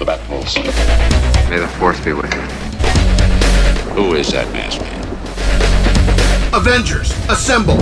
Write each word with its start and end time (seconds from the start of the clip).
To 0.00 0.06
the 0.06 0.12
Batmobiles. 0.12 1.50
May 1.50 1.58
the 1.58 1.68
force 1.68 2.00
be 2.02 2.14
with 2.14 2.32
you. 2.32 2.40
Who 3.92 4.14
is 4.14 4.32
that 4.32 4.50
masked 4.50 4.80
man? 4.80 6.54
Avengers, 6.54 7.12
assemble! 7.28 7.76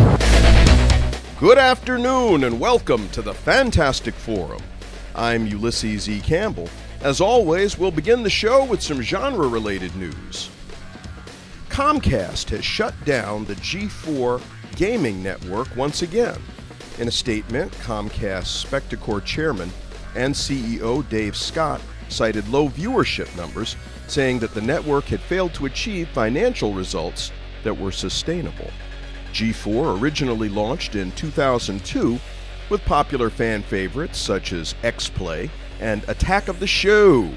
Good 1.38 1.58
afternoon 1.58 2.42
and 2.42 2.58
welcome 2.58 3.08
to 3.10 3.22
the 3.22 3.34
Fantastic 3.34 4.14
Forum. 4.14 4.60
I'm 5.14 5.46
Ulysses 5.46 6.08
E. 6.08 6.18
Campbell. 6.18 6.68
As 7.02 7.20
always, 7.20 7.78
we'll 7.78 7.92
begin 7.92 8.24
the 8.24 8.30
show 8.30 8.64
with 8.64 8.82
some 8.82 9.00
genre 9.00 9.46
related 9.46 9.94
news. 9.94 10.50
Comcast 11.68 12.50
has 12.50 12.64
shut 12.64 12.94
down 13.04 13.44
the 13.44 13.54
G4 13.54 14.42
gaming 14.74 15.22
network 15.22 15.68
once 15.76 16.02
again. 16.02 16.42
In 16.98 17.06
a 17.06 17.12
statement, 17.12 17.70
Comcast 17.74 18.66
Spectacor 18.66 19.24
chairman 19.24 19.70
and 20.16 20.34
CEO 20.34 21.08
Dave 21.08 21.36
Scott 21.36 21.80
cited 22.08 22.48
low 22.48 22.68
viewership 22.68 23.34
numbers, 23.36 23.76
saying 24.06 24.38
that 24.40 24.54
the 24.54 24.60
network 24.60 25.04
had 25.04 25.20
failed 25.20 25.54
to 25.54 25.66
achieve 25.66 26.08
financial 26.08 26.72
results 26.72 27.32
that 27.64 27.78
were 27.78 27.92
sustainable. 27.92 28.70
G4 29.32 30.00
originally 30.00 30.48
launched 30.48 30.94
in 30.94 31.12
2002 31.12 32.18
with 32.70 32.84
popular 32.84 33.30
fan 33.30 33.62
favorites 33.62 34.18
such 34.18 34.52
as 34.52 34.74
X 34.82 35.08
Play 35.08 35.50
and 35.80 36.06
Attack 36.08 36.48
of 36.48 36.60
the 36.60 36.66
Show. 36.66 37.30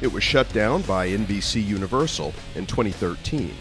It 0.00 0.12
was 0.12 0.24
shut 0.24 0.52
down 0.52 0.82
by 0.82 1.08
NBC 1.08 1.64
Universal 1.64 2.32
in 2.54 2.66
2013. 2.66 3.54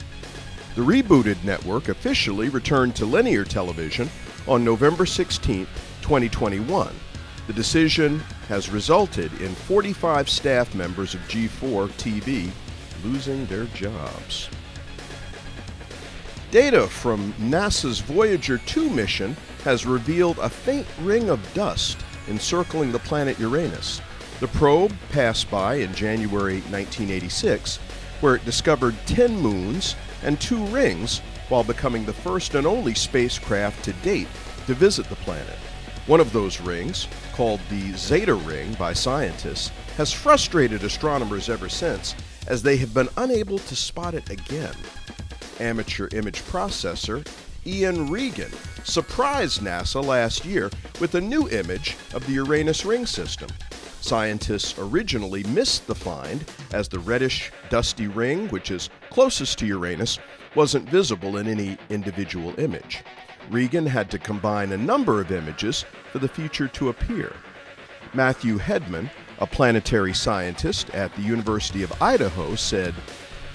The 0.76 0.82
rebooted 0.82 1.44
network 1.44 1.90
officially 1.90 2.50
returned 2.50 2.96
to 2.96 3.06
linear 3.06 3.44
television 3.44 4.10
on 4.48 4.64
November 4.64 5.06
16, 5.06 5.68
2021. 6.02 6.96
The 7.48 7.54
decision 7.54 8.24
has 8.52 8.70
resulted 8.70 9.32
in 9.40 9.56
45 9.56 10.30
staff 10.30 10.76
members 10.76 11.14
of 11.14 11.22
G4 11.22 11.88
TV 11.92 12.52
losing 13.02 13.46
their 13.46 13.64
jobs. 13.68 14.50
Data 16.52 16.86
from 16.86 17.32
NASA's 17.36 18.02
Voyager 18.02 18.58
2 18.58 18.90
mission 18.90 19.38
has 19.64 19.86
revealed 19.86 20.38
a 20.40 20.50
faint 20.50 20.86
ring 21.00 21.30
of 21.30 21.54
dust 21.54 21.98
encircling 22.28 22.92
the 22.92 23.00
planet 23.00 23.40
Uranus. 23.40 24.02
The 24.42 24.50
probe 24.50 24.94
passed 25.14 25.50
by 25.50 25.76
in 25.76 25.94
January 25.94 26.56
1986, 26.56 27.78
where 28.20 28.36
it 28.36 28.44
discovered 28.44 28.98
10 29.06 29.34
moons 29.34 29.96
and 30.24 30.42
two 30.42 30.62
rings 30.66 31.20
while 31.48 31.64
becoming 31.64 32.06
the 32.06 32.12
first 32.12 32.54
and 32.56 32.68
only 32.68 32.96
spacecraft 32.96 33.82
to 33.86 33.94
date 34.04 34.28
to 34.68 34.74
visit 34.74 35.08
the 35.08 35.16
planet. 35.16 35.58
One 36.08 36.20
of 36.20 36.34
those 36.34 36.60
rings, 36.60 37.08
called 37.42 37.60
the 37.72 37.92
Zeta 37.94 38.36
Ring 38.36 38.72
by 38.76 38.94
scientists, 38.94 39.72
has 39.98 40.14
frustrated 40.14 40.84
astronomers 40.84 41.50
ever 41.50 41.70
since 41.70 42.14
as 42.46 42.62
they 42.62 42.78
have 42.78 42.94
been 42.94 43.10
unable 43.18 43.58
to 43.58 43.76
spot 43.76 44.14
it 44.14 44.30
again. 44.30 44.76
Amateur 45.60 46.08
image 46.12 46.44
processor 46.44 47.28
Ian 47.66 48.12
Regan 48.12 48.52
surprised 48.84 49.60
NASA 49.62 50.06
last 50.06 50.46
year 50.46 50.70
with 51.00 51.16
a 51.16 51.20
new 51.20 51.50
image 51.50 51.98
of 52.14 52.24
the 52.28 52.34
Uranus 52.34 52.86
ring 52.86 53.08
system. 53.08 53.50
Scientists 54.02 54.78
originally 54.78 55.44
missed 55.46 55.88
the 55.88 55.96
find 55.96 56.46
as 56.74 56.88
the 56.88 57.00
reddish, 57.00 57.52
dusty 57.72 58.06
ring, 58.06 58.50
which 58.50 58.70
is 58.70 58.92
closest 59.10 59.58
to 59.58 59.66
Uranus, 59.66 60.20
wasn't 60.54 60.88
visible 60.90 61.38
in 61.38 61.48
any 61.48 61.76
individual 61.90 62.54
image. 62.60 63.04
Regan 63.52 63.86
had 63.86 64.10
to 64.12 64.18
combine 64.18 64.72
a 64.72 64.78
number 64.78 65.20
of 65.20 65.30
images 65.30 65.84
for 66.12 66.20
the 66.20 66.28
feature 66.28 66.70
to 66.70 66.88
appear. 66.88 67.34
Matthew 68.14 68.58
Hedman, 68.58 69.10
a 69.40 69.46
planetary 69.46 70.14
scientist 70.14 70.90
at 70.92 71.14
the 71.16 71.22
University 71.22 71.84
of 71.84 72.02
Idaho, 72.02 72.56
said, 72.56 72.96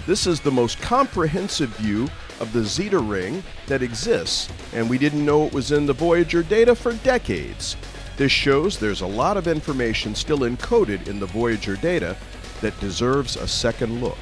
This 0.06 0.26
is 0.26 0.38
the 0.40 0.50
most 0.50 0.78
comprehensive 0.82 1.70
view 1.70 2.08
of 2.40 2.52
the 2.52 2.62
Zeta 2.62 2.98
ring 2.98 3.42
that 3.68 3.82
exists, 3.82 4.50
and 4.74 4.88
we 4.90 4.98
didn't 4.98 5.24
know 5.24 5.46
it 5.46 5.54
was 5.54 5.72
in 5.72 5.86
the 5.86 5.94
Voyager 5.94 6.42
data 6.42 6.74
for 6.74 6.92
decades. 6.96 7.76
This 8.18 8.32
shows 8.32 8.78
there's 8.78 9.00
a 9.00 9.06
lot 9.06 9.38
of 9.38 9.48
information 9.48 10.14
still 10.14 10.40
encoded 10.40 11.08
in 11.08 11.18
the 11.18 11.26
Voyager 11.26 11.76
data 11.76 12.16
that 12.60 12.78
deserves 12.80 13.36
a 13.36 13.48
second 13.48 14.02
look. 14.02 14.18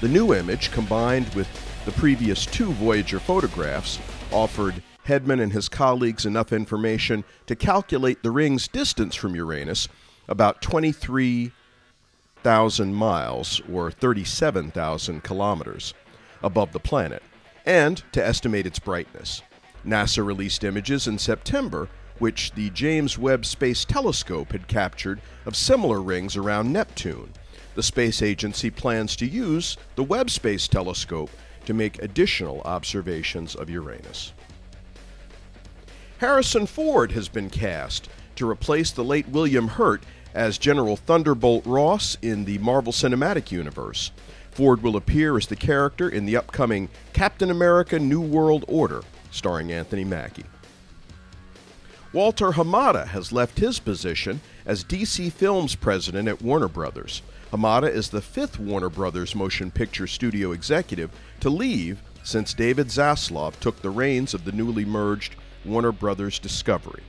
The 0.00 0.08
new 0.08 0.34
image, 0.34 0.70
combined 0.70 1.28
with 1.34 1.48
the 1.84 1.92
previous 1.92 2.46
two 2.46 2.72
Voyager 2.72 3.18
photographs, 3.18 3.98
offered 4.32 4.82
Hedman 5.06 5.40
and 5.40 5.52
his 5.52 5.68
colleagues 5.68 6.26
enough 6.26 6.52
information 6.52 7.22
to 7.46 7.54
calculate 7.54 8.22
the 8.22 8.30
ring's 8.30 8.68
distance 8.68 9.14
from 9.14 9.34
Uranus, 9.34 9.88
about 10.28 10.62
23,000 10.62 12.94
miles 12.94 13.60
or 13.72 13.90
37,000 13.90 15.22
kilometers 15.22 15.94
above 16.42 16.72
the 16.72 16.80
planet, 16.80 17.22
and 17.64 18.02
to 18.12 18.22
estimate 18.24 18.66
its 18.66 18.78
brightness. 18.78 19.42
NASA 19.86 20.26
released 20.26 20.64
images 20.64 21.06
in 21.06 21.18
September 21.18 21.88
which 22.18 22.52
the 22.52 22.70
James 22.70 23.18
Webb 23.18 23.44
Space 23.44 23.84
Telescope 23.84 24.52
had 24.52 24.68
captured 24.68 25.20
of 25.44 25.54
similar 25.54 26.00
rings 26.00 26.36
around 26.36 26.72
Neptune. 26.72 27.30
The 27.74 27.82
space 27.82 28.22
agency 28.22 28.70
plans 28.70 29.16
to 29.16 29.26
use 29.26 29.76
the 29.96 30.02
Webb 30.02 30.30
Space 30.30 30.66
Telescope 30.66 31.30
to 31.66 31.74
make 31.74 32.02
additional 32.02 32.62
observations 32.62 33.54
of 33.54 33.68
Uranus. 33.68 34.32
Harrison 36.18 36.66
Ford 36.66 37.12
has 37.12 37.28
been 37.28 37.50
cast 37.50 38.08
to 38.36 38.48
replace 38.48 38.90
the 38.90 39.04
late 39.04 39.28
William 39.28 39.68
Hurt 39.68 40.02
as 40.34 40.58
General 40.58 40.96
Thunderbolt 40.96 41.66
Ross 41.66 42.16
in 42.22 42.44
the 42.44 42.58
Marvel 42.58 42.92
Cinematic 42.92 43.50
Universe. 43.50 44.12
Ford 44.50 44.82
will 44.82 44.96
appear 44.96 45.36
as 45.36 45.46
the 45.46 45.56
character 45.56 46.08
in 46.08 46.24
the 46.24 46.36
upcoming 46.36 46.88
Captain 47.12 47.50
America 47.50 47.98
New 47.98 48.20
World 48.20 48.64
Order, 48.68 49.02
starring 49.30 49.70
Anthony 49.72 50.04
Mackie. 50.04 50.44
Walter 52.12 52.52
Hamada 52.52 53.08
has 53.08 53.32
left 53.32 53.58
his 53.58 53.78
position 53.78 54.40
as 54.64 54.84
DC 54.84 55.30
Films 55.32 55.74
president 55.74 56.28
at 56.28 56.40
Warner 56.40 56.68
Brothers. 56.68 57.20
Hamada 57.52 57.88
is 57.88 58.10
the 58.10 58.20
fifth 58.20 58.58
Warner 58.58 58.88
Brothers 58.90 59.34
motion 59.34 59.70
picture 59.70 60.06
studio 60.06 60.52
executive 60.52 61.10
to 61.40 61.48
leave 61.48 62.02
since 62.24 62.52
David 62.52 62.88
Zaslav 62.88 63.58
took 63.60 63.80
the 63.80 63.90
reins 63.90 64.34
of 64.34 64.44
the 64.44 64.52
newly 64.52 64.84
merged 64.84 65.36
Warner 65.64 65.92
Brothers 65.92 66.40
Discovery. 66.40 67.02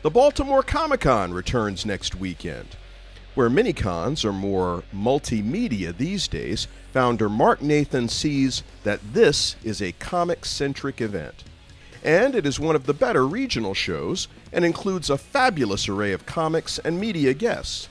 The 0.00 0.10
Baltimore 0.10 0.62
Comic 0.62 1.00
Con 1.00 1.32
returns 1.32 1.84
next 1.84 2.14
weekend. 2.14 2.76
Where 3.34 3.50
mini 3.50 3.72
cons 3.72 4.24
are 4.24 4.32
more 4.32 4.82
multimedia 4.94 5.96
these 5.96 6.26
days, 6.26 6.68
founder 6.92 7.28
Marc 7.28 7.62
Nathan 7.62 8.08
sees 8.08 8.62
that 8.82 9.00
this 9.12 9.56
is 9.62 9.80
a 9.80 9.92
comic 9.92 10.44
centric 10.44 11.00
event. 11.00 11.44
And 12.02 12.34
it 12.34 12.46
is 12.46 12.58
one 12.58 12.76
of 12.76 12.86
the 12.86 12.94
better 12.94 13.26
regional 13.26 13.74
shows 13.74 14.26
and 14.52 14.64
includes 14.64 15.08
a 15.08 15.16
fabulous 15.16 15.88
array 15.88 16.12
of 16.12 16.26
comics 16.26 16.78
and 16.78 16.98
media 16.98 17.32
guests. 17.32 17.88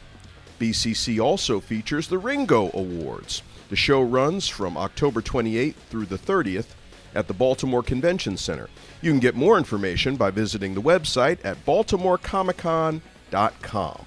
BCC 0.61 1.19
also 1.19 1.59
features 1.59 2.07
the 2.07 2.19
Ringo 2.19 2.69
Awards. 2.75 3.41
The 3.69 3.75
show 3.75 4.03
runs 4.03 4.47
from 4.47 4.77
October 4.77 5.19
28th 5.19 5.73
through 5.89 6.05
the 6.05 6.19
30th 6.19 6.75
at 7.15 7.27
the 7.27 7.33
Baltimore 7.33 7.81
Convention 7.81 8.37
Center. 8.37 8.69
You 9.01 9.09
can 9.09 9.19
get 9.19 9.33
more 9.33 9.57
information 9.57 10.17
by 10.17 10.29
visiting 10.29 10.75
the 10.75 10.81
website 10.81 11.43
at 11.43 11.65
baltimorecomiccon.com. 11.65 14.05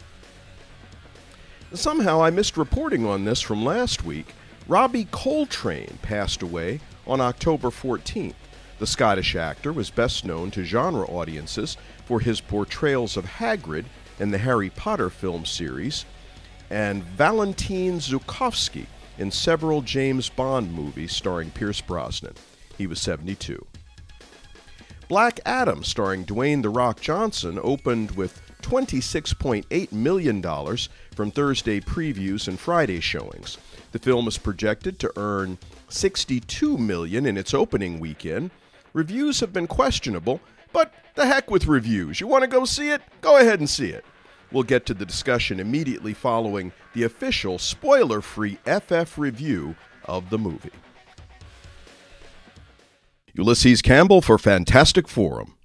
Somehow 1.73 2.23
I 2.23 2.31
missed 2.31 2.57
reporting 2.57 3.05
on 3.05 3.25
this 3.25 3.41
from 3.41 3.65
last 3.65 4.05
week. 4.05 4.33
Robbie 4.69 5.09
Coltrane 5.11 5.99
passed 6.03 6.41
away 6.41 6.79
on 7.05 7.21
October 7.21 7.71
14th. 7.71 8.35
The 8.79 8.87
Scottish 8.87 9.35
actor 9.35 9.73
was 9.73 9.91
best 9.91 10.25
known 10.25 10.53
to 10.53 10.63
genre 10.63 11.07
audiences 11.07 11.77
for 12.05 12.21
his 12.21 12.41
portrayals 12.41 13.17
of 13.17 13.25
Hagrid 13.25 13.87
in 14.21 14.31
the 14.31 14.39
Harry 14.39 14.71
Potter 14.71 15.11
film 15.11 15.45
series 15.45 16.05
and 16.75 17.05
Valentin 17.05 18.01
Zukovsky 18.01 18.87
in 19.19 19.31
several 19.31 19.81
James 19.81 20.29
Bond 20.29 20.75
movies 20.75 21.15
starring 21.15 21.53
Pierce 21.53 21.81
Brosnan. 21.81 22.35
He 22.77 22.89
was 22.89 23.01
72. 23.01 23.65
Black 25.07 25.39
Adam, 25.47 25.85
starring 25.85 26.25
Dwayne 26.25 26.63
The 26.63 26.71
Rock 26.71 27.01
Johnson, 27.01 27.61
opened 27.63 28.11
with 28.17 28.43
$26.8 28.63 29.93
million 29.93 30.43
from 31.15 31.31
Thursday 31.31 31.79
previews 31.79 32.49
and 32.49 32.59
Friday 32.59 32.99
showings. 32.99 33.57
The 33.93 34.01
film 34.01 34.27
is 34.27 34.37
projected 34.37 34.99
to 34.99 35.13
earn 35.15 35.59
62 35.91 36.77
million 36.77 37.25
in 37.25 37.37
its 37.37 37.55
opening 37.55 38.01
weekend. 38.01 38.51
Reviews 38.95 39.39
have 39.39 39.53
been 39.53 39.69
questionable, 39.69 40.41
but 40.73 40.93
the 41.15 41.27
heck 41.27 41.53
with 41.53 41.69
reviews. 41.69 42.21
You 42.21 42.27
want 42.27 42.43
to 42.43 42.49
go 42.49 42.65
see 42.65 42.91
it? 42.91 43.01
Go 43.21 43.37
ahead 43.37 43.61
and 43.61 43.71
see 43.71 43.91
it. 43.91 44.05
We'll 44.55 44.63
get 44.63 44.87
to 44.87 44.95
the 44.95 45.05
discussion 45.05 45.59
immediately 45.59 46.15
following 46.15 46.71
the 46.93 47.03
official 47.03 47.59
spoiler-free 47.59 48.59
FF 48.65 49.19
review 49.19 49.75
of 50.05 50.31
the 50.31 50.39
movie. 50.39 50.71
Ulysses 53.35 53.83
Campbell 53.83 54.23
for 54.23 54.39
Fantastic 54.39 55.09
Forum. 55.09 55.57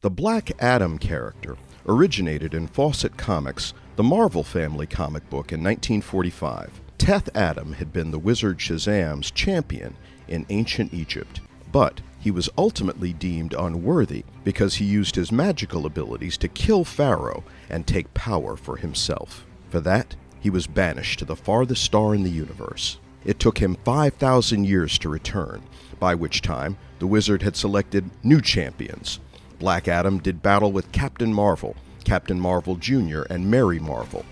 The 0.00 0.08
Black 0.08 0.50
Adam 0.62 0.96
character 0.96 1.58
originated 1.86 2.54
in 2.54 2.68
Fawcett 2.68 3.18
Comics, 3.18 3.74
the 3.96 4.02
Marvel 4.02 4.42
Family 4.42 4.86
comic 4.86 5.28
book, 5.28 5.52
in 5.52 5.62
1945. 5.62 6.80
Teth 6.96 7.28
Adam 7.36 7.74
had 7.74 7.92
been 7.92 8.12
the 8.12 8.18
wizard 8.18 8.56
Shazam's 8.56 9.30
champion 9.30 9.94
in 10.26 10.46
ancient 10.48 10.94
Egypt, 10.94 11.42
but 11.70 12.00
he 12.26 12.32
was 12.32 12.50
ultimately 12.58 13.12
deemed 13.12 13.54
unworthy 13.56 14.24
because 14.42 14.74
he 14.74 14.84
used 14.84 15.14
his 15.14 15.30
magical 15.30 15.86
abilities 15.86 16.36
to 16.36 16.48
kill 16.48 16.82
Pharaoh 16.82 17.44
and 17.70 17.86
take 17.86 18.12
power 18.14 18.56
for 18.56 18.78
himself. 18.78 19.46
For 19.70 19.78
that, 19.82 20.16
he 20.40 20.50
was 20.50 20.66
banished 20.66 21.20
to 21.20 21.24
the 21.24 21.36
farthest 21.36 21.84
star 21.84 22.16
in 22.16 22.24
the 22.24 22.30
universe. 22.30 22.98
It 23.24 23.38
took 23.38 23.58
him 23.58 23.76
5,000 23.84 24.64
years 24.64 24.98
to 24.98 25.08
return, 25.08 25.62
by 26.00 26.16
which 26.16 26.42
time 26.42 26.76
the 26.98 27.06
wizard 27.06 27.42
had 27.42 27.54
selected 27.54 28.10
new 28.24 28.40
champions. 28.40 29.20
Black 29.60 29.86
Adam 29.86 30.18
did 30.18 30.42
battle 30.42 30.72
with 30.72 30.90
Captain 30.90 31.32
Marvel, 31.32 31.76
Captain 32.02 32.40
Marvel 32.40 32.74
Jr., 32.74 33.22
and 33.30 33.48
Mary 33.48 33.78
Marvel. 33.78 34.26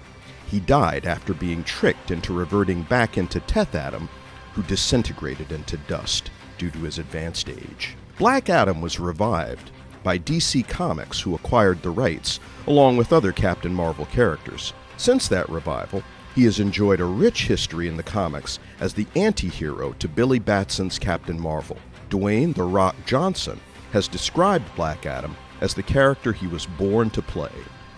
He 0.50 0.58
died 0.58 1.06
after 1.06 1.32
being 1.32 1.62
tricked 1.62 2.10
into 2.10 2.34
reverting 2.34 2.82
back 2.82 3.16
into 3.16 3.38
Teth 3.38 3.76
Adam, 3.76 4.08
who 4.54 4.64
disintegrated 4.64 5.52
into 5.52 5.76
dust 5.76 6.32
due 6.58 6.70
to 6.70 6.78
his 6.78 6.98
advanced 6.98 7.48
age. 7.48 7.96
Black 8.18 8.48
Adam 8.48 8.80
was 8.80 9.00
revived 9.00 9.70
by 10.02 10.18
DC 10.18 10.68
Comics, 10.68 11.20
who 11.20 11.34
acquired 11.34 11.82
the 11.82 11.90
rights, 11.90 12.38
along 12.66 12.96
with 12.96 13.12
other 13.12 13.32
Captain 13.32 13.74
Marvel 13.74 14.06
characters. 14.06 14.72
Since 14.96 15.28
that 15.28 15.48
revival, 15.48 16.02
he 16.34 16.44
has 16.44 16.60
enjoyed 16.60 17.00
a 17.00 17.04
rich 17.04 17.46
history 17.46 17.88
in 17.88 17.96
the 17.96 18.02
comics 18.02 18.58
as 18.80 18.94
the 18.94 19.06
anti 19.16 19.48
hero 19.48 19.92
to 19.98 20.08
Billy 20.08 20.38
Batson's 20.38 20.98
Captain 20.98 21.40
Marvel. 21.40 21.78
Dwayne 22.10 22.54
The 22.54 22.64
Rock 22.64 22.96
Johnson 23.06 23.58
has 23.92 24.08
described 24.08 24.74
Black 24.76 25.06
Adam 25.06 25.36
as 25.60 25.74
the 25.74 25.82
character 25.82 26.32
he 26.32 26.46
was 26.46 26.66
born 26.66 27.10
to 27.10 27.22
play. 27.22 27.52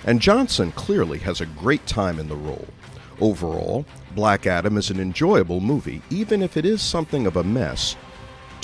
And 0.05 0.21
Johnson 0.21 0.73
clearly 0.73 1.19
has 1.21 1.41
a 1.41 1.47
great 1.47 1.87
time 1.87 2.19
in 2.19 2.29
the 2.29 2.37
role. 2.37 2.69
Overall, 3.21 3.87
Black 4.15 4.47
Adam 4.47 4.77
is 4.77 4.91
an 4.91 5.01
enjoyable 5.01 5.61
movie, 5.61 6.03
even 6.11 6.43
if 6.43 6.57
it 6.57 6.67
is 6.67 6.83
something 6.83 7.27
of 7.27 7.37
a 7.37 7.45
mess 7.45 7.97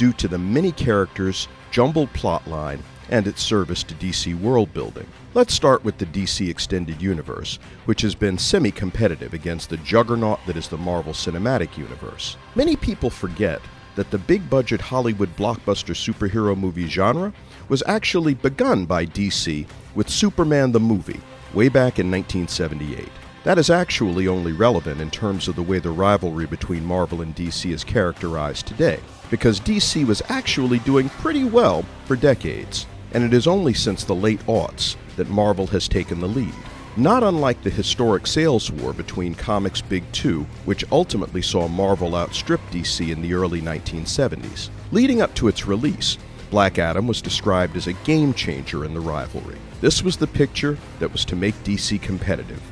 due 0.03 0.13
to 0.13 0.27
the 0.27 0.37
many 0.37 0.73
characters, 0.73 1.47
jumbled 1.71 2.13
plotline, 2.13 2.81
and 3.11 3.29
its 3.29 3.41
service 3.41 3.85
to 3.85 3.95
DC 3.95 4.37
world 4.41 4.75
building. 4.75 5.07
Let's 5.33 5.55
start 5.55 5.85
with 5.85 5.97
the 5.97 6.07
DC 6.07 6.51
Extended 6.51 7.01
Universe, 7.01 7.61
which 7.85 8.03
has 8.03 8.17
been 8.17 8.37
semi 8.37 8.73
competitive 8.73 9.33
against 9.33 9.71
the 9.71 9.77
juggernaut 9.77 10.41
that 10.49 10.57
is 10.57 10.67
the 10.67 10.77
Marvel 10.77 11.13
Cinematic 11.13 11.79
Universe. 11.79 12.37
Many 12.57 12.75
people 12.75 13.11
forget 13.11 13.61
that 13.95 14.11
the 14.11 14.19
big 14.19 14.51
budget 14.51 14.81
Hollywood 14.81 15.37
blockbuster 15.37 15.95
superhero 15.95 16.59
movie 16.59 16.89
genre 16.89 17.33
was 17.69 17.85
actually 17.87 18.35
begun 18.35 18.87
by 18.87 19.07
DC 19.07 19.69
with 19.95 20.11
Superman 20.11 20.73
the 20.73 20.81
movie 20.81 21.21
way 21.55 21.69
back 21.69 22.01
in 22.01 22.11
1978. 22.11 23.22
That 23.45 23.59
is 23.59 23.71
actually 23.71 24.29
only 24.29 24.53
relevant 24.53 25.01
in 25.01 25.11
terms 25.11 25.49
of 25.49 25.57
the 25.57 25.65
way 25.65 25.81
the 25.81 25.91
rivalry 25.91 26.47
between 26.47 26.85
Marvel 26.85 27.23
and 27.23 27.35
DC 27.35 27.73
is 27.73 27.83
characterized 27.83 28.67
today, 28.67 29.01
because 29.31 29.59
DC 29.59 30.07
was 30.07 30.23
actually 30.29 30.79
doing 30.81 31.09
pretty 31.09 31.43
well 31.43 31.85
for 32.05 32.15
decades, 32.15 32.87
and 33.13 33.25
it 33.25 33.35
is 33.35 33.49
only 33.49 33.75
since 33.75 34.05
the 34.05 34.15
late 34.15 34.41
aughts 34.47 34.95
that 35.17 35.29
Marvel 35.29 35.67
has 35.67 35.89
taken 35.89 36.21
the 36.21 36.29
lead. 36.29 36.55
Not 36.97 37.25
unlike 37.25 37.63
the 37.63 37.71
historic 37.71 38.29
sales 38.29 38.71
war 38.71 38.93
between 38.93 39.35
Comics 39.35 39.81
Big 39.81 40.05
Two, 40.13 40.47
which 40.65 40.85
ultimately 40.93 41.43
saw 41.43 41.67
Marvel 41.67 42.15
outstrip 42.15 42.61
DC 42.71 43.11
in 43.11 43.23
the 43.23 43.35
early 43.35 43.61
1970s. 43.61 44.69
Leading 44.93 45.21
up 45.21 45.35
to 45.35 45.49
its 45.49 45.67
release, 45.67 46.17
Black 46.51 46.79
Adam 46.79 47.09
was 47.09 47.23
described 47.23 47.77
as 47.77 47.89
a 47.89 47.95
game 48.05 48.35
changer 48.35 48.85
in 48.85 48.95
the 48.95 49.01
rivalry. 49.01 49.57
This 49.81 50.03
was 50.03 50.17
the 50.17 50.27
picture 50.29 50.79
that 51.01 51.11
was 51.11 51.25
to 51.25 51.35
make 51.35 51.55
DC 51.65 52.01
competitive. 52.03 52.63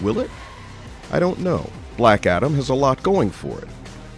Will 0.00 0.20
it? 0.20 0.30
I 1.12 1.18
don't 1.18 1.40
know. 1.40 1.68
Black 1.96 2.26
Adam 2.26 2.54
has 2.54 2.70
a 2.70 2.74
lot 2.74 3.02
going 3.02 3.30
for 3.30 3.58
it. 3.60 3.68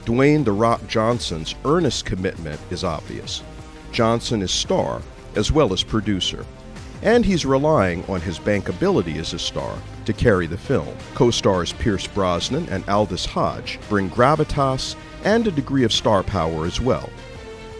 Dwayne 0.04 0.44
The 0.44 0.52
Rock 0.52 0.86
Johnson's 0.86 1.54
earnest 1.64 2.06
commitment 2.06 2.60
is 2.70 2.84
obvious. 2.84 3.42
Johnson 3.92 4.42
is 4.42 4.50
star 4.50 5.02
as 5.34 5.52
well 5.52 5.72
as 5.72 5.82
producer, 5.82 6.46
and 7.02 7.24
he's 7.24 7.44
relying 7.44 8.04
on 8.06 8.20
his 8.20 8.38
bankability 8.38 9.16
as 9.16 9.34
a 9.34 9.38
star 9.38 9.76
to 10.06 10.12
carry 10.12 10.46
the 10.46 10.56
film. 10.56 10.96
Co 11.14 11.30
stars 11.30 11.72
Pierce 11.74 12.06
Brosnan 12.06 12.68
and 12.68 12.88
Aldis 12.88 13.26
Hodge 13.26 13.78
bring 13.88 14.08
gravitas 14.08 14.96
and 15.24 15.46
a 15.46 15.50
degree 15.50 15.84
of 15.84 15.92
star 15.92 16.22
power 16.22 16.66
as 16.66 16.80
well. 16.80 17.10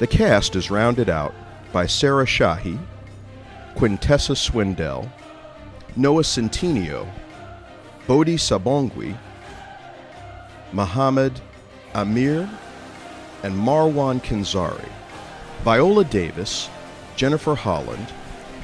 The 0.00 0.06
cast 0.06 0.56
is 0.56 0.70
rounded 0.70 1.08
out 1.08 1.34
by 1.72 1.86
Sarah 1.86 2.26
Shahi, 2.26 2.78
Quintessa 3.76 4.36
Swindell, 4.36 5.10
Noah 5.96 6.22
Centineo, 6.22 7.08
Bodhi 8.06 8.36
Sabongui, 8.36 9.16
Mohammed 10.72 11.40
Amer, 11.94 12.48
and 13.42 13.54
Marwan 13.54 14.22
Kenzari. 14.22 14.88
Viola 15.64 16.04
Davis, 16.04 16.70
Jennifer 17.16 17.56
Holland, 17.56 18.06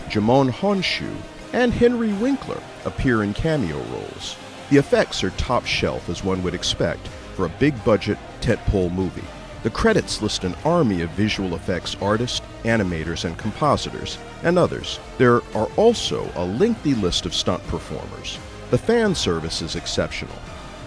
Djimon 0.09 0.51
Hounsou, 0.51 1.13
and 1.53 1.73
Henry 1.73 2.13
Winkler 2.13 2.63
appear 2.85 3.25
in 3.25 3.35
cameo 3.35 3.83
roles. 3.85 4.37
The 4.71 4.77
effects 4.77 5.25
are 5.25 5.31
top 5.31 5.67
shelf 5.67 6.09
as 6.09 6.23
one 6.23 6.45
would 6.45 6.55
expect 6.55 7.09
for 7.35 7.47
a 7.47 7.57
big 7.59 7.83
budget 7.85 8.19
tentpole 8.41 8.93
movie. 8.93 9.25
The 9.65 9.71
credits 9.71 10.23
list 10.23 10.45
an 10.45 10.55
army 10.65 11.03
of 11.03 11.11
visual 11.11 11.57
effects 11.57 11.97
artists, 12.01 12.43
animators, 12.63 13.25
and 13.25 13.37
compositors, 13.37 14.19
and 14.45 14.59
others. 14.59 15.01
There 15.19 15.41
are 15.55 15.69
also 15.77 16.31
a 16.37 16.45
lengthy 16.45 16.95
list 16.95 17.27
of 17.27 17.35
stunt 17.35 17.67
performers. 17.67 18.39
The 18.73 18.79
fan 18.79 19.15
service 19.15 19.61
is 19.61 19.77
exceptional. 19.77 20.35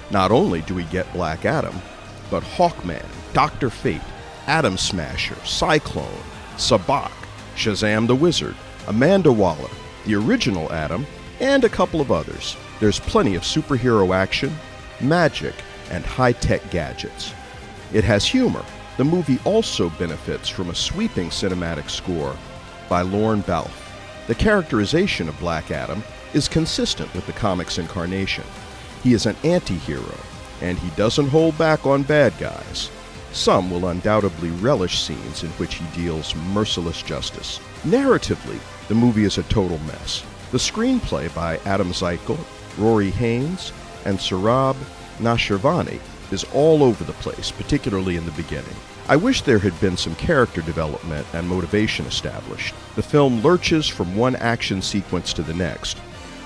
Not 0.09 0.31
only 0.31 0.63
do 0.63 0.73
we 0.73 0.85
get 0.85 1.13
Black 1.13 1.45
Adam, 1.45 1.75
but 2.31 2.41
Hawkman, 2.41 3.05
Dr. 3.31 3.69
Fate, 3.69 4.01
Atom 4.47 4.75
Smasher, 4.75 5.35
Cyclone, 5.45 6.23
Sabbac, 6.57 7.11
Shazam 7.55 8.07
the 8.07 8.15
Wizard, 8.15 8.55
Amanda 8.87 9.31
Waller, 9.31 9.69
the 10.07 10.15
original 10.15 10.73
Adam, 10.73 11.05
and 11.39 11.63
a 11.63 11.69
couple 11.69 12.01
of 12.01 12.11
others. 12.11 12.57
There's 12.79 12.99
plenty 12.99 13.35
of 13.35 13.43
superhero 13.43 14.15
action, 14.15 14.51
magic, 14.99 15.53
and 15.91 16.03
high 16.03 16.31
tech 16.31 16.67
gadgets. 16.71 17.35
It 17.93 18.03
has 18.03 18.25
humor. 18.25 18.65
The 18.97 19.05
movie 19.05 19.37
also 19.45 19.91
benefits 19.91 20.49
from 20.49 20.71
a 20.71 20.75
sweeping 20.75 21.29
cinematic 21.29 21.91
score 21.91 22.35
by 22.89 23.03
Lorne 23.03 23.41
Balfe. 23.41 23.93
The 24.25 24.33
characterization 24.33 25.29
of 25.29 25.39
Black 25.39 25.69
Adam 25.69 26.01
is 26.35 26.49
consistent 26.49 27.11
with 27.15 27.25
the 27.25 27.33
comic's 27.33 27.77
incarnation. 27.77 28.43
He 29.01 29.13
is 29.13 29.25
an 29.25 29.37
anti 29.43 29.77
hero, 29.77 30.17
and 30.61 30.77
he 30.77 30.89
doesn't 30.97 31.29
hold 31.29 31.57
back 31.57 31.87
on 31.87 32.03
bad 32.03 32.37
guys. 32.37 32.91
Some 33.31 33.71
will 33.71 33.87
undoubtedly 33.87 34.49
relish 34.51 35.01
scenes 35.01 35.43
in 35.43 35.49
which 35.51 35.75
he 35.75 35.85
deals 35.95 36.35
merciless 36.53 37.01
justice. 37.01 37.59
Narratively, 37.83 38.59
the 38.89 38.95
movie 38.95 39.23
is 39.23 39.37
a 39.37 39.43
total 39.43 39.79
mess. 39.79 40.23
The 40.51 40.57
screenplay 40.57 41.33
by 41.33 41.57
Adam 41.65 41.91
Zeichel, 41.91 42.39
Rory 42.77 43.11
Haines, 43.11 43.71
and 44.03 44.17
Sohrab 44.17 44.75
Noshirvani 45.19 45.99
is 46.31 46.45
all 46.53 46.83
over 46.83 47.03
the 47.03 47.13
place, 47.13 47.51
particularly 47.51 48.17
in 48.17 48.25
the 48.25 48.31
beginning. 48.31 48.75
I 49.07 49.15
wish 49.15 49.41
there 49.41 49.59
had 49.59 49.79
been 49.79 49.97
some 49.97 50.15
character 50.15 50.61
development 50.61 51.27
and 51.33 51.47
motivation 51.47 52.05
established. 52.07 52.73
The 52.95 53.03
film 53.03 53.41
lurches 53.41 53.87
from 53.87 54.15
one 54.15 54.35
action 54.37 54.81
sequence 54.81 55.31
to 55.33 55.43
the 55.43 55.53
next, 55.53 55.99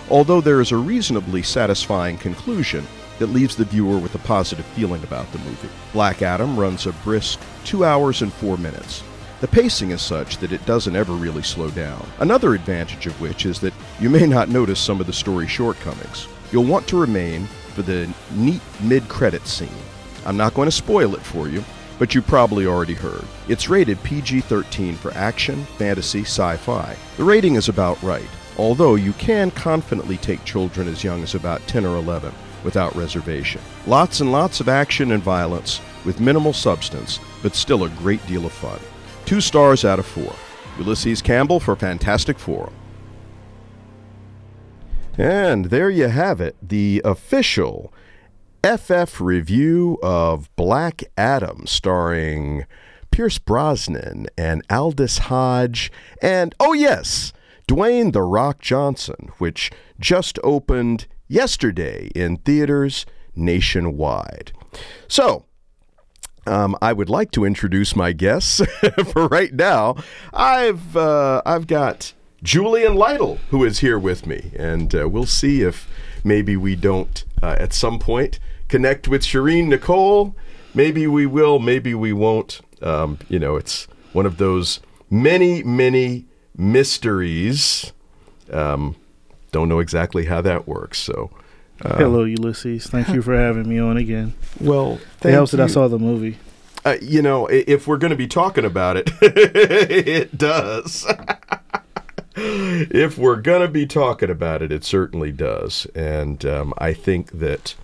although 0.09 0.41
there 0.41 0.61
is 0.61 0.71
a 0.71 0.77
reasonably 0.77 1.43
satisfying 1.43 2.17
conclusion 2.17 2.85
that 3.19 3.27
leaves 3.27 3.55
the 3.55 3.65
viewer 3.65 3.97
with 3.97 4.15
a 4.15 4.19
positive 4.19 4.65
feeling 4.67 5.03
about 5.03 5.31
the 5.31 5.39
movie. 5.39 5.69
Black 5.93 6.21
Adam 6.21 6.57
runs 6.57 6.85
a 6.87 6.93
brisk 7.03 7.39
2 7.65 7.83
hours 7.83 8.21
and 8.21 8.33
4 8.33 8.57
minutes. 8.57 9.03
The 9.41 9.47
pacing 9.47 9.91
is 9.91 10.01
such 10.01 10.37
that 10.37 10.51
it 10.51 10.65
doesn't 10.65 10.95
ever 10.95 11.13
really 11.13 11.43
slow 11.43 11.69
down. 11.69 12.05
Another 12.19 12.53
advantage 12.53 13.07
of 13.07 13.21
which 13.21 13.45
is 13.45 13.59
that 13.61 13.73
you 13.99 14.09
may 14.09 14.25
not 14.25 14.49
notice 14.49 14.79
some 14.79 14.99
of 14.99 15.07
the 15.07 15.13
story's 15.13 15.49
shortcomings. 15.49 16.27
You'll 16.51 16.65
want 16.65 16.87
to 16.87 16.99
remain 16.99 17.45
for 17.73 17.81
the 17.81 18.13
neat 18.31 18.61
mid 18.81 19.07
credit 19.07 19.47
scene. 19.47 19.69
I'm 20.25 20.35
not 20.35 20.53
going 20.53 20.67
to 20.67 20.71
spoil 20.71 21.15
it 21.15 21.21
for 21.21 21.47
you, 21.47 21.63
but 21.97 22.13
you 22.13 22.21
probably 22.21 22.65
already 22.65 22.95
heard. 22.95 23.23
It's 23.47 23.69
rated 23.69 24.01
PG 24.03 24.41
13 24.41 24.95
for 24.95 25.11
action, 25.11 25.63
fantasy, 25.77 26.21
sci 26.21 26.57
fi. 26.57 26.95
The 27.17 27.23
rating 27.23 27.55
is 27.55 27.69
about 27.69 28.01
right, 28.01 28.27
although 28.59 28.95
you 28.95 29.13
can 29.13 29.49
confidently 29.51 30.17
take 30.17 30.43
children 30.43 30.87
as 30.87 31.03
young 31.03 31.23
as 31.23 31.33
about 31.33 31.65
10 31.67 31.85
or 31.85 31.95
11. 31.95 32.33
without 32.63 32.93
reservation. 32.95 33.61
Lots 33.87 34.19
and 34.19 34.31
lots 34.31 34.59
of 34.59 34.67
action 34.67 35.13
and 35.13 35.23
violence 35.23 35.79
with 36.05 36.19
minimal 36.19 36.51
substance, 36.51 37.19
but 37.41 37.55
still 37.55 37.85
a 37.85 37.89
great 37.89 38.25
deal 38.27 38.45
of 38.45 38.51
fun. 38.51 38.79
Two 39.25 39.41
stars 39.41 39.85
out 39.85 39.99
of 39.99 40.05
four. 40.05 40.35
Ulysses 40.77 41.21
Campbell 41.21 41.59
for 41.59 41.75
Fantastic 41.75 42.37
Four. 42.37 42.71
And 45.17 45.65
there 45.65 45.89
you 45.89 46.07
have 46.07 46.39
it, 46.39 46.55
the 46.61 47.01
official 47.03 47.93
FF 48.63 49.19
review 49.19 49.97
of 50.01 50.53
Black 50.55 51.03
Adam, 51.17 51.65
starring 51.65 52.65
Pierce 53.11 53.37
Brosnan 53.37 54.27
and 54.37 54.63
Aldis 54.69 55.17
Hodge, 55.17 55.91
and 56.21 56.55
oh, 56.59 56.73
yes, 56.73 57.33
Dwayne 57.69 58.11
The 58.13 58.23
Rock 58.23 58.61
Johnson, 58.61 59.29
which 59.37 59.69
just 59.99 60.39
opened 60.43 61.05
yesterday 61.27 62.09
in 62.15 62.37
theaters 62.37 63.05
nationwide. 63.35 64.53
So, 65.07 65.45
um, 66.47 66.75
I 66.81 66.93
would 66.93 67.11
like 67.11 67.29
to 67.33 67.45
introduce 67.45 67.95
my 67.95 68.11
guests 68.11 68.59
for 69.11 69.27
right 69.27 69.53
now. 69.53 69.97
I've 70.33 70.97
uh, 70.97 71.43
I've 71.45 71.67
got 71.67 72.13
Julian 72.41 72.95
Lytle 72.95 73.37
who 73.51 73.63
is 73.63 73.79
here 73.79 73.99
with 73.99 74.25
me, 74.25 74.51
and 74.57 74.95
uh, 74.95 75.07
we'll 75.07 75.27
see 75.27 75.61
if 75.61 75.87
maybe 76.23 76.57
we 76.57 76.75
don't 76.75 77.23
uh, 77.43 77.55
at 77.59 77.71
some 77.71 77.99
point 77.99 78.39
connect 78.67 79.07
with 79.07 79.21
Sherin 79.21 79.67
Nicole. 79.67 80.35
Maybe 80.73 81.05
we 81.05 81.27
will, 81.27 81.59
maybe 81.59 81.93
we 81.93 82.13
won't. 82.13 82.61
Um, 82.81 83.19
you 83.29 83.37
know, 83.37 83.57
it's 83.57 83.87
one 84.11 84.25
of 84.25 84.37
those 84.37 84.79
many, 85.11 85.61
many 85.61 86.25
mysteries. 86.57 87.91
Um, 88.51 88.95
don't 89.51 89.69
know 89.69 89.79
exactly 89.79 90.25
how 90.25 90.41
that 90.41 90.67
works. 90.67 90.97
So, 90.99 91.31
Hello, 91.81 92.23
Ulysses. 92.23 92.87
Thank 92.87 93.09
you 93.09 93.21
for 93.21 93.35
having 93.35 93.67
me 93.69 93.79
on 93.79 93.97
again. 93.97 94.33
well, 94.59 94.93
It 94.93 95.01
thank 95.21 95.33
helps 95.33 95.51
that 95.51 95.61
I 95.61 95.63
you. 95.63 95.69
saw 95.69 95.87
the 95.87 95.99
movie. 95.99 96.37
Uh, 96.85 96.97
you 97.01 97.21
know, 97.21 97.47
if 97.47 97.87
we're 97.87 97.97
going 97.97 98.11
to 98.11 98.17
be 98.17 98.27
talking 98.27 98.65
about 98.65 98.97
it, 98.97 99.09
it 99.21 100.37
does. 100.37 101.05
if 102.35 103.17
we're 103.17 103.35
going 103.41 103.61
to 103.61 103.67
be 103.67 103.85
talking 103.85 104.29
about 104.29 104.61
it, 104.61 104.71
it 104.71 104.83
certainly 104.83 105.31
does. 105.31 105.85
And 105.95 106.45
um, 106.45 106.73
I 106.77 106.93
think 106.93 107.31
that 107.39 107.75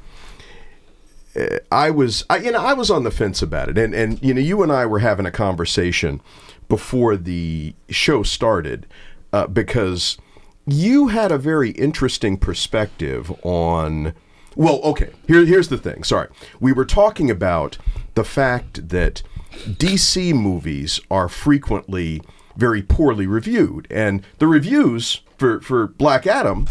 uh, 1.36 1.60
I 1.72 1.90
was, 1.92 2.24
I, 2.30 2.38
you 2.38 2.52
know, 2.52 2.62
I 2.62 2.74
was 2.74 2.90
on 2.90 3.04
the 3.04 3.12
fence 3.12 3.42
about 3.42 3.70
it. 3.70 3.78
And, 3.78 3.94
and, 3.94 4.22
you 4.24 4.34
know, 4.34 4.42
you 4.42 4.64
and 4.64 4.72
I 4.72 4.86
were 4.86 5.00
having 5.00 5.26
a 5.26 5.32
conversation 5.32 6.22
before 6.68 7.16
the 7.16 7.74
show 7.90 8.24
started 8.24 8.86
uh, 9.34 9.48
because 9.48 10.18
you 10.66 11.10
had 11.10 11.32
a 11.32 11.38
very 11.38 11.72
interesting 11.72 12.38
perspective 12.38 13.32
on 13.44 14.14
well 14.56 14.80
okay 14.82 15.10
here, 15.28 15.46
here's 15.46 15.68
the 15.68 15.78
thing 15.78 16.04
sorry. 16.04 16.30
We 16.60 16.72
were 16.74 16.86
talking 16.86 17.30
about 17.30 17.78
the 18.16 18.24
fact 18.24 18.90
that 18.90 19.22
dc 19.52 20.34
movies 20.34 21.00
are 21.10 21.30
frequently 21.30 22.22
very 22.58 22.82
poorly 22.82 23.28
reviewed 23.28 23.88
and 23.90 24.24
the 24.40 24.48
reviews 24.48 25.22
for, 25.38 25.62
for 25.62 25.88
black 25.88 26.28
adam 26.28 26.68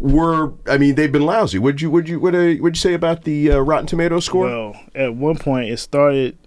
were 0.00 0.52
i 0.66 0.78
mean 0.78 0.94
they've 0.94 1.12
been 1.12 1.26
lousy. 1.26 1.58
Would 1.58 1.80
you 1.80 1.90
would 1.90 2.08
you 2.08 2.18
would 2.18 2.34
you, 2.34 2.62
would 2.62 2.76
you 2.76 2.80
say 2.80 2.94
about 2.94 3.24
the 3.24 3.52
uh, 3.52 3.58
rotten 3.58 3.86
tomato 3.86 4.18
score? 4.18 4.46
Well, 4.46 4.80
at 4.94 5.14
one 5.14 5.36
point, 5.36 5.70
it 5.70 5.76
started 5.76 6.38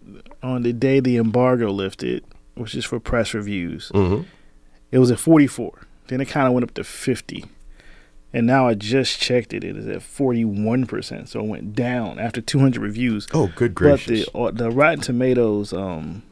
on 0.42 0.64
the 0.64 0.74
day 0.74 1.00
the 1.00 1.18
embargo 1.18 1.70
lifted, 1.72 2.24
which 2.56 2.76
is 2.76 2.86
for 2.86 3.00
press 3.00 3.34
reviews. 3.34 3.92
Mhm. 3.94 4.26
It 4.92 5.00
was 5.00 5.12
at 5.12 5.20
44. 5.20 5.72
Then 6.08 6.22
it 6.22 6.26
kind 6.26 6.48
of 6.48 6.54
went 6.54 6.64
up 6.64 6.74
to 6.76 6.84
50. 6.84 7.46
And 8.36 8.48
now 8.48 8.68
I 8.68 8.74
just 8.74 9.20
checked 9.20 9.54
it. 9.54 9.64
It 9.64 9.78
is 9.78 9.88
at 9.88 10.02
41%. 10.02 11.30
So 11.30 11.40
it 11.40 11.46
went 11.46 11.76
down 11.76 12.20
after 12.20 12.42
200 12.42 12.82
reviews. 12.82 13.28
oh 13.34 13.52
good 13.56 13.74
gracious 13.76 14.26
But 14.26 14.34
the, 14.58 14.66
uh, 14.66 14.70
the 14.70 14.72
Rotten 14.76 15.02
Tomatoes 15.02 15.72
um, 15.74 16.24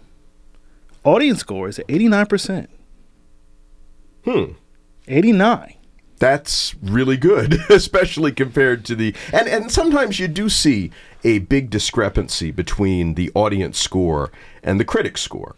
audience 1.04 1.40
score 1.40 1.68
is 1.70 1.80
at 1.80 1.88
89%. 1.88 2.68
hmm 4.26 4.44
89. 5.08 5.74
that's 6.20 6.76
really 6.84 7.18
good, 7.18 7.54
especially 7.70 8.32
compared 8.32 8.86
to 8.86 8.96
the 8.96 9.16
and 9.34 9.48
and 9.48 9.72
sometimes 9.72 10.20
you 10.20 10.28
do 10.28 10.48
see 10.50 10.92
a 11.24 11.40
big 11.40 11.70
discrepancy 11.72 12.52
between 12.52 13.16
the 13.16 13.32
audience 13.34 13.80
score 13.80 14.32
and 14.64 14.80
the 14.80 14.86
critic 14.86 15.18
score. 15.18 15.56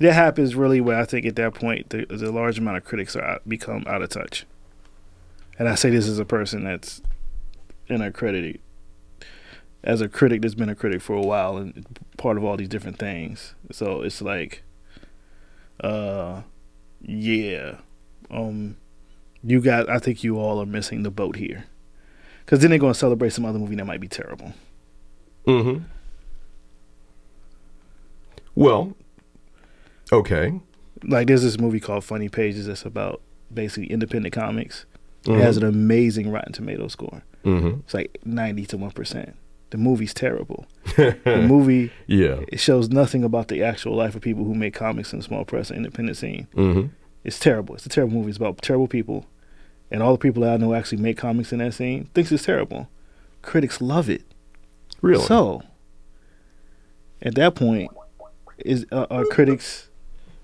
That 0.00 0.14
happens 0.14 0.54
really 0.54 0.80
when 0.80 0.96
I 0.96 1.04
think 1.04 1.26
at 1.26 1.36
that 1.36 1.54
point 1.54 1.90
the, 1.90 2.06
the 2.06 2.32
large 2.32 2.58
amount 2.58 2.78
of 2.78 2.84
critics 2.84 3.14
are 3.14 3.22
out, 3.22 3.48
become 3.48 3.84
out 3.86 4.02
of 4.02 4.08
touch. 4.08 4.46
And 5.58 5.68
I 5.68 5.74
say 5.74 5.90
this 5.90 6.08
as 6.08 6.18
a 6.18 6.24
person 6.24 6.64
that's 6.64 7.02
an 7.90 8.00
accredited, 8.00 8.60
as 9.84 10.00
a 10.00 10.08
critic 10.08 10.40
that's 10.40 10.54
been 10.54 10.70
a 10.70 10.74
critic 10.74 11.02
for 11.02 11.14
a 11.14 11.20
while 11.20 11.58
and 11.58 11.86
part 12.16 12.38
of 12.38 12.44
all 12.44 12.56
these 12.56 12.68
different 12.68 12.98
things. 12.98 13.54
So 13.70 14.00
it's 14.00 14.22
like, 14.22 14.62
uh, 15.84 16.42
yeah, 17.02 17.76
um, 18.30 18.78
you 19.42 19.60
guys, 19.60 19.84
I 19.86 19.98
think 19.98 20.24
you 20.24 20.38
all 20.38 20.62
are 20.62 20.66
missing 20.66 21.02
the 21.02 21.10
boat 21.10 21.36
here, 21.36 21.66
because 22.46 22.60
then 22.60 22.70
they're 22.70 22.78
going 22.78 22.94
to 22.94 22.98
celebrate 22.98 23.34
some 23.34 23.44
other 23.44 23.58
movie 23.58 23.76
that 23.76 23.84
might 23.84 24.00
be 24.00 24.08
terrible. 24.08 24.54
Mm-hmm. 25.46 25.84
Well, 28.54 28.96
okay. 30.12 30.60
like 31.04 31.26
there's 31.28 31.42
this 31.42 31.58
movie 31.58 31.80
called 31.80 32.04
Funny 32.04 32.28
Pages 32.28 32.66
that's 32.66 32.84
about 32.84 33.20
basically 33.52 33.90
independent 33.90 34.34
comics. 34.34 34.86
It 35.26 35.38
has 35.38 35.56
an 35.58 35.64
amazing 35.64 36.30
Rotten 36.30 36.52
Tomato 36.52 36.88
score. 36.88 37.22
Mm-hmm. 37.44 37.80
It's 37.80 37.92
like 37.94 38.18
ninety 38.24 38.64
to 38.66 38.76
one 38.78 38.90
percent. 38.90 39.36
The 39.70 39.78
movie's 39.78 40.12
terrible. 40.14 40.66
the 40.96 41.44
movie 41.46 41.92
Yeah. 42.06 42.40
it 42.48 42.58
shows 42.58 42.88
nothing 42.88 43.22
about 43.22 43.48
the 43.48 43.62
actual 43.62 43.94
life 43.94 44.14
of 44.16 44.22
people 44.22 44.44
who 44.44 44.54
make 44.54 44.74
comics 44.74 45.12
in 45.12 45.20
the 45.20 45.24
small 45.24 45.44
press 45.44 45.68
and 45.70 45.76
independent 45.78 46.16
scene. 46.16 46.48
Mm-hmm. 46.56 46.88
It's 47.22 47.38
terrible. 47.38 47.74
It's 47.76 47.86
a 47.86 47.90
terrible 47.90 48.14
movie. 48.14 48.30
It's 48.30 48.38
about 48.38 48.60
terrible 48.62 48.88
people, 48.88 49.26
and 49.90 50.02
all 50.02 50.12
the 50.12 50.18
people 50.18 50.42
that 50.42 50.54
I 50.54 50.56
know 50.56 50.74
actually 50.74 51.02
make 51.02 51.18
comics 51.18 51.52
in 51.52 51.58
that 51.58 51.74
scene 51.74 52.08
thinks 52.14 52.32
it's 52.32 52.44
terrible. 52.46 52.88
Critics 53.42 53.80
love 53.80 54.08
it. 54.08 54.22
Really? 55.02 55.24
So, 55.24 55.62
at 57.22 57.34
that 57.34 57.54
point, 57.54 57.90
is 58.58 58.86
uh, 58.90 59.06
are 59.10 59.24
critics 59.26 59.89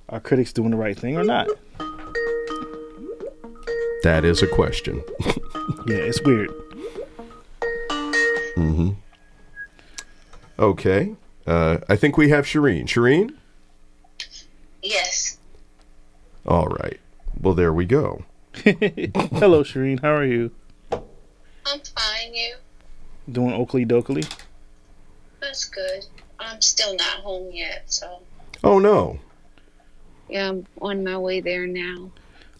are 0.08 0.20
critics 0.20 0.52
doing 0.52 0.70
the 0.70 0.76
right 0.76 0.96
thing 0.98 1.16
or 1.16 1.24
not? 1.24 1.48
that 4.02 4.24
is 4.24 4.42
a 4.42 4.46
question. 4.46 5.02
Yeah, 5.88 5.96
it's 5.98 6.20
weird. 6.22 6.50
Mhm. 8.56 8.96
Okay. 10.58 11.14
Uh, 11.46 11.78
I 11.88 11.96
think 11.96 12.16
we 12.16 12.28
have 12.30 12.44
Sherin. 12.44 12.84
Sherin? 12.86 13.34
Yes. 14.82 15.38
All 16.46 16.66
right. 16.66 16.98
Well, 17.40 17.54
there 17.54 17.72
we 17.72 17.84
go. 17.84 18.24
Hello, 18.64 19.62
Sherin. 19.64 20.00
How 20.02 20.14
are 20.14 20.24
you? 20.24 20.50
I'm 20.92 21.80
fine, 21.96 22.32
you. 22.34 22.54
Doing 23.30 23.52
Oakley 23.52 23.84
Dokley? 23.84 24.28
That's 25.40 25.64
good. 25.64 26.06
I'm 26.38 26.60
still 26.60 26.94
not 26.96 27.20
home 27.22 27.50
yet, 27.52 27.84
so 27.86 28.20
Oh, 28.64 28.78
no. 28.78 29.18
Yeah, 30.28 30.48
I'm 30.48 30.66
on 30.80 31.04
my 31.04 31.18
way 31.18 31.40
there 31.40 31.66
now. 31.66 32.10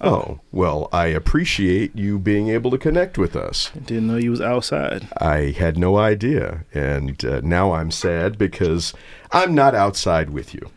Oh, 0.00 0.40
well, 0.52 0.88
I 0.92 1.06
appreciate 1.06 1.96
you 1.96 2.18
being 2.18 2.48
able 2.50 2.70
to 2.70 2.78
connect 2.78 3.16
with 3.16 3.34
us. 3.34 3.70
Didn't 3.70 4.08
know 4.08 4.16
you 4.16 4.30
was 4.30 4.42
outside. 4.42 5.08
I 5.18 5.54
had 5.56 5.78
no 5.78 5.96
idea. 5.96 6.66
And 6.74 7.24
uh, 7.24 7.40
now 7.42 7.72
I'm 7.72 7.90
sad 7.90 8.36
because 8.36 8.92
I'm 9.32 9.54
not 9.54 9.74
outside 9.74 10.30
with 10.30 10.52
you. 10.52 10.70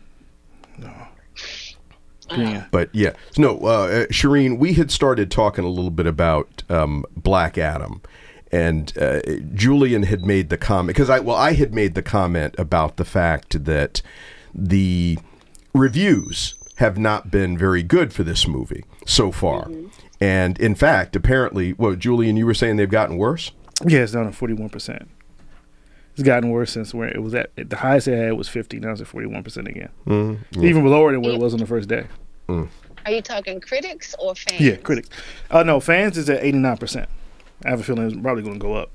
Yeah. 2.36 2.66
But 2.70 2.90
yeah, 2.92 3.14
no, 3.36 3.58
uh, 3.62 3.66
uh, 3.66 4.06
Sherin, 4.06 4.58
we 4.58 4.74
had 4.74 4.90
started 4.90 5.30
talking 5.30 5.64
a 5.64 5.68
little 5.68 5.90
bit 5.90 6.06
about 6.06 6.62
um, 6.68 7.04
Black 7.16 7.58
Adam, 7.58 8.02
and 8.52 8.96
uh, 8.98 9.20
Julian 9.54 10.04
had 10.04 10.24
made 10.24 10.48
the 10.48 10.56
comment 10.56 10.94
because 10.94 11.10
I 11.10 11.18
well, 11.20 11.36
I 11.36 11.54
had 11.54 11.74
made 11.74 11.94
the 11.94 12.02
comment 12.02 12.54
about 12.58 12.96
the 12.96 13.04
fact 13.04 13.64
that 13.64 14.02
the 14.54 15.18
reviews 15.74 16.54
have 16.80 16.98
not 16.98 17.30
been 17.30 17.56
very 17.56 17.82
good 17.82 18.12
for 18.12 18.24
this 18.24 18.46
movie 18.48 18.84
so 19.06 19.30
far, 19.30 19.70
and 20.20 20.58
in 20.58 20.74
fact, 20.74 21.14
apparently, 21.14 21.72
well, 21.74 21.94
Julian, 21.94 22.36
you 22.36 22.44
were 22.46 22.54
saying 22.54 22.76
they've 22.76 22.90
gotten 22.90 23.16
worse. 23.16 23.52
Yeah, 23.86 24.00
it's 24.00 24.12
down 24.12 24.26
to 24.26 24.32
forty 24.32 24.54
one 24.54 24.68
percent. 24.68 25.08
It's 26.14 26.22
gotten 26.24 26.50
worse 26.50 26.72
since 26.72 26.92
where 26.92 27.08
it 27.08 27.22
was 27.22 27.34
at. 27.34 27.50
The 27.56 27.76
highest 27.76 28.08
it 28.08 28.18
had 28.18 28.32
was 28.32 28.48
fifty. 28.48 28.80
Now 28.80 28.90
it's 28.92 29.00
at 29.00 29.06
forty 29.06 29.26
one 29.26 29.42
percent 29.44 29.68
again. 29.68 29.90
Even 30.56 30.84
lower 30.84 31.12
than 31.12 31.22
what 31.22 31.32
it 31.32 31.38
was 31.40 31.54
on 31.54 31.60
the 31.60 31.66
first 31.66 31.88
day. 31.88 32.06
Are 32.48 33.12
you 33.12 33.22
talking 33.22 33.60
critics 33.60 34.14
or 34.18 34.34
fans? 34.34 34.60
Yeah, 34.60 34.76
critics. 34.76 35.08
Uh, 35.50 35.62
no, 35.62 35.80
fans 35.80 36.18
is 36.18 36.28
at 36.28 36.42
eighty 36.42 36.58
nine 36.58 36.76
percent. 36.76 37.08
I 37.64 37.70
have 37.70 37.80
a 37.80 37.82
feeling 37.82 38.06
it's 38.10 38.20
probably 38.20 38.42
going 38.42 38.58
to 38.58 38.60
go 38.60 38.74
up. 38.74 38.90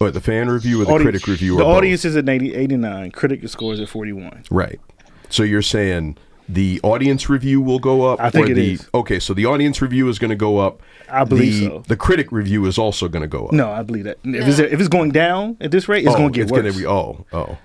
Or 0.00 0.10
the 0.10 0.20
fan 0.20 0.48
review 0.48 0.80
or 0.82 0.84
the 0.86 0.92
Audi- 0.92 1.04
critic 1.04 1.26
review? 1.26 1.56
The 1.56 1.62
or 1.62 1.66
both? 1.66 1.76
audience 1.78 2.04
is 2.04 2.16
at 2.16 2.28
80, 2.28 2.54
89. 2.54 3.10
Critic 3.10 3.46
score 3.48 3.74
is 3.74 3.80
at 3.80 3.88
forty 3.88 4.12
one. 4.12 4.44
right? 4.50 4.80
So 5.28 5.42
you're 5.42 5.60
saying 5.62 6.16
the 6.48 6.80
audience 6.82 7.28
review 7.28 7.60
will 7.60 7.78
go 7.78 8.04
up. 8.04 8.20
I 8.20 8.30
think 8.30 8.48
or 8.48 8.52
it 8.52 8.54
the, 8.54 8.72
is. 8.72 8.88
Okay, 8.94 9.18
so 9.18 9.34
the 9.34 9.46
audience 9.46 9.82
review 9.82 10.08
is 10.08 10.18
going 10.18 10.30
to 10.30 10.36
go 10.36 10.58
up. 10.58 10.82
I 11.08 11.24
believe 11.24 11.60
the, 11.60 11.66
so. 11.68 11.84
The 11.86 11.96
critic 11.96 12.32
review 12.32 12.64
is 12.66 12.78
also 12.78 13.08
going 13.08 13.22
to 13.22 13.28
go 13.28 13.46
up. 13.46 13.52
No, 13.52 13.70
I 13.70 13.82
believe 13.82 14.04
that. 14.04 14.18
If, 14.24 14.48
it's, 14.48 14.58
if 14.58 14.80
it's 14.80 14.88
going 14.88 15.10
down 15.10 15.56
at 15.60 15.70
this 15.70 15.88
rate, 15.88 16.04
it's 16.04 16.14
oh, 16.14 16.18
going 16.18 16.32
to 16.32 16.44
get 16.44 16.50
worse. 16.50 16.76
Be, 16.76 16.86
oh, 16.86 17.26
oh. 17.32 17.58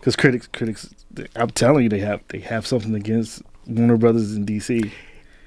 Because 0.00 0.16
critics, 0.16 0.48
critics, 0.48 0.94
I'm 1.34 1.50
telling 1.50 1.84
you, 1.84 1.88
they 1.88 2.00
have 2.00 2.22
they 2.28 2.40
have 2.40 2.66
something 2.66 2.94
against 2.94 3.42
Warner 3.66 3.96
Brothers 3.96 4.34
in 4.34 4.46
DC. 4.46 4.90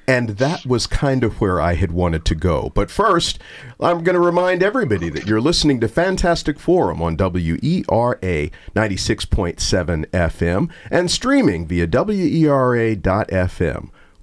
And 0.09 0.29
that 0.39 0.65
was 0.65 0.87
kind 0.87 1.23
of 1.23 1.39
where 1.39 1.61
I 1.61 1.75
had 1.75 1.91
wanted 1.91 2.25
to 2.25 2.33
go. 2.33 2.71
But 2.73 2.89
first, 2.89 3.37
I'm 3.79 4.03
going 4.03 4.15
to 4.15 4.19
remind 4.19 4.63
everybody 4.63 5.07
that 5.11 5.27
you're 5.27 5.39
listening 5.39 5.79
to 5.81 5.87
Fantastic 5.87 6.59
Forum 6.59 6.99
on 6.99 7.15
WERA 7.15 8.49
96.7 8.75 10.05
FM 10.07 10.71
and 10.89 11.11
streaming 11.11 11.67
via 11.67 11.85
WERA.FM. 11.85 13.11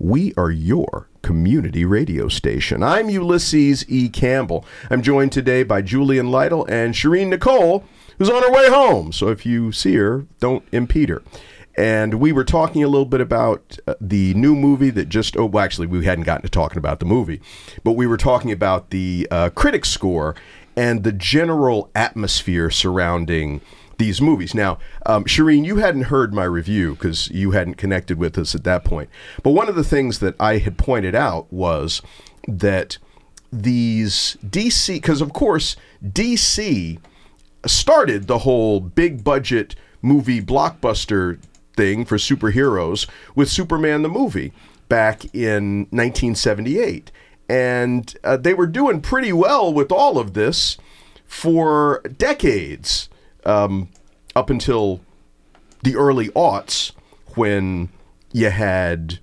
We 0.00 0.34
are 0.36 0.50
your 0.50 1.08
community 1.22 1.84
radio 1.84 2.26
station. 2.26 2.82
I'm 2.82 3.08
Ulysses 3.08 3.88
E. 3.88 4.08
Campbell. 4.08 4.64
I'm 4.90 5.02
joined 5.02 5.30
today 5.30 5.62
by 5.62 5.82
Julian 5.82 6.32
Lytle 6.32 6.66
and 6.66 6.94
Sherin 6.94 7.28
Nicole, 7.28 7.84
who's 8.18 8.28
on 8.28 8.42
her 8.42 8.50
way 8.50 8.68
home. 8.68 9.12
So 9.12 9.28
if 9.28 9.46
you 9.46 9.70
see 9.70 9.94
her, 9.94 10.26
don't 10.40 10.64
impede 10.72 11.10
her 11.10 11.22
and 11.76 12.14
we 12.14 12.32
were 12.32 12.44
talking 12.44 12.82
a 12.82 12.88
little 12.88 13.06
bit 13.06 13.20
about 13.20 13.78
uh, 13.86 13.94
the 14.00 14.32
new 14.34 14.54
movie 14.54 14.90
that 14.90 15.08
just 15.08 15.36
oh 15.36 15.46
well, 15.46 15.64
actually 15.64 15.86
we 15.86 16.04
hadn't 16.04 16.24
gotten 16.24 16.42
to 16.42 16.48
talking 16.48 16.78
about 16.78 17.00
the 17.00 17.06
movie 17.06 17.40
but 17.84 17.92
we 17.92 18.06
were 18.06 18.16
talking 18.16 18.50
about 18.50 18.90
the 18.90 19.28
uh, 19.30 19.50
critic 19.50 19.84
score 19.84 20.34
and 20.76 21.04
the 21.04 21.12
general 21.12 21.90
atmosphere 21.94 22.70
surrounding 22.70 23.62
these 23.98 24.20
movies. 24.20 24.54
Now 24.54 24.78
um, 25.06 25.24
Sherin 25.24 25.64
you 25.64 25.76
hadn't 25.76 26.02
heard 26.02 26.34
my 26.34 26.44
review 26.44 26.94
because 26.94 27.30
you 27.30 27.52
hadn't 27.52 27.74
connected 27.74 28.18
with 28.18 28.36
us 28.38 28.54
at 28.54 28.64
that 28.64 28.84
point. 28.84 29.08
But 29.42 29.50
one 29.50 29.68
of 29.68 29.74
the 29.74 29.84
things 29.84 30.18
that 30.18 30.34
I 30.38 30.58
had 30.58 30.76
pointed 30.76 31.14
out 31.14 31.50
was 31.52 32.02
that 32.46 32.98
these 33.52 34.36
DC 34.44 34.94
because 34.94 35.20
of 35.20 35.32
course 35.32 35.76
DC 36.04 36.98
started 37.64 38.26
the 38.26 38.38
whole 38.38 38.80
big 38.80 39.24
budget 39.24 39.74
movie 40.02 40.42
blockbuster 40.42 41.38
thing 41.76 42.04
for 42.04 42.16
superheroes 42.16 43.08
with 43.34 43.48
Superman 43.48 44.02
the 44.02 44.08
movie 44.08 44.52
back 44.88 45.24
in 45.34 45.80
1978. 45.90 47.10
And 47.48 48.16
uh, 48.24 48.36
they 48.36 48.54
were 48.54 48.66
doing 48.66 49.00
pretty 49.00 49.32
well 49.32 49.72
with 49.72 49.92
all 49.92 50.18
of 50.18 50.34
this 50.34 50.76
for 51.26 52.02
decades 52.18 53.08
um, 53.44 53.88
up 54.34 54.50
until 54.50 55.00
the 55.82 55.96
early 55.96 56.28
aughts 56.30 56.92
when 57.34 57.88
you 58.32 58.50
had 58.50 59.18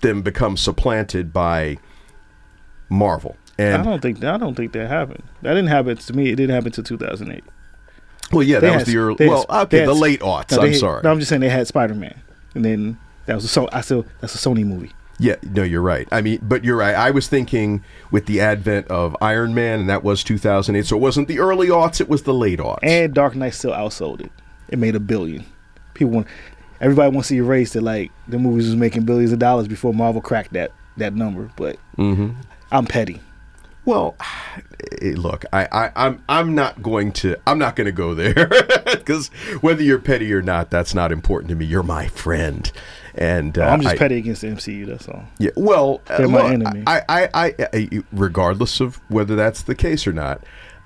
them 0.00 0.20
become 0.20 0.56
supplanted 0.56 1.32
by 1.32 1.78
Marvel. 2.90 3.36
And 3.58 3.82
I 3.82 3.84
don't 3.84 4.02
think 4.02 4.22
I 4.22 4.36
don't 4.36 4.54
think 4.54 4.72
that 4.72 4.88
happened. 4.88 5.22
That 5.42 5.54
didn't 5.54 5.68
happen 5.68 5.96
to 5.96 6.12
me. 6.12 6.30
It 6.30 6.36
didn't 6.36 6.54
happen 6.54 6.72
to 6.72 6.82
2008. 6.82 7.42
Well, 8.34 8.42
yeah, 8.42 8.60
They 8.60 8.68
that 8.70 8.76
was 8.76 8.84
the 8.84 8.96
early. 8.96 9.16
had- 9.24 9.28
Well, 9.28 9.46
okay, 9.48 9.78
had- 9.80 9.88
the 9.88 9.94
late 9.94 10.20
aughts. 10.20 10.50
no, 10.52 10.58
I'm 10.62 10.70
they- 10.70 10.74
sorry. 10.78 11.00
No, 11.04 11.10
I'm 11.10 11.18
just 11.18 11.28
saying 11.28 11.40
they 11.40 11.48
had 11.48 11.66
Spider 11.66 11.94
Man, 11.94 12.14
and 12.54 12.64
then 12.64 12.98
that 13.26 13.34
was 13.34 13.44
a 13.44 13.48
so 13.48 13.68
I 13.72 13.80
still 13.80 14.04
that's 14.20 14.34
a 14.34 14.38
Sony 14.38 14.64
movie. 14.64 14.92
Yeah, 15.18 15.36
no, 15.42 15.62
you're 15.62 15.80
right. 15.80 16.08
I 16.10 16.20
mean, 16.22 16.40
but 16.42 16.64
you're 16.64 16.76
right. 16.76 16.94
I 16.94 17.12
was 17.12 17.28
thinking 17.28 17.84
with 18.10 18.26
the 18.26 18.40
advent 18.40 18.88
of 18.88 19.16
Iron 19.20 19.54
Man, 19.54 19.78
and 19.80 19.88
that 19.88 20.02
was 20.02 20.24
2008. 20.24 20.86
So 20.86 20.96
it 20.96 21.00
wasn't 21.00 21.28
the 21.28 21.38
early 21.38 21.68
aughts; 21.68 22.00
it 22.00 22.08
was 22.08 22.24
the 22.24 22.34
late 22.34 22.58
aughts. 22.58 22.80
And 22.82 23.14
Dark 23.14 23.36
Knight 23.36 23.54
still 23.54 23.70
outsold 23.72 24.20
it. 24.20 24.32
It 24.68 24.78
made 24.78 24.96
a 24.96 25.00
billion. 25.00 25.44
People 25.94 26.12
want 26.14 26.26
everybody 26.80 27.14
wants 27.14 27.28
to 27.28 27.36
erase 27.36 27.74
that 27.74 27.82
like 27.82 28.10
the 28.26 28.38
movies 28.38 28.66
was 28.66 28.76
making 28.76 29.04
billions 29.04 29.32
of 29.32 29.38
dollars 29.38 29.68
before 29.68 29.94
Marvel 29.94 30.20
cracked 30.20 30.52
that 30.54 30.72
that 30.96 31.14
number. 31.14 31.48
But 31.56 31.76
mm-hmm. 31.96 32.30
I'm 32.72 32.86
petty. 32.86 33.20
Well, 33.84 34.16
eh, 35.02 35.14
look, 35.16 35.44
I, 35.52 35.68
I, 35.70 35.92
I'm, 35.96 36.22
I'm 36.28 36.54
not 36.54 36.82
going 36.82 37.12
to, 37.12 37.36
I'm 37.46 37.58
not 37.58 37.76
going 37.76 37.86
to 37.86 37.92
go 37.92 38.14
there 38.14 38.48
because 38.84 39.28
whether 39.60 39.82
you're 39.82 39.98
petty 39.98 40.32
or 40.32 40.42
not, 40.42 40.70
that's 40.70 40.94
not 40.94 41.12
important 41.12 41.50
to 41.50 41.54
me. 41.54 41.64
You're 41.64 41.82
my 41.82 42.08
friend, 42.08 42.70
and 43.14 43.56
uh, 43.58 43.64
I'm 43.64 43.80
just 43.80 43.94
I- 43.94 43.98
petty 43.98 44.18
against 44.18 44.42
the 44.42 44.48
MCU. 44.48 44.86
That's 44.86 45.08
all. 45.08 45.24
Yeah, 45.38 45.50
well, 45.56 46.00
uh, 46.08 46.18
They're 46.18 46.28
my 46.28 46.42
look, 46.42 46.52
enemy. 46.52 46.84
I, 46.86 47.02
I, 47.08 47.28
I, 47.34 47.54
I, 47.72 48.02
regardless 48.12 48.80
of 48.80 48.96
whether 49.08 49.36
that's 49.36 49.62
the 49.62 49.74
case 49.74 50.06
or 50.06 50.12
not, 50.12 50.42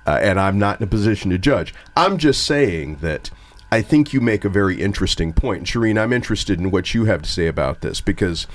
uh, 0.06 0.18
and 0.22 0.40
I'm 0.40 0.58
not 0.58 0.80
in 0.80 0.84
a 0.84 0.90
position 0.90 1.30
to 1.30 1.38
judge. 1.38 1.74
I'm 1.96 2.16
just 2.16 2.44
saying 2.44 2.96
that 2.96 3.30
I 3.70 3.82
think 3.82 4.12
you 4.14 4.20
make 4.20 4.44
a 4.44 4.48
very 4.48 4.80
interesting 4.80 5.32
point, 5.32 5.38
point. 5.38 5.64
Sherin. 5.66 6.00
I'm 6.00 6.12
interested 6.12 6.58
in 6.58 6.70
what 6.70 6.94
you 6.94 7.04
have 7.04 7.22
to 7.22 7.30
say 7.30 7.46
about 7.46 7.82
this 7.82 8.00
because 8.00 8.46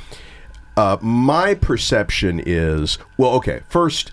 uh, 0.76 0.98
my 1.02 1.54
perception 1.54 2.42
is 2.44 2.98
well. 3.18 3.32
Okay, 3.36 3.62
first. 3.70 4.12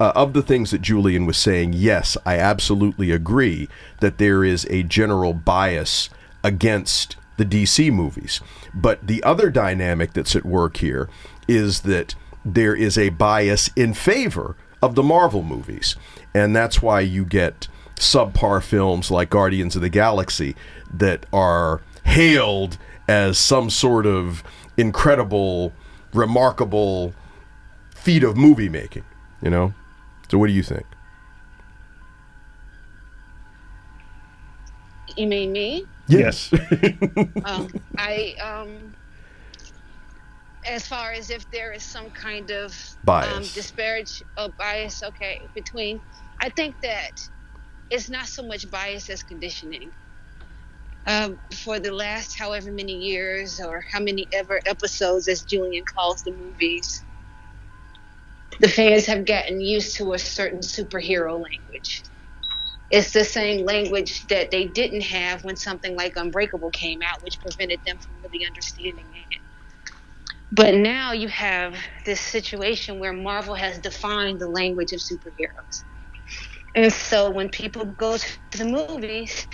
Uh, 0.00 0.12
of 0.16 0.32
the 0.32 0.42
things 0.42 0.70
that 0.70 0.80
Julian 0.80 1.26
was 1.26 1.36
saying, 1.36 1.74
yes, 1.74 2.16
I 2.24 2.38
absolutely 2.38 3.10
agree 3.10 3.68
that 4.00 4.16
there 4.16 4.42
is 4.42 4.66
a 4.70 4.82
general 4.82 5.34
bias 5.34 6.08
against 6.42 7.16
the 7.36 7.44
DC 7.44 7.92
movies. 7.92 8.40
But 8.72 9.06
the 9.06 9.22
other 9.22 9.50
dynamic 9.50 10.14
that's 10.14 10.34
at 10.34 10.46
work 10.46 10.78
here 10.78 11.10
is 11.46 11.82
that 11.82 12.14
there 12.46 12.74
is 12.74 12.96
a 12.96 13.10
bias 13.10 13.68
in 13.76 13.92
favor 13.92 14.56
of 14.80 14.94
the 14.94 15.02
Marvel 15.02 15.42
movies. 15.42 15.96
And 16.32 16.56
that's 16.56 16.80
why 16.80 17.00
you 17.00 17.26
get 17.26 17.68
subpar 17.96 18.62
films 18.62 19.10
like 19.10 19.28
Guardians 19.28 19.76
of 19.76 19.82
the 19.82 19.90
Galaxy 19.90 20.56
that 20.94 21.26
are 21.30 21.82
hailed 22.04 22.78
as 23.06 23.38
some 23.38 23.68
sort 23.68 24.06
of 24.06 24.42
incredible, 24.78 25.74
remarkable 26.14 27.12
feat 27.94 28.24
of 28.24 28.38
movie 28.38 28.70
making, 28.70 29.04
you 29.42 29.50
know? 29.50 29.74
So 30.30 30.38
what 30.38 30.46
do 30.46 30.52
you 30.52 30.62
think? 30.62 30.86
You 35.16 35.26
mean 35.26 35.50
me? 35.50 35.86
Yes. 36.06 36.52
um, 37.44 37.68
I 37.98 38.36
um, 38.40 38.92
as 40.64 40.86
far 40.86 41.10
as 41.10 41.30
if 41.30 41.50
there 41.50 41.72
is 41.72 41.84
some 41.84 42.10
kind 42.10 42.50
of 42.50 42.70
um, 42.70 42.74
Bias. 43.04 43.54
disparage 43.54 44.22
of 44.36 44.56
bias, 44.56 45.02
okay, 45.02 45.48
between. 45.54 46.00
I 46.40 46.48
think 46.50 46.80
that 46.82 47.20
it's 47.90 48.08
not 48.08 48.26
so 48.28 48.46
much 48.46 48.70
bias 48.70 49.10
as 49.10 49.24
conditioning. 49.24 49.90
Um, 51.06 51.40
for 51.64 51.80
the 51.80 51.92
last 51.92 52.38
however 52.38 52.70
many 52.70 52.92
years 52.92 53.58
or 53.60 53.84
how 53.90 53.98
many 53.98 54.28
ever 54.32 54.60
episodes, 54.66 55.26
as 55.26 55.42
Julian 55.42 55.82
calls 55.92 56.22
the 56.22 56.32
movies, 56.32 57.04
the 58.60 58.68
fans 58.68 59.06
have 59.06 59.24
gotten 59.24 59.60
used 59.60 59.96
to 59.96 60.12
a 60.12 60.18
certain 60.18 60.60
superhero 60.60 61.42
language. 61.42 62.04
It's 62.90 63.12
the 63.12 63.24
same 63.24 63.64
language 63.64 64.26
that 64.28 64.50
they 64.50 64.66
didn't 64.66 65.02
have 65.02 65.44
when 65.44 65.56
something 65.56 65.96
like 65.96 66.14
Unbreakable 66.16 66.70
came 66.70 67.00
out, 67.02 67.22
which 67.24 67.40
prevented 67.40 67.80
them 67.86 67.98
from 67.98 68.14
really 68.22 68.46
understanding 68.46 69.06
it. 69.14 69.40
But 70.52 70.74
now 70.74 71.12
you 71.12 71.28
have 71.28 71.76
this 72.04 72.20
situation 72.20 72.98
where 72.98 73.12
Marvel 73.12 73.54
has 73.54 73.78
defined 73.78 74.40
the 74.40 74.48
language 74.48 74.92
of 74.92 75.00
superheroes. 75.00 75.84
And 76.74 76.92
so 76.92 77.30
when 77.30 77.48
people 77.48 77.86
go 77.86 78.18
to 78.18 78.58
the 78.58 78.64
movies, 78.64 79.46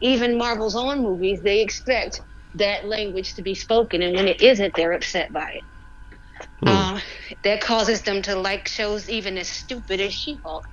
even 0.00 0.38
Marvel's 0.38 0.76
own 0.76 1.02
movies, 1.02 1.40
they 1.42 1.62
expect 1.62 2.20
that 2.54 2.86
language 2.86 3.34
to 3.34 3.42
be 3.42 3.54
spoken. 3.54 4.02
And 4.02 4.16
when 4.16 4.28
it 4.28 4.42
isn't, 4.42 4.74
they're 4.76 4.92
upset 4.92 5.32
by 5.32 5.50
it. 5.54 5.64
Um, 6.66 7.00
that 7.44 7.60
causes 7.60 8.02
them 8.02 8.22
to 8.22 8.36
like 8.36 8.68
shows 8.68 9.08
even 9.08 9.38
as 9.38 9.48
stupid 9.48 10.00
as 10.00 10.14
She 10.14 10.40
Hulk 10.44 10.66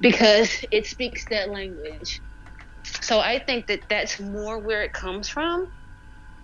because 0.00 0.64
it 0.72 0.86
speaks 0.86 1.26
that 1.30 1.50
language. 1.50 2.22
So 3.02 3.20
I 3.20 3.38
think 3.38 3.66
that 3.68 3.82
that's 3.88 4.20
more 4.20 4.58
where 4.58 4.82
it 4.82 4.92
comes 4.92 5.28
from. 5.28 5.66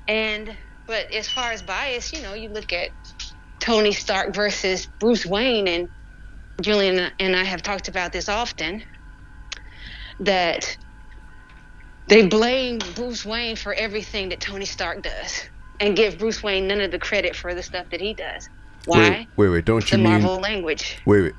And 0.08 0.56
but 0.86 1.12
as 1.12 1.28
far 1.28 1.52
as 1.52 1.62
bias, 1.62 2.12
you 2.12 2.22
know, 2.22 2.34
you 2.34 2.50
look 2.50 2.72
at 2.72 2.90
Tony 3.60 3.92
Stark 3.92 4.34
versus 4.34 4.86
Bruce 4.98 5.26
Wayne, 5.26 5.68
and 5.68 5.88
Julian 6.62 7.10
and 7.18 7.36
I 7.36 7.44
have 7.44 7.62
talked 7.62 7.88
about 7.88 8.12
this 8.12 8.28
often. 8.28 8.84
That 10.20 10.76
they 12.08 12.26
blame 12.26 12.78
Bruce 12.94 13.24
Wayne 13.24 13.56
for 13.56 13.72
everything 13.72 14.30
that 14.30 14.40
Tony 14.40 14.66
Stark 14.66 15.02
does, 15.02 15.42
and 15.80 15.96
give 15.96 16.18
Bruce 16.18 16.42
Wayne 16.42 16.66
none 16.68 16.80
of 16.80 16.90
the 16.90 16.98
credit 16.98 17.36
for 17.36 17.54
the 17.54 17.62
stuff 17.62 17.86
that 17.90 18.00
he 18.00 18.14
does. 18.14 18.48
Why? 18.86 18.98
Wait, 19.10 19.28
wait, 19.36 19.48
wait. 19.48 19.64
Don't 19.64 19.88
the 19.88 19.96
you 19.96 20.02
mean? 20.02 20.22
Marvel 20.22 20.40
language. 20.40 21.00
Wait, 21.06 21.22
wait, 21.22 21.34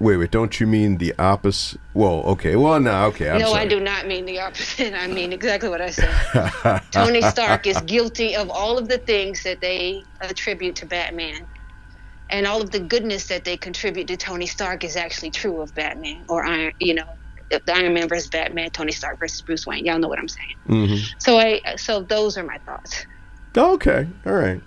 wait, 0.00 0.16
wait. 0.16 0.30
Don't 0.30 0.58
you 0.60 0.66
mean 0.66 0.98
the 0.98 1.14
opposite? 1.18 1.80
Whoa. 1.92 2.22
Okay. 2.22 2.56
Well, 2.56 2.80
no. 2.80 3.06
Okay. 3.06 3.30
I'm 3.30 3.38
no, 3.38 3.50
sorry. 3.50 3.62
I 3.62 3.66
do 3.66 3.80
not 3.80 4.06
mean 4.06 4.24
the 4.26 4.40
opposite. 4.40 4.94
I 4.94 5.06
mean 5.06 5.32
exactly 5.32 5.68
what 5.68 5.80
I 5.80 5.90
said. 5.90 6.82
Tony 6.90 7.22
Stark 7.22 7.66
is 7.66 7.80
guilty 7.86 8.36
of 8.36 8.50
all 8.50 8.78
of 8.78 8.88
the 8.88 8.98
things 8.98 9.42
that 9.44 9.60
they 9.60 10.04
attribute 10.20 10.76
to 10.76 10.86
Batman. 10.86 11.46
And 12.28 12.46
all 12.46 12.60
of 12.60 12.72
the 12.72 12.80
goodness 12.80 13.28
that 13.28 13.44
they 13.44 13.56
contribute 13.56 14.08
to 14.08 14.16
Tony 14.16 14.46
Stark 14.46 14.82
is 14.82 14.96
actually 14.96 15.30
true 15.30 15.60
of 15.60 15.72
Batman 15.74 16.24
or 16.28 16.44
Iron, 16.44 16.72
you 16.80 16.94
know, 16.94 17.04
the 17.50 17.72
Iron 17.72 17.94
Man 17.94 18.08
versus 18.08 18.28
Batman, 18.28 18.70
Tony 18.70 18.90
Stark 18.90 19.20
versus 19.20 19.40
Bruce 19.42 19.64
Wayne. 19.64 19.84
Y'all 19.84 20.00
know 20.00 20.08
what 20.08 20.18
I'm 20.18 20.28
saying. 20.28 20.56
Mhm. 20.88 21.14
So 21.18 21.38
I 21.38 21.60
so 21.76 22.02
those 22.02 22.36
are 22.36 22.42
my 22.42 22.58
thoughts. 22.66 23.06
Okay, 23.56 24.08
all 24.26 24.32
right. 24.32 24.60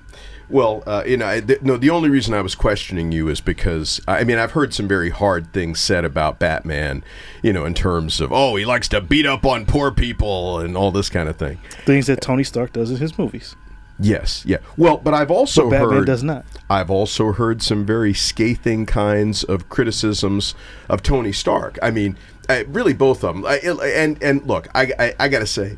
Well, 0.50 0.84
uh, 0.88 1.04
you 1.06 1.18
know, 1.18 1.28
I, 1.28 1.42
th- 1.42 1.62
no. 1.62 1.78
The 1.78 1.92
only 1.92 2.10
reason 2.10 2.34
I 2.34 2.42
was 2.42 2.56
questioning 2.56 3.12
you 3.12 3.28
is 3.28 3.40
because 3.40 4.02
I 4.08 4.24
mean 4.24 4.38
I've 4.38 4.52
heard 4.52 4.74
some 4.74 4.88
very 4.88 5.12
hard 5.12 5.54
things 5.54 5.80
said 5.80 6.06
about 6.06 6.40
Batman. 6.40 7.04
You 7.44 7.54
know, 7.54 7.66
in 7.66 7.74
terms 7.74 8.20
of 8.20 8.32
oh 8.32 8.56
he 8.56 8.66
likes 8.66 8.88
to 8.90 9.02
beat 9.02 9.26
up 9.26 9.46
on 9.46 9.66
poor 9.66 9.92
people 9.92 10.60
and 10.60 10.76
all 10.76 10.92
this 10.92 11.10
kind 11.10 11.30
of 11.30 11.38
thing. 11.38 11.60
Things 11.86 12.08
that 12.08 12.22
Tony 12.22 12.44
Stark 12.44 12.74
does 12.74 12.90
in 12.90 12.98
his 12.98 13.18
movies. 13.18 13.56
Yes, 14.00 14.44
yeah. 14.46 14.58
Well, 14.78 14.98
but 14.98 15.14
I've 15.14 15.30
also 15.30 15.70
But 15.70 15.80
Batman 15.80 15.98
heard 16.00 16.06
does 16.08 16.24
not. 16.24 16.46
I've 16.70 16.90
also 16.90 17.34
heard 17.34 17.62
some 17.62 17.86
very 17.86 18.14
scathing 18.14 18.86
kinds 18.86 19.44
of 19.44 19.68
criticisms 19.68 20.56
of 20.88 21.04
Tony 21.04 21.34
Stark. 21.34 21.78
I 21.82 21.92
mean, 21.92 22.18
I, 22.48 22.62
really 22.62 22.94
both 22.94 23.24
of 23.24 23.36
them. 23.36 23.46
I, 23.46 23.58
and 23.58 24.22
and 24.24 24.48
look, 24.48 24.70
I, 24.74 24.94
I 24.98 25.16
I 25.20 25.28
gotta 25.28 25.46
say, 25.46 25.78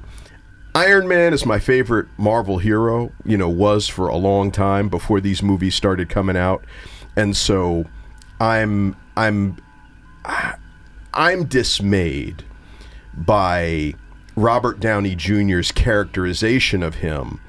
Iron 0.73 1.07
Man 1.07 1.33
is 1.33 1.45
my 1.45 1.59
favorite 1.59 2.07
Marvel 2.17 2.57
hero. 2.57 3.11
You 3.25 3.37
know, 3.37 3.49
was 3.49 3.87
for 3.87 4.07
a 4.07 4.15
long 4.15 4.51
time 4.51 4.87
before 4.87 5.19
these 5.19 5.43
movies 5.43 5.75
started 5.75 6.09
coming 6.09 6.37
out, 6.37 6.63
and 7.15 7.35
so 7.35 7.85
I'm 8.39 8.95
I'm 9.17 9.57
I'm 11.13 11.45
dismayed 11.45 12.43
by 13.13 13.95
Robert 14.35 14.79
Downey 14.79 15.15
Jr.'s 15.15 15.73
characterization 15.73 16.83
of 16.83 16.95
him 16.95 17.41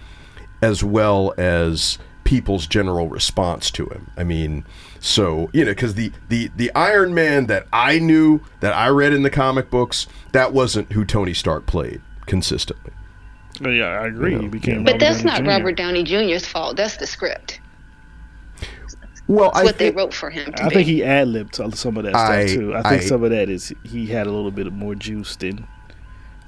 as 0.61 0.83
well 0.83 1.33
as 1.39 1.99
people's 2.25 2.67
general 2.67 3.09
response 3.09 3.71
to 3.71 3.87
him. 3.87 4.11
I 4.17 4.25
mean, 4.25 4.65
so 4.99 5.49
you 5.53 5.65
know, 5.65 5.71
because 5.71 5.95
the 5.95 6.11
the 6.29 6.51
the 6.57 6.75
Iron 6.75 7.15
Man 7.15 7.47
that 7.47 7.69
I 7.73 8.01
knew 8.01 8.41
that 8.59 8.73
I 8.73 8.89
read 8.89 9.13
in 9.13 9.23
the 9.23 9.31
comic 9.31 9.71
books, 9.71 10.09
that 10.33 10.53
wasn't 10.53 10.93
who 10.93 11.05
Tony 11.05 11.35
Stark 11.35 11.67
played 11.67 12.01
consistently. 12.27 12.93
Yeah, 13.64 13.85
I 13.87 14.07
agree. 14.07 14.38
He 14.38 14.48
became 14.48 14.85
But 14.85 14.92
Robert 14.94 15.01
that's 15.05 15.18
Downey 15.22 15.31
not 15.31 15.40
Jr. 15.42 15.48
Robert 15.48 15.77
Downey 15.77 16.03
Jr.'s 16.05 16.46
fault. 16.46 16.77
That's 16.77 16.96
the 16.96 17.07
script. 17.07 17.61
Well, 19.29 19.51
That's 19.53 19.61
I 19.61 19.64
what 19.64 19.79
they 19.79 19.90
wrote 19.92 20.12
for 20.12 20.31
him. 20.31 20.53
To 20.53 20.64
I 20.64 20.68
be. 20.68 20.75
think 20.75 20.87
he 20.88 21.05
ad 21.05 21.29
libbed 21.29 21.55
some 21.55 21.96
of 21.96 22.05
that 22.05 22.11
stuff 22.12 22.48
too. 22.59 22.75
I 22.75 22.83
think 22.83 23.03
I- 23.03 23.07
some 23.07 23.22
of 23.22 23.31
that 23.31 23.48
is 23.48 23.72
he 23.85 24.07
had 24.07 24.27
a 24.27 24.31
little 24.33 24.51
bit 24.51 24.66
of 24.66 24.72
more 24.72 24.94
juice 24.94 25.37
than 25.37 25.66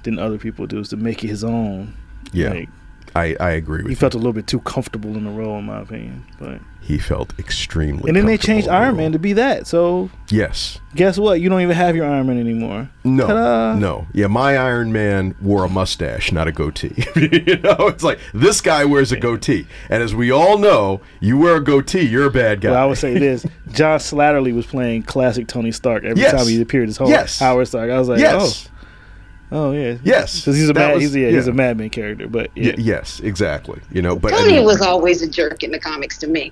than 0.03 0.19
other 0.19 0.37
people 0.37 0.67
do, 0.67 0.79
is 0.79 0.89
to 0.89 0.97
make 0.97 1.23
it 1.23 1.27
his 1.29 1.43
own. 1.43 1.95
Yeah, 2.31 2.49
Like, 2.49 2.69
I 3.15 3.35
I 3.39 3.51
agree 3.51 3.77
with 3.77 3.85
he 3.87 3.91
you. 3.91 3.95
felt 3.95 4.13
a 4.13 4.17
little 4.17 4.33
bit 4.33 4.45
too 4.47 4.59
comfortable 4.59 5.15
in 5.15 5.23
the 5.23 5.29
role, 5.31 5.57
in 5.59 5.65
my 5.65 5.79
opinion. 5.81 6.25
But 6.39 6.59
He 6.81 6.97
felt 6.99 7.33
extremely. 7.39 8.09
and 8.09 8.15
then 8.17 8.25
they 8.25 8.37
changed 8.37 8.67
Iron. 8.67 8.97
Man 8.97 9.13
to 9.13 9.19
be 9.19 9.33
that. 9.33 9.67
So 9.67 10.09
Yes. 10.29 10.79
guess 10.95 11.17
what? 11.17 11.39
You 11.39 11.47
don't 11.49 11.61
even 11.61 11.75
have 11.75 11.95
your 11.95 12.05
Iron 12.05 12.27
Man 12.27 12.39
anymore. 12.39 12.89
No, 13.05 13.27
Ta-da. 13.27 13.75
no, 13.79 14.07
yeah. 14.13 14.27
My 14.27 14.57
Iron 14.57 14.91
Man 14.91 15.33
wore 15.41 15.63
a 15.63 15.69
mustache, 15.69 16.31
not 16.33 16.47
a 16.47 16.51
goatee. 16.51 16.93
you 17.15 17.57
know, 17.57 17.87
it's 17.87 18.03
like 18.03 18.19
this 18.33 18.59
guy 18.61 18.83
wears 18.85 19.11
a 19.13 19.17
goatee, 19.17 19.65
and 19.89 20.03
as 20.03 20.13
we 20.13 20.29
all 20.31 20.57
know, 20.57 20.99
you 21.21 21.37
wear 21.37 21.55
a 21.55 21.63
goatee, 21.63 22.01
you're 22.01 22.25
a 22.25 22.31
bad 22.31 22.59
guy. 22.61 22.71
Well, 22.71 22.83
I 22.83 22.85
would 22.85 22.97
say 22.97 23.17
this: 23.17 23.45
John 23.71 23.99
Slattery 23.99 24.53
was 24.53 24.65
playing 24.65 25.03
classic 25.03 25.47
Tony 25.47 25.71
Stark 25.71 26.03
every 26.03 26.21
Yes. 26.21 26.31
time 26.33 26.47
he 26.47 26.59
appeared 26.61 26.89
as 26.89 26.97
whole 26.97 27.09
Yes. 27.09 27.39
Howard 27.39 27.67
Stark. 27.69 27.89
I 27.91 27.97
was 27.97 28.09
like, 28.09 28.19
yes, 28.19 28.67
oh, 28.69 28.71
oh 29.51 29.71
yeah, 29.71 29.97
Yes. 30.03 30.41
because 30.41 30.55
he's 30.57 30.69
a 30.69 30.73
That 30.73 30.87
mad, 30.87 30.93
was- 30.95 31.03
he's, 31.03 31.15
yeah, 31.15 31.29
he's 31.29 31.47
a 31.47 31.53
madman 31.53 31.89
character. 31.89 32.27
But 32.27 32.51
yeah, 32.55 32.71
Y- 32.71 32.75
yes, 32.79 33.19
exactly. 33.19 33.79
You 33.91 34.01
know, 34.01 34.15
but 34.15 34.33
I 34.33 34.37
Tony 34.39 34.53
mean- 34.53 34.65
was 34.65 34.81
always 34.81 35.21
a 35.21 35.27
jerk 35.29 35.63
in 35.63 35.71
the 35.71 35.79
comics 35.79 36.17
to 36.19 36.27
me. 36.27 36.51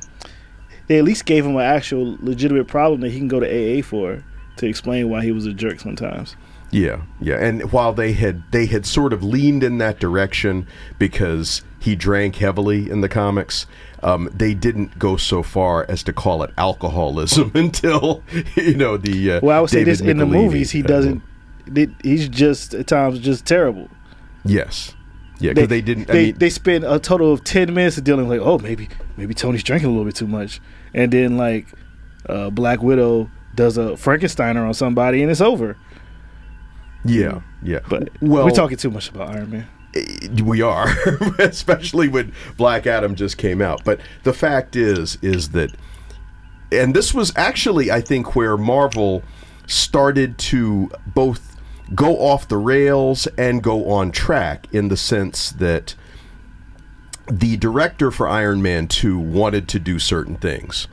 they 0.88 0.98
at 0.98 1.04
least 1.06 1.26
gave 1.26 1.46
him 1.46 1.56
an 1.56 1.62
actual 1.62 2.18
legitimate 2.22 2.68
problem 2.68 3.02
that 3.02 3.12
he 3.12 3.18
can 3.18 3.28
go 3.30 3.40
to 3.40 3.48
AA 3.48 3.82
for 3.82 4.24
to 4.58 4.68
explain 4.68 5.10
why 5.10 5.24
he 5.24 5.32
was 5.32 5.46
a 5.46 5.54
jerk 5.54 5.80
sometimes. 5.80 6.36
Yeah, 6.72 7.02
yeah. 7.22 7.36
And 7.36 7.72
while 7.72 7.94
they 7.94 8.14
had 8.14 8.44
they 8.52 8.66
had 8.66 8.86
sort 8.86 9.14
of 9.14 9.24
leaned 9.24 9.64
in 9.64 9.78
that 9.78 10.00
direction 10.00 10.66
because 10.98 11.62
he 11.80 11.96
drank 11.96 12.38
heavily 12.38 12.90
in 12.90 13.02
the 13.02 13.10
comics, 13.10 13.66
um, 14.02 14.28
they 14.34 14.54
didn't 14.56 14.98
go 14.98 15.16
so 15.16 15.44
far 15.44 15.86
as 15.88 16.02
to 16.04 16.14
call 16.14 16.42
it 16.44 16.50
alcoholism 16.58 17.52
until 17.56 18.24
you 18.56 18.76
know 18.76 18.98
the. 18.98 19.34
Uh, 19.34 19.40
Well, 19.44 19.58
I 19.58 19.62
would 19.62 19.70
say 19.70 19.80
David 19.80 19.92
this 19.92 20.02
in 20.02 20.18
the 20.18 20.26
movies, 20.26 20.72
he 20.72 20.82
doesn't. 20.82 21.22
They, 21.65 21.88
he's 22.04 22.28
just 22.30 22.73
at 22.73 22.88
times 22.88 23.19
just 23.19 23.45
terrible. 23.45 23.89
Yes. 24.43 24.95
Yeah, 25.39 25.54
because 25.54 25.69
they, 25.69 25.82
didn't. 25.82 26.10
I 26.10 26.13
They, 26.13 26.26
mean, 26.28 26.38
they 26.38 26.49
spend 26.49 26.84
a 26.84 26.99
total 26.99 27.34
of 27.34 27.43
ten 27.43 27.73
minutes 27.73 27.97
dealing 27.97 28.30
like, 28.30 28.39
oh, 28.41 28.58
maybe 28.60 28.88
maybe 29.17 29.34
Tony's 29.34 29.63
drinking 29.63 29.88
a 29.89 29.91
little 29.91 30.06
bit 30.06 30.15
too 30.15 30.28
much, 30.28 30.62
and 30.93 31.12
then 31.12 31.38
like 31.38 31.67
uh, 32.30 32.49
Black 32.49 32.82
Widow 32.82 33.30
does 33.56 33.78
a 33.78 33.91
Frankensteiner 33.91 34.65
on 34.65 34.73
somebody, 34.73 35.21
and 35.21 35.30
it's 35.32 35.41
over. 35.41 35.78
yeah, 37.06 37.41
yeah. 37.62 37.80
But 37.89 38.10
well, 38.21 38.45
we're 38.45 38.52
talking 38.52 38.78
too 38.78 38.91
much 38.91 39.10
about 39.10 39.30
Iron 39.36 39.49
Man. 39.49 39.67
we 40.43 40.62
are, 40.62 40.88
especially 41.39 42.08
when 42.08 42.34
Black 42.58 42.88
Adam 42.88 43.15
just 43.15 43.38
came 43.38 43.62
out. 43.62 43.84
But 43.84 43.99
the 44.23 44.34
fact 44.34 44.76
is, 44.76 45.17
is 45.21 45.49
that, 45.49 45.71
and 46.71 46.95
this 46.95 47.13
was 47.13 47.32
actually, 47.36 47.91
I 47.91 48.02
think, 48.02 48.36
where 48.36 48.58
Marvel 48.58 49.23
started 49.67 50.38
to 50.38 50.89
both 51.08 51.53
go 51.96 52.17
off 52.17 52.48
the 52.48 52.58
rails 52.58 53.28
and 53.38 53.63
go 53.63 53.89
on 53.91 54.12
track 54.12 54.67
in 54.72 54.88
the 54.88 54.98
sense 54.98 55.52
that 55.52 55.96
the 57.32 57.58
director 57.58 58.12
for 58.12 58.28
Iron 58.28 58.62
Man 58.62 58.88
2 58.88 59.17
wanted 59.17 59.67
to 59.69 59.80
do 59.80 60.00
certain 60.00 60.36
things. 60.36 60.88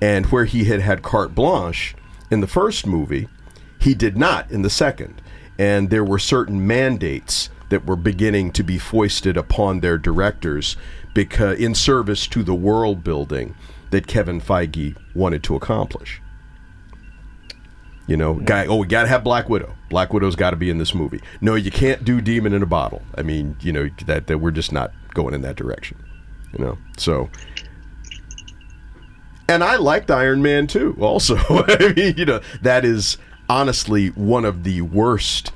And 0.00 0.26
where 0.26 0.44
he 0.44 0.64
had 0.64 0.80
had 0.80 1.02
carte 1.02 1.34
blanche 1.34 1.94
in 2.30 2.40
the 2.40 2.46
first 2.46 2.86
movie, 2.86 3.28
he 3.80 3.94
did 3.94 4.16
not 4.16 4.50
in 4.50 4.62
the 4.62 4.70
second. 4.70 5.20
And 5.58 5.90
there 5.90 6.04
were 6.04 6.18
certain 6.18 6.66
mandates 6.66 7.50
that 7.68 7.84
were 7.84 7.96
beginning 7.96 8.52
to 8.52 8.62
be 8.62 8.78
foisted 8.78 9.36
upon 9.36 9.80
their 9.80 9.98
directors 9.98 10.76
because 11.14 11.58
in 11.58 11.74
service 11.74 12.26
to 12.28 12.42
the 12.42 12.54
world 12.54 13.02
building 13.02 13.54
that 13.90 14.06
Kevin 14.06 14.40
Feige 14.40 14.96
wanted 15.14 15.42
to 15.42 15.56
accomplish. 15.56 16.20
You 18.08 18.16
know, 18.16 18.34
guy. 18.34 18.64
Oh, 18.66 18.76
we 18.76 18.86
got 18.86 19.02
to 19.02 19.08
have 19.08 19.22
Black 19.22 19.50
Widow. 19.50 19.74
Black 19.90 20.14
Widow's 20.14 20.34
got 20.34 20.50
to 20.50 20.56
be 20.56 20.70
in 20.70 20.78
this 20.78 20.94
movie. 20.94 21.20
No, 21.42 21.54
you 21.54 21.70
can't 21.70 22.04
do 22.04 22.22
Demon 22.22 22.54
in 22.54 22.62
a 22.62 22.66
Bottle. 22.66 23.02
I 23.14 23.22
mean, 23.22 23.56
you 23.60 23.70
know 23.70 23.90
that, 24.06 24.26
that 24.28 24.38
we're 24.38 24.50
just 24.50 24.72
not 24.72 24.92
going 25.12 25.34
in 25.34 25.42
that 25.42 25.56
direction. 25.56 26.02
You 26.54 26.64
know, 26.64 26.78
so. 26.96 27.28
And 29.46 29.62
I 29.62 29.76
liked 29.76 30.10
Iron 30.10 30.40
Man 30.40 30.66
too. 30.66 30.96
Also, 30.98 31.36
I 31.48 31.92
mean, 31.94 32.14
you 32.16 32.24
know, 32.24 32.40
that 32.62 32.86
is 32.86 33.18
honestly 33.46 34.08
one 34.08 34.46
of 34.46 34.64
the 34.64 34.80
worst 34.80 35.52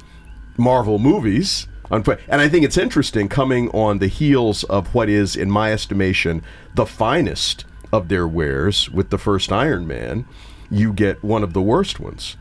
Marvel 0.58 0.98
movies. 0.98 1.66
And 1.90 2.08
I 2.28 2.48
think 2.48 2.64
it's 2.64 2.78
interesting 2.78 3.28
coming 3.28 3.70
on 3.70 3.98
the 3.98 4.06
heels 4.06 4.64
of 4.64 4.94
what 4.94 5.08
is, 5.10 5.36
in 5.36 5.50
my 5.50 5.72
estimation, 5.72 6.42
the 6.74 6.86
finest 6.86 7.66
of 7.92 8.08
their 8.08 8.26
wares 8.26 8.90
with 8.90 9.10
the 9.10 9.18
first 9.18 9.52
Iron 9.52 9.86
Man. 9.86 10.26
You 10.70 10.94
get 10.94 11.22
one 11.22 11.42
of 11.42 11.52
the 11.52 11.60
worst 11.60 12.00
ones 12.00 12.36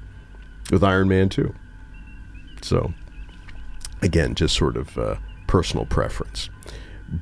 with 0.71 0.83
Iron 0.83 1.07
Man 1.09 1.29
2. 1.29 1.53
So, 2.61 2.93
again, 4.01 4.33
just 4.35 4.55
sort 4.55 4.77
of 4.77 4.97
uh, 4.97 5.15
personal 5.47 5.85
preference. 5.85 6.49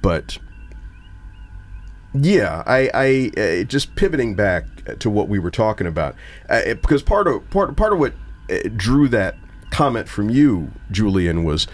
But 0.01 0.37
yeah, 2.13 2.63
I, 2.65 2.89
I 2.93 3.31
uh, 3.39 3.63
just 3.63 3.95
pivoting 3.95 4.35
back 4.35 4.65
to 4.99 5.09
what 5.09 5.27
we 5.29 5.39
were 5.39 5.51
talking 5.51 5.87
about, 5.87 6.15
uh, 6.49 6.61
it- 6.65 6.81
because 6.81 7.03
part 7.03 7.27
of 7.27 7.47
part 7.49 7.75
part 7.75 7.93
of 7.93 7.99
what 7.99 8.13
uh, 8.49 8.57
drew 8.75 9.07
that 9.09 9.35
comment 9.69 10.07
from 10.09 10.29
you, 10.29 10.71
Julian, 10.91 11.43
was 11.43 11.67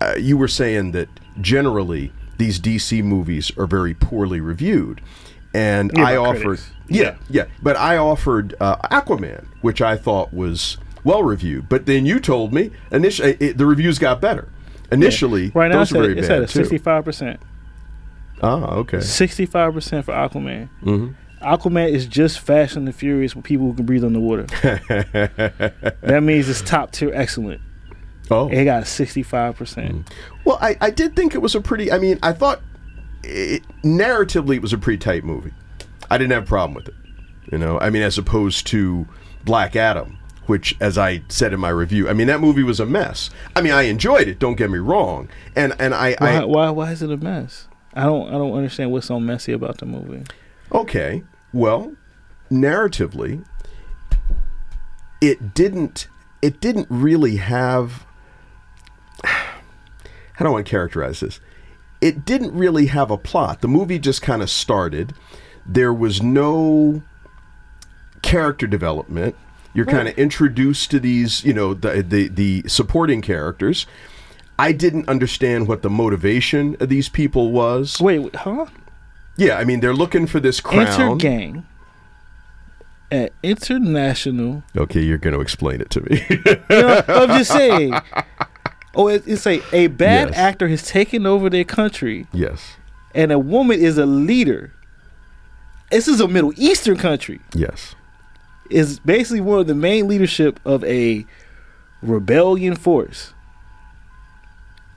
uh, 0.00 0.14
you 0.16 0.36
were 0.36 0.48
saying 0.48 0.92
that 0.92 1.08
generally 1.40 2.12
these 2.38 2.58
DC 2.60 3.02
movies 3.02 3.50
are 3.58 3.66
very 3.66 3.92
poorly 3.94 4.40
reviewed, 4.40 5.00
and 5.52 5.90
Yeah, 5.94 6.04
I 6.06 6.16
offered, 6.16 6.42
critics. 6.42 6.70
yeah, 6.88 7.16
yeah, 7.28 7.44
but 7.62 7.76
I 7.76 7.96
offered 7.96 8.54
uh, 8.60 8.76
Aquaman, 8.90 9.46
which 9.60 9.82
I 9.82 9.96
thought 9.96 10.32
was 10.32 10.78
well 11.04 11.22
reviewed, 11.22 11.68
but 11.68 11.86
then 11.86 12.06
you 12.06 12.20
told 12.20 12.52
me 12.52 12.70
initially 12.92 13.36
it, 13.40 13.58
the 13.58 13.66
reviews 13.66 13.98
got 13.98 14.20
better. 14.20 14.48
Initially, 14.92 15.50
Right 15.54 15.70
now, 15.70 15.78
those 15.78 15.92
it's 15.92 15.98
were 15.98 16.10
at, 16.10 16.18
it's 16.18 16.28
at 16.30 16.42
a 16.42 16.48
sixty-five 16.48 17.04
percent. 17.04 17.40
Ah, 18.42 18.74
okay. 18.76 19.00
Sixty-five 19.00 19.72
percent 19.72 20.04
for 20.04 20.12
Aquaman. 20.12 20.68
Mhm. 20.82 21.14
Aquaman 21.42 21.90
is 21.90 22.06
just 22.06 22.40
Fast 22.40 22.76
and 22.76 22.86
the 22.88 22.92
Furious 22.92 23.34
with 23.34 23.44
people 23.44 23.66
who 23.66 23.74
can 23.74 23.86
breathe 23.86 24.04
underwater. 24.04 24.42
that 26.02 26.20
means 26.22 26.48
it's 26.48 26.60
top 26.62 26.90
tier 26.92 27.10
excellent. 27.14 27.60
Oh, 28.30 28.48
It 28.48 28.64
got 28.64 28.86
sixty-five 28.86 29.56
percent. 29.56 30.08
Well, 30.44 30.58
I, 30.60 30.76
I 30.80 30.90
did 30.90 31.16
think 31.16 31.34
it 31.34 31.38
was 31.38 31.54
a 31.54 31.60
pretty. 31.60 31.90
I 31.90 31.98
mean, 31.98 32.18
I 32.22 32.32
thought 32.32 32.60
it, 33.24 33.62
narratively 33.82 34.56
it 34.56 34.62
was 34.62 34.72
a 34.72 34.78
pretty 34.78 34.98
tight 34.98 35.24
movie. 35.24 35.52
I 36.10 36.18
didn't 36.18 36.32
have 36.32 36.44
a 36.44 36.46
problem 36.46 36.74
with 36.74 36.88
it. 36.88 36.94
You 37.52 37.58
know, 37.58 37.78
I 37.80 37.90
mean, 37.90 38.02
as 38.02 38.18
opposed 38.18 38.66
to 38.68 39.06
Black 39.44 39.74
Adam, 39.76 40.18
which, 40.46 40.76
as 40.80 40.98
I 40.98 41.22
said 41.28 41.52
in 41.52 41.60
my 41.60 41.68
review, 41.68 42.08
I 42.08 42.12
mean 42.12 42.26
that 42.26 42.40
movie 42.40 42.62
was 42.62 42.80
a 42.80 42.86
mess. 42.86 43.30
I 43.54 43.60
mean, 43.60 43.72
I 43.72 43.82
enjoyed 43.82 44.28
it. 44.28 44.38
Don't 44.38 44.56
get 44.56 44.70
me 44.70 44.78
wrong, 44.78 45.28
and 45.56 45.74
and 45.78 45.94
I, 45.94 46.16
Why, 46.18 46.36
I 46.36 46.44
why? 46.44 46.70
Why 46.70 46.92
is 46.92 47.02
it 47.02 47.10
a 47.10 47.16
mess? 47.16 47.68
I 47.94 48.04
don't. 48.04 48.28
I 48.28 48.32
don't 48.32 48.52
understand 48.52 48.92
what's 48.92 49.06
so 49.06 49.20
messy 49.20 49.52
about 49.52 49.78
the 49.78 49.86
movie. 49.86 50.24
Okay. 50.72 51.22
Well, 51.52 51.94
narratively, 52.50 53.44
it 55.20 55.54
didn't. 55.54 56.08
It 56.42 56.60
didn't 56.60 56.86
really 56.90 57.36
have. 57.36 58.06
How 59.24 60.44
do 60.44 60.46
I 60.46 60.50
want 60.50 60.66
to 60.66 60.70
characterize 60.70 61.20
this? 61.20 61.40
it 62.00 62.24
didn't 62.24 62.52
really 62.54 62.86
have 62.86 63.10
a 63.10 63.18
plot. 63.18 63.60
The 63.60 63.68
movie 63.68 63.98
just 63.98 64.22
kind 64.22 64.42
of 64.42 64.50
started. 64.50 65.12
There 65.66 65.92
was 65.92 66.22
no 66.22 67.02
character 68.22 68.66
development. 68.66 69.36
You're 69.72 69.86
kind 69.86 70.08
of 70.08 70.18
introduced 70.18 70.90
to 70.90 70.98
these, 71.00 71.44
you 71.44 71.52
know, 71.54 71.74
the, 71.74 72.02
the 72.02 72.28
the 72.28 72.64
supporting 72.68 73.22
characters. 73.22 73.86
I 74.58 74.72
didn't 74.72 75.08
understand 75.08 75.68
what 75.68 75.82
the 75.82 75.88
motivation 75.90 76.76
of 76.80 76.88
these 76.88 77.08
people 77.08 77.50
was. 77.52 78.00
Wait, 78.00 78.34
huh? 78.34 78.66
Yeah, 79.36 79.56
I 79.58 79.64
mean 79.64 79.80
they're 79.80 79.94
looking 79.94 80.26
for 80.26 80.40
this 80.40 80.60
crown. 80.60 80.86
Intergang 81.18 81.64
at 83.12 83.32
international. 83.42 84.62
Okay, 84.76 85.00
you're 85.02 85.18
going 85.18 85.34
to 85.34 85.40
explain 85.40 85.80
it 85.80 85.90
to 85.90 86.00
me. 86.02 86.24
You 86.70 86.82
know, 86.82 87.02
I'm 87.08 87.28
just 87.38 87.50
saying. 87.60 87.94
Oh, 88.94 89.08
it, 89.08 89.22
it's 89.26 89.46
a 89.46 89.62
a 89.72 89.86
bad 89.86 90.30
Yes. 90.30 90.36
actor 90.38 90.68
has 90.68 90.82
taken 90.86 91.24
over 91.26 91.48
their 91.48 91.64
country, 91.64 92.26
yes, 92.32 92.76
and 93.14 93.30
a 93.30 93.38
woman 93.38 93.78
is 93.78 93.98
a 93.98 94.06
leader. 94.06 94.72
This 95.92 96.06
is 96.08 96.20
a 96.20 96.28
Middle 96.28 96.52
Eastern 96.56 96.96
country. 96.96 97.40
yes. 97.54 97.94
Is 98.70 99.00
basically 99.00 99.40
one 99.40 99.58
of 99.58 99.66
the 99.66 99.74
main 99.74 100.06
leadership 100.08 100.60
of 100.64 100.84
a 100.84 101.26
rebellion 102.02 102.76
force, 102.76 103.34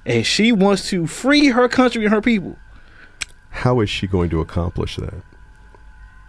and 0.05 0.25
she 0.25 0.51
wants 0.51 0.88
to 0.89 1.07
free 1.07 1.47
her 1.47 1.67
country 1.67 2.05
and 2.05 2.13
her 2.13 2.21
people 2.21 2.57
How 3.49 3.79
is 3.81 3.89
she 3.89 4.07
going 4.07 4.29
to 4.29 4.41
accomplish 4.41 4.95
that? 4.97 5.21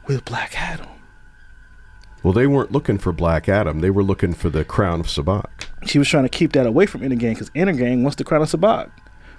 with 0.06 0.24
Black 0.24 0.58
Adam. 0.60 0.88
Well, 2.22 2.32
they 2.32 2.46
weren't 2.46 2.72
looking 2.72 2.98
for 2.98 3.12
Black 3.12 3.48
Adam. 3.48 3.80
They 3.80 3.90
were 3.90 4.02
looking 4.02 4.32
for 4.34 4.48
the 4.50 4.64
crown 4.64 5.00
of 5.00 5.06
Sabbac. 5.06 5.46
She 5.86 5.98
was 5.98 6.08
trying 6.08 6.24
to 6.24 6.28
keep 6.30 6.52
that 6.52 6.66
away 6.66 6.86
from 6.86 7.02
Intergang 7.02 7.34
because 7.34 7.50
Intergang 7.50 8.02
wants 8.02 8.16
the 8.16 8.24
crown 8.24 8.40
of 8.42 8.48
Sabbac. 8.50 8.90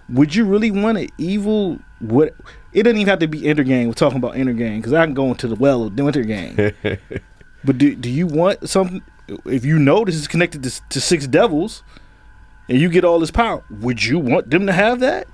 Would 0.10 0.36
you 0.36 0.46
really 0.46 0.70
want 0.70 0.98
an 1.00 1.10
evil? 1.18 1.80
What? 2.00 2.36
It 2.74 2.84
doesn't 2.84 2.98
even 2.98 3.10
have 3.10 3.20
to 3.20 3.28
be 3.28 3.42
Intergang. 3.42 3.88
We're 3.88 3.94
talking 3.94 4.18
about 4.20 4.34
Intergang 4.36 4.78
because 4.78 4.94
I 4.94 5.04
can 5.06 5.16
go 5.16 5.26
into 5.28 5.48
the 5.48 5.56
well 5.56 5.84
of 5.84 5.96
the 5.96 6.04
Intergang. 6.04 6.98
but 7.66 7.78
do 7.78 7.96
do 7.96 8.10
you 8.10 8.28
want 8.28 8.70
something? 8.70 9.02
If 9.46 9.66
you 9.66 9.80
know 9.80 10.06
this 10.06 10.16
is 10.16 10.28
connected 10.28 10.64
to, 10.64 10.82
to 10.90 11.02
six 11.02 11.26
devils, 11.28 11.84
and 12.70 12.80
you 12.80 12.90
get 12.90 13.04
all 13.04 13.20
this 13.20 13.32
power, 13.32 13.64
would 13.70 14.04
you 14.04 14.20
want 14.20 14.52
them 14.52 14.68
to 14.68 14.74
have 14.74 15.00
that? 15.00 15.28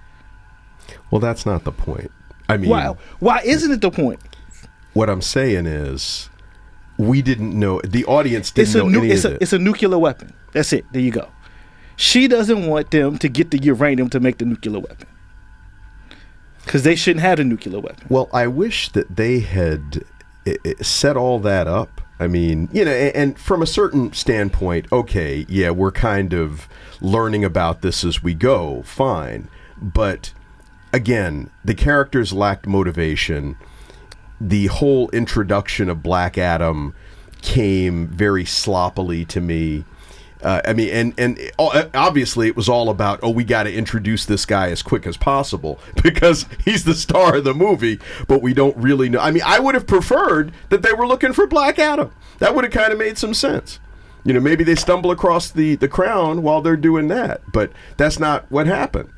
Well, 1.10 1.20
that's 1.20 1.46
not 1.46 1.64
the 1.66 1.72
point. 1.72 2.12
I 2.50 2.58
mean, 2.58 2.70
Why? 2.70 2.96
Why 3.20 3.42
isn't 3.44 3.72
it 3.72 3.82
the 3.82 3.92
point? 3.92 4.20
what 4.94 5.10
I'm 5.10 5.22
saying 5.22 5.66
is, 5.68 6.30
we 6.98 7.22
didn't 7.22 7.58
know. 7.58 7.80
The 7.84 8.04
audience 8.06 8.52
didn't 8.52 8.68
It's 8.68 8.76
a 8.76 8.80
know 8.80 8.90
nu- 8.90 9.00
any 9.00 9.12
it's 9.12 9.24
of 9.26 9.32
a, 9.32 9.36
it. 9.36 9.42
it's 9.42 9.54
a 9.54 9.60
nuclear 9.60 9.98
weapon. 9.98 10.34
That's 10.54 10.74
it. 10.74 10.86
There 10.92 11.02
you 11.02 11.12
go. 11.12 11.30
She 11.96 12.28
doesn't 12.28 12.68
want 12.68 12.92
them 12.92 13.18
to 13.20 13.30
get 13.30 13.52
the 13.52 13.58
uranium 13.60 14.10
to 14.10 14.20
make 14.20 14.38
the 14.40 14.46
nuclear 14.46 14.80
weapon. 14.80 15.08
Because 16.66 16.84
they 16.84 16.96
shouldn't 16.96 17.22
have 17.22 17.40
a 17.40 17.44
nuclear 17.44 17.80
weapon. 17.80 18.06
Well, 18.10 18.30
I 18.34 18.48
wish 18.48 18.90
that 18.90 19.16
they 19.16 19.40
had 19.40 20.04
i- 20.46 20.58
i- 20.66 20.76
set 20.82 21.16
all 21.18 21.40
that 21.40 21.68
up. 21.68 22.01
I 22.22 22.28
mean, 22.28 22.70
you 22.72 22.86
know, 22.86 22.92
a- 22.92 23.12
and 23.14 23.36
from 23.38 23.64
a 23.64 23.66
certain 23.68 24.14
standpoint, 24.14 24.86
okay, 24.92 25.44
yeah, 25.50 25.72
we're 25.72 25.92
kind 25.92 26.34
of 26.34 26.70
learning 27.02 27.44
about 27.44 27.82
this 27.82 28.04
as 28.04 28.22
we 28.22 28.36
go, 28.36 28.84
fine. 28.84 29.48
But 29.82 30.32
again, 30.94 31.50
the 31.66 31.74
characters 31.74 32.32
lacked 32.32 32.68
motivation. 32.68 33.58
The 34.40 34.68
whole 34.68 35.10
introduction 35.10 35.90
of 35.90 36.04
Black 36.04 36.38
Adam 36.38 36.94
came 37.42 38.06
very 38.08 38.46
sloppily 38.46 39.26
to 39.26 39.42
me. 39.42 39.84
Uh, 40.42 40.62
I 40.66 40.74
mean, 40.74 40.90
and 40.90 41.14
and 41.20 41.40
o- 41.60 41.90
obviously 41.94 42.48
it 42.48 42.56
was 42.56 42.68
all 42.68 42.90
about 42.90 43.20
oh, 43.24 43.30
we 43.30 43.44
got 43.44 43.64
to 43.64 43.74
introduce 43.74 44.26
this 44.26 44.46
guy 44.46 44.70
as 44.70 44.82
quick 44.82 45.06
as 45.06 45.18
possible 45.18 45.80
because 46.04 46.46
he's 46.66 46.84
the 46.84 46.94
star 46.94 47.38
of 47.38 47.44
the 47.44 47.54
movie, 47.54 48.00
but 48.28 48.42
we 48.42 48.54
don't 48.54 48.76
really 48.78 49.10
know. 49.10 49.20
I 49.20 49.32
mean, 49.32 49.44
I 49.46 49.60
would 49.60 49.76
have 49.76 49.88
preferred 49.88 50.52
that 50.70 50.82
they 50.82 50.94
were 50.94 51.08
looking 51.08 51.34
for 51.34 51.48
Black 51.48 51.80
Adam. 51.80 52.12
That 52.40 52.56
would 52.56 52.64
have 52.64 52.74
kind 52.74 52.92
of 52.92 53.00
made 53.00 53.18
some 53.18 53.34
sense. 53.34 53.80
You 54.24 54.34
know, 54.34 54.40
maybe 54.40 54.64
they 54.64 54.76
stumble 54.76 55.12
across 55.12 55.50
the 55.50 55.76
the 55.76 55.88
crown 55.88 56.44
while 56.44 56.62
they're 56.62 56.76
doing 56.76 57.08
that, 57.10 57.42
but 57.52 57.72
that's 57.98 58.20
not 58.20 58.50
what 58.52 58.68
happened. 58.68 59.10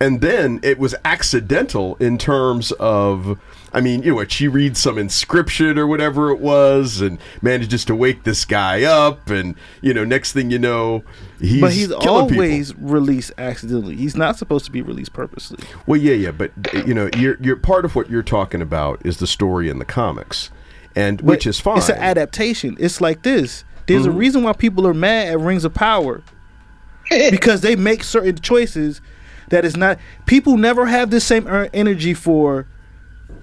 And 0.00 0.22
then 0.22 0.60
it 0.62 0.78
was 0.78 0.94
accidental 1.04 1.96
in 1.96 2.16
terms 2.16 2.72
of, 2.72 3.38
I 3.72 3.80
mean, 3.80 4.02
you 4.02 4.14
know, 4.16 4.24
she 4.26 4.48
reads 4.48 4.80
some 4.80 4.98
inscription 4.98 5.78
or 5.78 5.86
whatever 5.86 6.30
it 6.30 6.40
was, 6.40 7.00
and 7.00 7.18
manages 7.40 7.84
to 7.84 7.94
wake 7.94 8.24
this 8.24 8.44
guy 8.44 8.82
up, 8.82 9.30
and 9.30 9.54
you 9.80 9.94
know, 9.94 10.04
next 10.04 10.32
thing 10.32 10.50
you 10.50 10.58
know, 10.58 11.04
he's 11.40 11.60
but 11.60 11.72
he's 11.72 11.88
killing 12.00 12.28
people. 12.28 12.42
always 12.44 12.74
released 12.76 13.32
accidentally. 13.38 13.94
He's 13.96 14.16
not 14.16 14.36
supposed 14.36 14.64
to 14.64 14.70
be 14.72 14.82
released 14.82 15.12
purposely. 15.12 15.58
Well, 15.86 16.00
yeah, 16.00 16.14
yeah, 16.14 16.32
but 16.32 16.50
you 16.86 16.94
know, 16.94 17.08
you're 17.16 17.36
you're 17.40 17.56
part 17.56 17.84
of 17.84 17.94
what 17.94 18.10
you're 18.10 18.22
talking 18.24 18.60
about 18.60 19.00
is 19.06 19.18
the 19.18 19.26
story 19.28 19.68
in 19.68 19.78
the 19.78 19.84
comics, 19.84 20.50
and 20.96 21.20
which 21.20 21.46
is 21.46 21.60
fine. 21.60 21.78
It's 21.78 21.88
an 21.88 21.98
adaptation. 21.98 22.76
It's 22.80 23.00
like 23.00 23.22
this. 23.22 23.64
There's 23.86 24.02
Mm-hmm. 24.02 24.10
a 24.10 24.16
reason 24.18 24.42
why 24.42 24.52
people 24.52 24.86
are 24.86 24.94
mad 24.94 25.28
at 25.28 25.40
Rings 25.40 25.64
of 25.64 25.74
Power 25.74 26.22
because 27.30 27.60
they 27.60 27.76
make 27.76 28.02
certain 28.04 28.36
choices 28.36 29.00
that 29.48 29.64
is 29.64 29.76
not. 29.76 29.98
People 30.26 30.56
never 30.56 30.86
have 30.86 31.10
the 31.10 31.20
same 31.20 31.46
er- 31.48 31.68
energy 31.72 32.14
for 32.14 32.66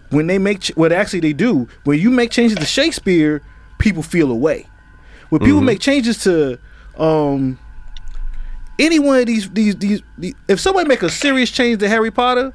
when 0.10 0.28
they 0.28 0.38
make. 0.38 0.62
Ch- 0.62 0.76
what 0.76 0.91
actually 0.91 1.20
they 1.22 1.34
do 1.34 1.67
when 1.84 2.00
you 2.00 2.10
make 2.12 2.32
changes 2.32 2.58
to 2.58 2.65
Shakespeare, 2.65 3.41
people 3.80 4.04
feel 4.04 4.32
away. 4.32 4.67
When 5.30 5.39
people 5.41 5.58
Mm-hmm. 5.58 5.65
make 5.65 5.80
changes 5.80 6.24
to 6.24 6.58
um 6.98 7.60
any 8.80 9.00
one 9.00 9.20
of 9.20 9.26
these, 9.26 9.50
these 9.52 9.76
these 9.76 10.02
these 10.17 10.34
if 10.48 10.60
somebody 10.60 10.88
make 10.88 11.04
a 11.04 11.10
serious 11.10 11.50
change 11.52 11.80
to 11.80 11.89
Harry 11.89 12.12
Potter, 12.12 12.54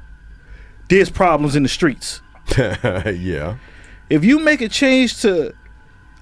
there's 0.89 1.09
problems 1.09 1.55
in 1.55 1.63
the 1.63 1.69
streets 1.69 2.21
yeah. 2.57 3.55
if 4.09 4.23
you 4.25 4.39
make 4.39 4.61
a 4.61 4.67
change 4.69 5.21
to 5.21 5.53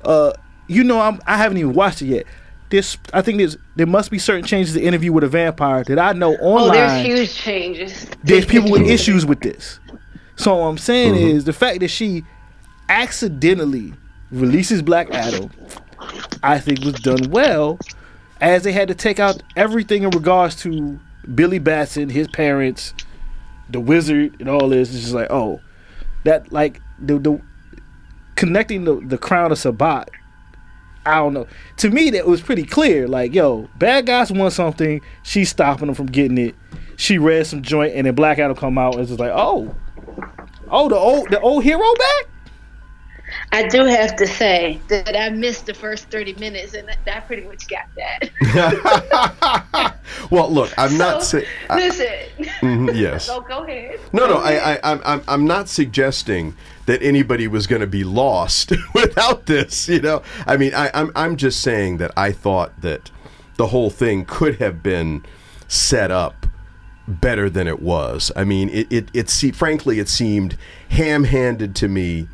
uh 0.06 0.32
you 0.68 0.84
know 0.84 1.02
I'm, 1.02 1.20
i 1.26 1.36
haven't 1.36 1.58
even 1.58 1.74
watched 1.74 2.02
it 2.04 2.06
yet 2.08 2.26
this 2.70 2.98
i 3.14 3.22
think 3.22 3.40
there's 3.40 3.58
there 3.76 3.88
must 3.88 4.12
be 4.12 4.20
certain 4.20 4.46
changes 4.46 4.76
to 4.76 4.82
interview 4.82 5.12
with 5.12 5.24
a 5.24 5.28
vampire 5.28 5.84
that 5.86 5.98
i 6.00 6.14
know 6.14 6.36
online. 6.36 6.70
Oh, 6.70 6.72
there's 6.74 7.06
huge 7.06 7.36
changes. 7.36 8.08
there's 8.24 8.46
people 8.46 8.70
with 8.72 8.84
issues 8.84 9.26
with 9.26 9.42
this 9.42 9.80
so 10.36 10.56
what 10.56 10.68
i'm 10.68 10.78
saying 10.78 11.14
Mm-hmm. 11.14 11.38
is 11.38 11.44
the 11.46 11.54
fact 11.54 11.80
that 11.82 11.90
she 11.90 12.24
accidentally 12.90 13.94
releases 14.32 14.82
black 14.82 15.10
adam 15.12 15.50
i 16.44 16.60
think 16.60 16.84
was 16.84 16.94
done 16.96 17.30
well 17.30 17.80
as 18.40 18.64
they 18.64 18.72
had 18.72 18.88
to 18.88 18.96
take 18.96 19.20
out 19.20 19.42
everything 19.56 20.04
in 20.04 20.10
regards 20.12 20.56
to 20.58 21.00
billy 21.36 21.60
batson 21.60 22.10
his 22.10 22.28
parents 22.28 22.94
the 23.70 23.80
wizard 23.80 24.36
and 24.40 24.50
all 24.50 24.68
this 24.70 24.94
it's 24.94 25.02
just 25.02 25.14
like 25.14 25.30
oh 25.30 25.60
that 26.24 26.52
like 26.52 26.82
the 27.00 27.18
the 27.18 27.42
connecting 28.36 28.86
the, 28.86 28.96
the 29.02 29.20
crown 29.20 29.52
of 29.52 29.58
Sabat, 29.60 30.10
I 31.06 31.16
don't 31.18 31.34
know. 31.34 31.46
To 31.78 31.90
me, 31.92 32.10
that 32.12 32.26
was 32.26 32.42
pretty 32.42 32.64
clear. 32.64 33.08
Like, 33.08 33.36
yo, 33.36 33.70
bad 33.78 34.08
guys 34.08 34.32
want 34.32 34.54
something. 34.54 35.00
She's 35.22 35.50
stopping 35.50 35.86
them 35.86 35.96
from 35.96 36.08
getting 36.08 36.40
it. 36.40 36.56
She 36.96 37.20
read 37.20 37.46
some 37.46 37.62
joint, 37.62 37.94
and 37.96 38.08
then 38.08 38.16
Black 38.16 38.40
Adam 38.40 38.56
come 38.56 38.80
out 38.80 38.94
and 38.94 39.02
it's 39.02 39.10
just 39.10 39.20
like, 39.20 39.32
oh, 39.34 39.76
oh, 40.72 40.90
the 40.90 40.96
old 40.98 41.30
the 41.30 41.40
old 41.40 41.64
hero 41.64 41.94
back. 41.96 42.28
I 43.54 43.68
do 43.68 43.86
have 43.86 44.16
to 44.18 44.28
say 44.28 44.80
that 44.90 45.16
I 45.16 45.30
missed 45.30 45.66
the 45.66 45.74
first 45.74 46.10
30 46.10 46.34
minutes, 46.36 46.74
and 46.74 46.90
I 47.08 47.20
pretty 47.22 47.44
much 47.44 47.66
got 47.68 47.86
that. 47.96 48.30
Well, 50.30 50.50
look, 50.52 50.72
I'm 50.78 50.98
not 50.98 51.24
So, 51.24 51.40
saying. 51.40 51.50
I- 51.70 51.76
Listen. 51.78 52.08
Mhm, 52.62 52.96
yes. 53.00 53.26
So 53.26 53.42
go 53.42 53.64
ahead. 53.64 54.00
No, 54.14 54.28
no, 54.28 54.36
I, 54.38 54.74
I, 54.76 54.80
I'm, 54.84 55.02
I'm, 55.06 55.22
I'm 55.28 55.46
not 55.46 55.68
suggesting 55.70 56.56
that 56.86 57.02
anybody 57.02 57.48
was 57.48 57.68
going 57.68 57.80
to 57.82 57.88
be 57.88 58.04
lost 58.04 58.72
without 58.94 59.46
this. 59.46 59.88
You 59.90 60.02
know, 60.02 60.22
I 60.46 60.58
mean, 60.58 60.74
I, 60.74 60.90
I'm, 60.94 61.12
I'm 61.16 61.36
just 61.38 61.62
saying 61.62 61.98
that 61.98 62.12
I 62.18 62.32
thought 62.34 62.80
that 62.82 63.10
the 63.58 63.68
whole 63.68 63.90
thing 63.90 64.26
could 64.26 64.58
have 64.60 64.84
been 64.84 65.24
set 65.68 66.12
up 66.12 66.46
better 67.08 67.50
than 67.50 67.68
it 67.68 67.82
was. 67.82 68.32
I 68.36 68.44
mean, 68.44 68.70
it, 68.70 68.92
it, 68.92 69.10
it 69.14 69.30
se- 69.30 69.52
frankly, 69.52 70.00
it 70.00 70.08
seemed 70.10 70.58
ham-handed 70.90 71.76
to 71.78 71.88
me. 71.88 72.28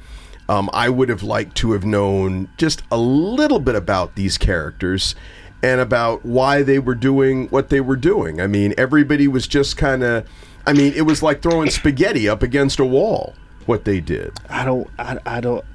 Um, 0.50 0.70
I 0.72 0.90
would 0.90 1.10
have 1.10 1.24
liked 1.24 1.58
to 1.58 1.74
have 1.74 1.86
known 1.86 2.50
just 2.58 2.82
a 2.92 2.98
little 2.98 3.60
bit 3.60 3.76
about 3.76 4.16
these 4.16 4.38
characters 4.38 5.16
and 5.64 5.82
about 5.82 6.26
why 6.26 6.62
they 6.62 6.80
were 6.80 6.96
doing 6.96 7.48
what 7.50 7.70
they 7.70 7.82
were 7.82 7.96
doing. 7.96 8.40
I 8.40 8.48
mean, 8.48 8.74
everybody 8.78 9.28
was 9.28 9.48
just 9.48 9.78
kind 9.78 10.04
of. 10.04 10.28
I 10.66 10.74
mean, 10.74 10.94
it 10.94 11.04
was 11.04 11.24
like 11.24 11.42
throwing 11.42 11.70
spaghetti 11.70 12.30
up 12.30 12.44
against 12.44 12.80
a 12.80 12.86
wall. 12.86 13.36
What 13.66 13.84
they 13.84 14.00
did. 14.00 14.34
I 14.50 14.64
don't, 14.64 14.88
I, 14.98 15.18
I 15.26 15.42
don't. 15.42 15.66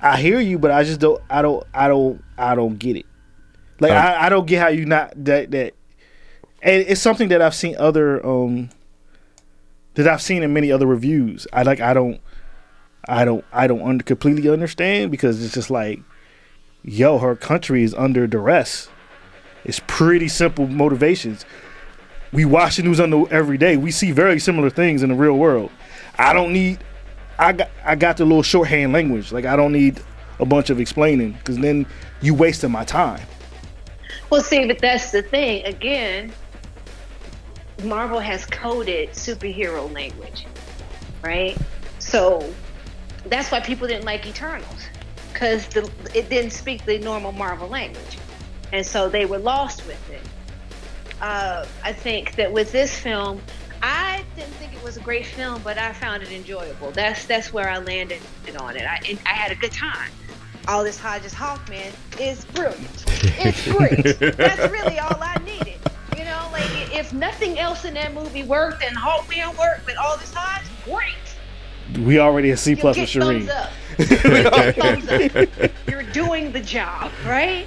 I 0.00 0.20
hear 0.20 0.38
you, 0.38 0.58
but 0.58 0.70
I 0.70 0.84
just 0.84 1.00
don't. 1.00 1.20
I 1.28 1.42
don't. 1.42 1.64
I 1.72 1.88
don't. 1.88 2.22
I 2.38 2.54
don't 2.54 2.78
get 2.78 2.96
it. 2.96 3.06
Like 3.80 3.92
Um, 3.92 3.98
I, 3.98 4.26
I 4.26 4.28
don't 4.28 4.46
get 4.46 4.60
how 4.60 4.68
you 4.68 4.84
not 4.84 5.12
that 5.24 5.50
that. 5.50 5.74
And 6.64 6.82
it's 6.88 7.00
something 7.00 7.28
that 7.28 7.40
I've 7.40 7.54
seen 7.54 7.76
other 7.78 8.24
um. 8.26 8.70
That 9.94 10.08
I've 10.08 10.22
seen 10.22 10.42
in 10.42 10.52
many 10.52 10.72
other 10.72 10.86
reviews. 10.86 11.46
I 11.52 11.62
like. 11.62 11.80
I 11.80 11.94
don't. 11.94 12.20
I 13.06 13.24
don't. 13.24 13.44
I 13.52 13.66
don't 13.68 13.82
under, 13.82 14.02
completely 14.02 14.48
understand 14.48 15.10
because 15.10 15.44
it's 15.44 15.54
just 15.54 15.70
like, 15.70 16.00
yo, 16.82 17.18
her 17.18 17.36
country 17.36 17.84
is 17.84 17.94
under 17.94 18.26
duress. 18.26 18.88
It's 19.64 19.80
pretty 19.86 20.28
simple 20.28 20.66
motivations. 20.66 21.44
we 22.32 22.44
watch 22.44 22.76
the 22.76 22.82
news 22.82 22.98
on 22.98 23.10
the 23.10 23.20
every 23.30 23.56
day. 23.56 23.76
We 23.76 23.90
see 23.90 24.10
very 24.10 24.40
similar 24.40 24.70
things 24.70 25.02
in 25.02 25.10
the 25.10 25.14
real 25.14 25.34
world. 25.34 25.70
I 26.18 26.32
don't 26.32 26.52
need. 26.52 26.82
I 27.38 27.52
got 27.52 27.70
I 27.84 27.94
got 27.94 28.16
the 28.16 28.24
little 28.24 28.42
shorthand 28.42 28.92
language. 28.92 29.32
Like 29.32 29.44
I 29.44 29.54
don't 29.54 29.72
need 29.72 30.00
a 30.40 30.46
bunch 30.46 30.70
of 30.70 30.80
explaining 30.80 31.32
because 31.32 31.58
then 31.58 31.86
you 32.20 32.34
wasting 32.34 32.70
my 32.70 32.84
time. 32.84 33.20
Well, 34.30 34.42
see, 34.42 34.66
but 34.66 34.78
that's 34.80 35.12
the 35.12 35.22
thing. 35.22 35.64
Again, 35.64 36.32
Marvel 37.82 38.20
has 38.20 38.46
coded 38.46 39.10
superhero 39.10 39.92
language, 39.92 40.46
right? 41.22 41.56
So 41.98 42.52
that's 43.26 43.50
why 43.50 43.60
people 43.60 43.88
didn't 43.88 44.04
like 44.04 44.26
Eternals 44.26 44.88
because 45.32 45.66
it 46.14 46.28
didn't 46.28 46.52
speak 46.52 46.84
the 46.84 46.98
normal 46.98 47.32
Marvel 47.32 47.68
language, 47.68 48.18
and 48.72 48.86
so 48.86 49.08
they 49.08 49.26
were 49.26 49.38
lost 49.38 49.84
with 49.86 50.10
it. 50.10 50.22
Uh, 51.20 51.64
I 51.82 51.92
think 51.92 52.36
that 52.36 52.52
with 52.52 52.70
this 52.70 52.96
film, 52.98 53.40
I 53.82 54.24
didn't 54.36 54.52
think 54.54 54.72
it 54.74 54.82
was 54.82 54.96
a 54.96 55.00
great 55.00 55.26
film, 55.26 55.60
but 55.62 55.76
I 55.76 55.92
found 55.92 56.22
it 56.22 56.30
enjoyable. 56.30 56.90
That's 56.92 57.26
that's 57.26 57.52
where 57.52 57.68
I 57.68 57.78
landed 57.78 58.20
on 58.58 58.76
it. 58.76 58.82
I, 58.82 59.18
I 59.26 59.30
had 59.34 59.52
a 59.52 59.56
good 59.56 59.72
time. 59.72 60.10
Aldis 60.66 60.98
Hodge's 60.98 61.34
Hawkman 61.34 61.92
is 62.18 62.44
brilliant. 62.46 63.04
It's 63.38 63.66
great. 63.70 64.36
that's 64.36 64.70
really 64.70 64.98
all 64.98 65.18
I 65.20 65.36
needed. 65.44 65.63
You 66.94 67.00
know, 67.00 67.06
like 67.06 67.06
if 67.06 67.12
nothing 67.12 67.58
else 67.58 67.84
in 67.84 67.94
that 67.94 68.14
movie 68.14 68.44
worked 68.44 68.82
and 68.82 68.96
Hawkman 68.96 69.56
worked 69.58 69.86
with 69.86 69.96
Aldis 69.98 70.32
Hodge, 70.34 70.64
great. 70.84 72.04
We 72.04 72.18
already 72.18 72.50
a 72.50 72.56
C 72.56 72.74
plus 72.74 72.96
with 72.96 73.08
Sherin. 73.08 73.46
Thumbs 74.76 75.08
up. 75.08 75.70
You're 75.88 76.02
doing 76.12 76.52
the 76.52 76.60
job, 76.60 77.10
right? 77.26 77.66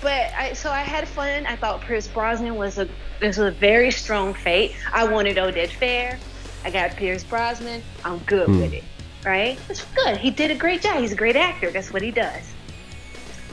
But 0.00 0.30
I, 0.36 0.52
so 0.52 0.70
I 0.70 0.80
had 0.80 1.08
fun. 1.08 1.46
I 1.46 1.56
thought 1.56 1.80
Pierce 1.80 2.06
Brosnan 2.06 2.54
was 2.54 2.78
a 2.78 2.88
this 3.20 3.38
was 3.38 3.48
a 3.48 3.50
very 3.50 3.90
strong 3.90 4.34
fate. 4.34 4.76
I 4.92 5.04
wanted 5.08 5.36
Oded 5.36 5.68
Fehr. 5.68 6.18
I 6.64 6.70
got 6.70 6.96
Pierce 6.96 7.24
Brosnan. 7.24 7.82
I'm 8.04 8.18
good 8.20 8.46
hmm. 8.46 8.60
with 8.60 8.72
it, 8.72 8.84
right? 9.24 9.58
It's 9.68 9.84
good. 9.94 10.18
He 10.18 10.30
did 10.30 10.50
a 10.50 10.54
great 10.54 10.82
job. 10.82 11.00
He's 11.00 11.12
a 11.12 11.16
great 11.16 11.36
actor. 11.36 11.70
That's 11.70 11.92
what 11.92 12.02
he 12.02 12.10
does. 12.10 12.52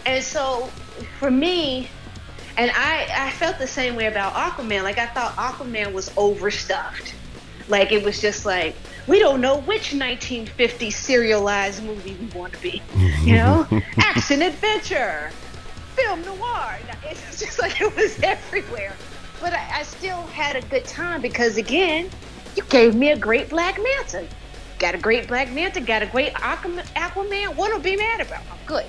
And 0.06 0.24
so 0.24 0.70
for 1.20 1.32
me, 1.32 1.90
and 2.58 2.72
I 2.74 3.08
I 3.28 3.32
felt 3.32 3.60
the 3.60 3.68
same 3.68 3.96
way 3.96 4.08
about 4.08 4.34
Aquaman. 4.34 4.84
Like 4.84 4.98
I 4.98 5.08
thought 5.08 5.36
Aquaman 5.36 5.94
was 5.94 6.12
overstuffed. 6.18 7.14
Like 7.68 7.92
it 7.92 8.04
was 8.04 8.20
just 8.20 8.46
like 8.46 8.76
we 9.08 9.20
don't 9.20 9.42
know 9.42 9.58
which 9.58 9.94
1950 9.94 10.92
serialized 10.92 11.84
movie 11.84 12.16
we 12.16 12.28
want 12.38 12.54
to 12.54 12.62
be. 12.62 12.82
You 13.24 13.36
know, 13.36 13.68
action 13.98 14.42
adventure 14.42 15.32
film 15.96 16.22
noir. 16.24 16.80
It's 17.04 17.40
just 17.40 17.60
like 17.60 17.80
it 17.82 17.96
was 17.96 18.20
everywhere. 18.24 18.94
But 19.42 19.54
I, 19.54 19.80
I, 19.80 19.84
still 19.84 20.22
had 20.28 20.56
a 20.56 20.62
good 20.68 20.86
time 20.86 21.22
because, 21.22 21.58
again, 21.58 22.10
you 22.56 22.64
gave 22.64 22.96
me 22.96 23.10
a 23.10 23.18
great 23.18 23.50
Black 23.50 23.78
Manta. 23.82 24.26
Got 24.80 24.96
a 24.96 24.98
great 24.98 25.28
Black 25.28 25.52
Manta, 25.52 25.82
got 25.82 26.02
a 26.02 26.06
great 26.06 26.34
Aquaman. 26.34 27.56
What 27.56 27.76
to 27.76 27.80
be 27.80 27.98
mad 27.98 28.22
about? 28.22 28.42
I'm 28.50 28.66
good. 28.66 28.86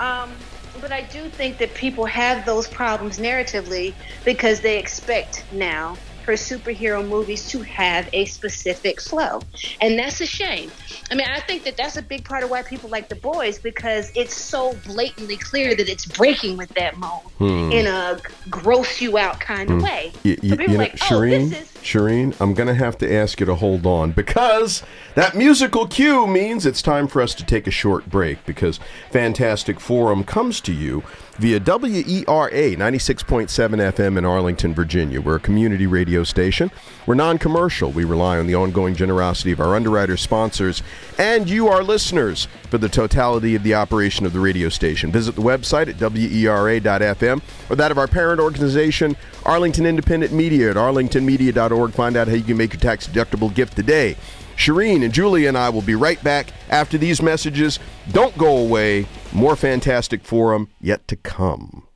Um, 0.00 0.32
but 0.80 0.92
I 0.92 1.02
do 1.02 1.28
think 1.28 1.58
that 1.58 1.74
people 1.74 2.04
have 2.06 2.44
those 2.46 2.66
problems 2.66 3.18
narratively 3.18 3.94
because 4.24 4.60
they 4.60 4.78
expect 4.78 5.44
now 5.52 5.96
for 6.26 6.32
superhero 6.32 7.06
movies 7.06 7.48
to 7.48 7.62
have 7.62 8.10
a 8.12 8.24
specific 8.24 9.00
flow. 9.00 9.40
And 9.80 9.96
that's 9.96 10.20
a 10.20 10.26
shame. 10.26 10.72
I 11.08 11.14
mean, 11.14 11.28
I 11.30 11.38
think 11.38 11.62
that 11.62 11.76
that's 11.76 11.96
a 11.96 12.02
big 12.02 12.24
part 12.24 12.42
of 12.42 12.50
why 12.50 12.62
people 12.62 12.90
like 12.90 13.08
The 13.08 13.14
Boys 13.14 13.60
because 13.60 14.10
it's 14.16 14.34
so 14.34 14.74
blatantly 14.84 15.36
clear 15.36 15.76
that 15.76 15.88
it's 15.88 16.04
breaking 16.04 16.56
with 16.56 16.68
that 16.70 16.96
mold 16.98 17.22
hmm. 17.38 17.70
in 17.70 17.86
a 17.86 18.18
gross 18.50 19.00
you 19.00 19.16
out 19.16 19.38
kind 19.38 19.70
of 19.70 19.78
hmm. 19.78 19.84
way. 19.84 20.12
Y- 20.24 20.36
y- 20.42 20.48
so 20.48 20.60
you 20.60 20.68
know, 20.68 20.74
like, 20.74 20.94
oh, 20.94 21.06
Sherin, 21.06 21.52
is- 21.52 21.72
Sherin, 21.86 22.34
I'm 22.40 22.52
going 22.52 22.66
to 22.66 22.74
have 22.74 22.98
to 22.98 23.14
ask 23.14 23.38
you 23.38 23.46
to 23.46 23.54
hold 23.54 23.86
on 23.86 24.10
because 24.10 24.82
that 25.14 25.36
musical 25.36 25.86
cue 25.86 26.26
means 26.26 26.66
it's 26.66 26.82
time 26.82 27.06
for 27.06 27.22
us 27.22 27.32
to 27.34 27.44
take 27.44 27.68
a 27.68 27.70
short 27.70 28.10
break 28.10 28.44
because 28.44 28.80
Fantastic 29.12 29.78
Forum 29.78 30.24
comes 30.24 30.60
to 30.62 30.72
you 30.72 31.04
via 31.38 31.60
WERA 31.60 32.76
96.7 32.76 33.48
FM 33.48 34.18
in 34.18 34.24
Arlington, 34.24 34.74
Virginia. 34.74 35.20
We're 35.20 35.36
a 35.36 35.40
community 35.40 35.86
radio 35.86 36.24
station. 36.24 36.70
We're 37.06 37.14
non 37.14 37.38
commercial. 37.38 37.90
We 37.90 38.04
rely 38.04 38.38
on 38.38 38.46
the 38.46 38.54
ongoing 38.54 38.94
generosity 38.94 39.52
of 39.52 39.60
our 39.60 39.74
underwriters, 39.74 40.20
sponsors, 40.20 40.82
and 41.18 41.48
you, 41.48 41.68
our 41.68 41.82
listeners, 41.82 42.48
for 42.70 42.78
the 42.78 42.88
totality 42.88 43.54
of 43.54 43.62
the 43.62 43.74
operation 43.74 44.26
of 44.26 44.32
the 44.32 44.40
radio 44.40 44.68
station. 44.68 45.12
Visit 45.12 45.34
the 45.34 45.42
website 45.42 45.88
at 45.88 45.96
WERA.FM 46.00 47.42
or 47.70 47.76
that 47.76 47.90
of 47.90 47.98
our 47.98 48.08
parent 48.08 48.40
organization, 48.40 49.16
Arlington 49.44 49.86
Independent 49.86 50.32
Media 50.32 50.70
at 50.70 50.76
arlingtonmedia.org. 50.76 51.92
Find 51.92 52.16
out 52.16 52.28
how 52.28 52.34
you 52.34 52.42
can 52.42 52.56
make 52.56 52.72
your 52.72 52.80
tax 52.80 53.06
deductible 53.06 53.54
gift 53.54 53.76
today. 53.76 54.16
Sherin 54.56 55.04
and 55.04 55.12
Julie 55.12 55.46
and 55.46 55.56
I 55.56 55.68
will 55.68 55.82
be 55.82 55.94
right 55.94 56.22
back 56.24 56.52
after 56.70 56.98
these 56.98 57.22
messages. 57.22 57.78
Don't 58.10 58.36
go 58.38 58.56
away. 58.56 59.06
More 59.32 59.56
Fantastic 59.56 60.24
Forum 60.24 60.68
yet 60.80 61.06
to 61.08 61.16
come. 61.16 61.86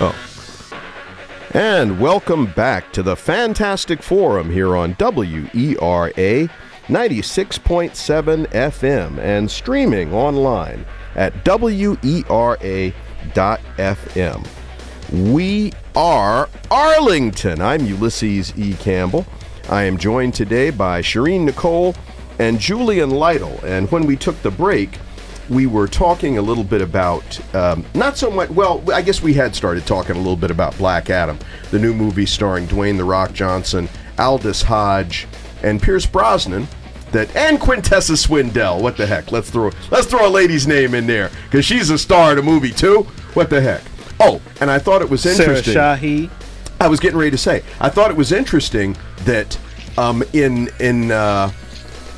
Oh. 0.00 0.14
And 1.52 2.00
welcome 2.00 2.46
back 2.46 2.92
to 2.92 3.02
the 3.02 3.16
Fantastic 3.16 4.02
Forum 4.02 4.50
here 4.50 4.76
on 4.76 4.96
WERA 4.98 6.48
96.7 6.88 8.46
FM 8.48 9.18
and 9.18 9.50
streaming 9.50 10.12
online 10.12 10.84
at 11.14 11.32
WERA.FM. 11.44 12.94
We 15.12 15.72
are 15.94 16.48
Arlington. 16.70 17.60
I'm 17.60 17.84
Ulysses 17.84 18.56
E. 18.58 18.74
Campbell. 18.74 19.26
I 19.68 19.82
am 19.84 19.98
joined 19.98 20.34
today 20.34 20.70
by 20.70 21.02
Sherin 21.02 21.44
Nicole 21.44 21.94
and 22.38 22.58
Julian 22.58 23.10
Lytle. 23.10 23.60
And 23.64 23.90
when 23.90 24.06
we 24.06 24.16
took 24.16 24.40
the 24.42 24.50
break, 24.50 24.98
we 25.48 25.66
were 25.66 25.86
talking 25.86 26.38
a 26.38 26.42
little 26.42 26.64
bit 26.64 26.80
about 26.80 27.54
um, 27.54 27.84
not 27.94 28.16
so 28.16 28.30
much. 28.30 28.48
Well, 28.50 28.82
I 28.92 29.02
guess 29.02 29.22
we 29.22 29.34
had 29.34 29.54
started 29.54 29.86
talking 29.86 30.16
a 30.16 30.18
little 30.18 30.36
bit 30.36 30.50
about 30.50 30.76
Black 30.78 31.10
Adam, 31.10 31.38
the 31.70 31.78
new 31.78 31.94
movie 31.94 32.26
starring 32.26 32.66
Dwayne 32.66 32.96
the 32.96 33.04
Rock 33.04 33.32
Johnson, 33.32 33.88
Aldis 34.18 34.62
Hodge, 34.62 35.28
and 35.62 35.80
Pierce 35.80 36.06
Brosnan. 36.06 36.66
That 37.12 37.34
and 37.36 37.60
Quintessa 37.60 38.16
Swindell. 38.16 38.82
What 38.82 38.96
the 38.96 39.06
heck? 39.06 39.30
Let's 39.30 39.48
throw 39.48 39.70
let's 39.92 40.08
throw 40.08 40.26
a 40.26 40.28
lady's 40.28 40.66
name 40.66 40.94
in 40.94 41.06
there 41.06 41.30
because 41.44 41.64
she's 41.64 41.88
a 41.90 41.98
star 41.98 42.30
in 42.30 42.36
the 42.38 42.42
movie 42.42 42.72
too. 42.72 43.02
What 43.34 43.50
the 43.50 43.60
heck? 43.60 43.82
Oh, 44.20 44.40
and 44.60 44.70
I 44.70 44.78
thought 44.78 45.02
it 45.02 45.10
was 45.10 45.26
interesting. 45.26 45.74
Sarah 45.74 45.96
Shahi. 45.98 46.30
I 46.80 46.88
was 46.88 47.00
getting 47.00 47.18
ready 47.18 47.30
to 47.30 47.38
say. 47.38 47.62
I 47.80 47.88
thought 47.88 48.10
it 48.10 48.16
was 48.16 48.32
interesting 48.32 48.96
that 49.24 49.58
um, 49.96 50.22
in 50.32 50.68
in 50.80 51.10
uh, 51.10 51.50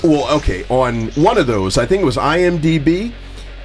well, 0.03 0.37
okay, 0.37 0.65
on 0.69 1.09
one 1.13 1.39
of 1.39 1.47
those, 1.47 1.79
I 1.79 1.87
think 1.87 2.03
it 2.03 2.05
was 2.05 2.17
IMDb, 2.17 3.13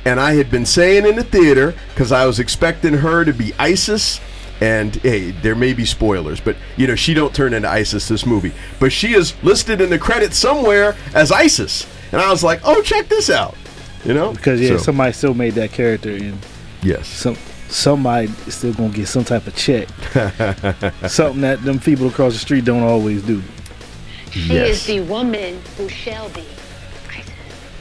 and 0.06 0.20
I 0.20 0.34
had 0.34 0.50
been 0.50 0.66
saying 0.66 1.06
in 1.06 1.16
the 1.16 1.24
theater 1.24 1.74
because 1.90 2.12
I 2.12 2.26
was 2.26 2.40
expecting 2.40 2.94
her 2.94 3.26
to 3.26 3.34
be 3.34 3.54
Isis. 3.60 4.20
And 4.60 4.96
hey, 4.98 5.32
there 5.32 5.56
may 5.56 5.74
be 5.74 5.86
spoilers, 5.86 6.40
but 6.40 6.56
you 6.78 6.86
know 6.86 6.94
she 6.96 7.16
don't 7.16 7.34
turn 7.34 7.56
into 7.56 7.68
Isis 7.68 8.08
this 8.08 8.28
movie, 8.28 8.54
but 8.80 8.92
she 8.92 9.14
is 9.16 9.34
listed 9.44 9.82
in 9.82 9.90
the 9.90 9.98
credits 9.98 10.38
somewhere 10.38 10.96
as 11.16 11.32
Isis, 11.32 11.88
and 12.12 12.22
I 12.22 12.30
was 12.30 12.44
like, 12.44 12.62
oh, 12.64 12.84
check 12.84 13.08
this 13.08 13.32
out, 13.32 13.56
you 14.06 14.14
know, 14.14 14.34
because 14.34 14.62
yeah, 14.62 14.70
so, 14.70 14.78
somebody 14.78 15.14
still 15.14 15.34
made 15.34 15.54
that 15.54 15.72
character, 15.72 16.12
in. 16.12 16.38
yes, 16.84 17.08
some 17.08 17.36
somebody 17.72 18.28
is 18.46 18.56
still 18.56 18.74
gonna 18.74 18.90
get 18.90 19.08
some 19.08 19.24
type 19.24 19.48
of 19.48 19.56
check. 19.56 19.88
Something 21.08 21.42
that 21.42 21.64
them 21.64 21.80
people 21.80 22.08
across 22.08 22.34
the 22.34 22.40
street 22.40 22.66
don't 22.66 22.84
always 22.84 23.24
do. 23.24 23.42
She 24.32 24.54
yes. 24.54 24.70
is 24.70 24.86
the 24.86 25.00
woman 25.02 25.60
who 25.78 25.90
shall 25.90 26.30
be. 26.30 26.46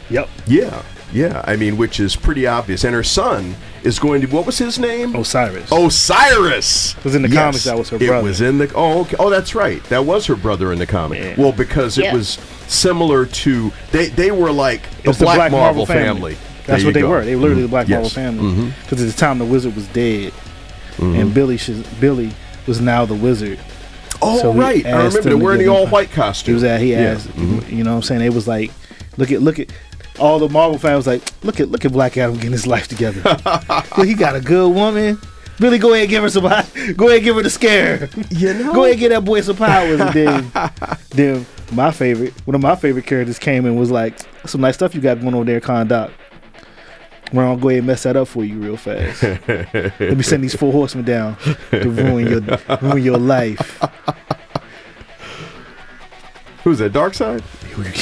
Yep. 0.09 0.29
Yeah. 0.47 0.83
Yeah. 1.13 1.45
I 1.47 1.57
mean, 1.57 1.77
which 1.77 2.01
is 2.01 2.17
pretty 2.17 2.47
obvious. 2.47 2.83
And 2.85 2.95
her 2.95 3.05
son 3.05 3.55
is 3.85 3.99
going 3.99 4.21
to. 4.23 4.27
What 4.27 4.47
was 4.47 4.59
his 4.59 4.79
name? 4.79 5.15
Osiris. 5.15 5.71
Osiris. 5.71 6.97
It 6.97 7.05
was 7.05 7.15
in 7.15 7.23
the 7.23 7.29
yes. 7.29 7.39
comics. 7.39 7.65
That 7.65 7.79
was 7.79 7.91
her 7.91 7.99
brother. 7.99 8.15
It 8.19 8.23
was 8.23 8.41
in 8.41 8.59
the. 8.59 8.73
Oh, 8.75 9.03
okay. 9.03 9.17
Oh, 9.19 9.31
that's 9.31 9.55
right. 9.55 9.83
That 9.85 10.05
was 10.05 10.27
her 10.27 10.37
brother 10.37 10.73
in 10.73 10.79
the 10.81 10.87
comic. 10.87 11.21
Yeah. 11.21 11.35
Well, 11.39 11.53
because 11.53 11.99
it 11.99 12.13
was 12.13 12.31
similar 12.67 13.27
to. 13.27 13.73
They 13.93 14.09
they 14.09 14.33
were 14.33 14.51
like 14.51 14.83
the, 15.03 15.13
the 15.13 15.25
Black, 15.25 15.37
Black, 15.37 15.53
Marvel, 15.53 15.87
Marvel 15.87 15.87
family. 15.87 16.35
family. 16.35 16.50
That's 16.71 16.85
what 16.85 16.95
they 16.95 17.01
go. 17.01 17.11
were. 17.11 17.25
They 17.25 17.37
were 17.37 17.43
literally 17.43 17.63
mm-hmm. 17.63 17.71
the 17.71 17.77
Black 17.77 17.89
yes. 17.89 17.97
Marvel 17.97 18.11
family. 18.11 18.65
Because 18.83 18.99
mm-hmm. 18.99 19.09
at 19.09 19.15
the 19.15 19.21
time 19.21 19.39
the 19.39 19.45
wizard 19.45 19.75
was 19.75 19.87
dead, 19.89 20.33
mm-hmm. 20.33 21.15
and 21.15 21.35
Billy 21.35 21.57
should, 21.57 21.87
Billy 22.01 22.33
was 22.67 22.81
now 22.81 23.05
the 23.05 23.15
wizard. 23.15 23.59
Oh 24.23 24.39
so 24.39 24.53
right, 24.53 24.85
I 24.85 25.07
remember 25.07 25.21
they're 25.23 25.39
wearing 25.39 25.61
the 25.61 25.69
all 25.69 25.87
white 25.87 26.11
costume. 26.11 26.53
He 26.53 26.55
was 26.55 26.65
at 26.65 26.81
he 26.81 26.95
asked, 26.95 27.27
yeah. 27.27 27.33
mm-hmm. 27.33 27.75
you 27.75 27.85
know 27.85 27.93
what 27.93 27.97
I'm 27.97 28.03
saying? 28.03 28.23
It 28.23 28.35
was 28.35 28.47
like, 28.47 28.71
look 29.17 29.31
at 29.33 29.41
look 29.41 29.59
at 29.59 29.73
all 30.19 30.39
the 30.39 30.49
Marvel 30.49 30.79
fans 30.79 31.07
like, 31.07 31.23
look 31.43 31.59
at 31.59 31.71
look 31.71 31.85
at 31.85 31.93
Black 31.93 32.17
Adam 32.19 32.35
getting 32.35 32.53
his 32.53 32.67
life 32.67 32.87
together. 32.87 33.21
he 34.05 34.15
got 34.15 34.37
a 34.37 34.41
good 34.41 34.75
woman. 34.75 35.19
Billy, 35.59 35.79
go 35.79 35.93
ahead 35.93 36.05
and 36.05 36.11
give 36.11 36.23
her 36.23 36.31
some. 36.31 36.45
Go 36.45 36.49
ahead 37.09 37.19
and 37.19 37.25
give 37.25 37.37
her 37.37 37.43
the 37.43 37.51
scare. 37.51 38.09
You 38.31 38.55
know, 38.55 38.73
go 38.73 38.85
ahead 38.85 38.93
and 38.93 39.01
get 39.01 39.09
that 39.11 39.25
boy 39.25 39.43
some 39.43 39.57
powers. 39.57 40.01
And 40.01 40.15
then, 40.15 40.53
then 41.11 41.47
my 41.73 41.91
favorite, 41.91 42.33
one 42.47 42.55
of 42.55 42.63
my 42.63 42.75
favorite 42.75 43.05
characters 43.05 43.39
came 43.39 43.67
and 43.67 43.79
was 43.79 43.91
like, 43.91 44.19
some 44.47 44.63
nice 44.63 44.77
stuff 44.77 44.95
you 44.95 45.03
got 45.03 45.21
going 45.21 45.35
on 45.35 45.45
there, 45.45 45.61
Kahndaq. 45.61 46.13
Well, 47.33 47.49
I'll 47.49 47.57
go 47.57 47.69
ahead 47.69 47.79
and 47.79 47.87
mess 47.87 48.03
that 48.03 48.17
up 48.17 48.29
for 48.29 48.45
you 48.45 48.59
real 48.59 48.77
fast. 48.77 49.23
Let 49.23 50.17
me 50.17 50.23
send 50.23 50.43
these 50.43 50.55
four 50.55 50.73
horsemen 50.73 51.05
down 51.05 51.37
to 51.71 51.91
ruin 51.91 52.27
your 52.27 52.59
ruin 52.81 53.03
your 53.03 53.19
life. 53.19 53.81
Who's 56.65 56.79
that? 56.79 56.93
Darkseid? 56.93 57.43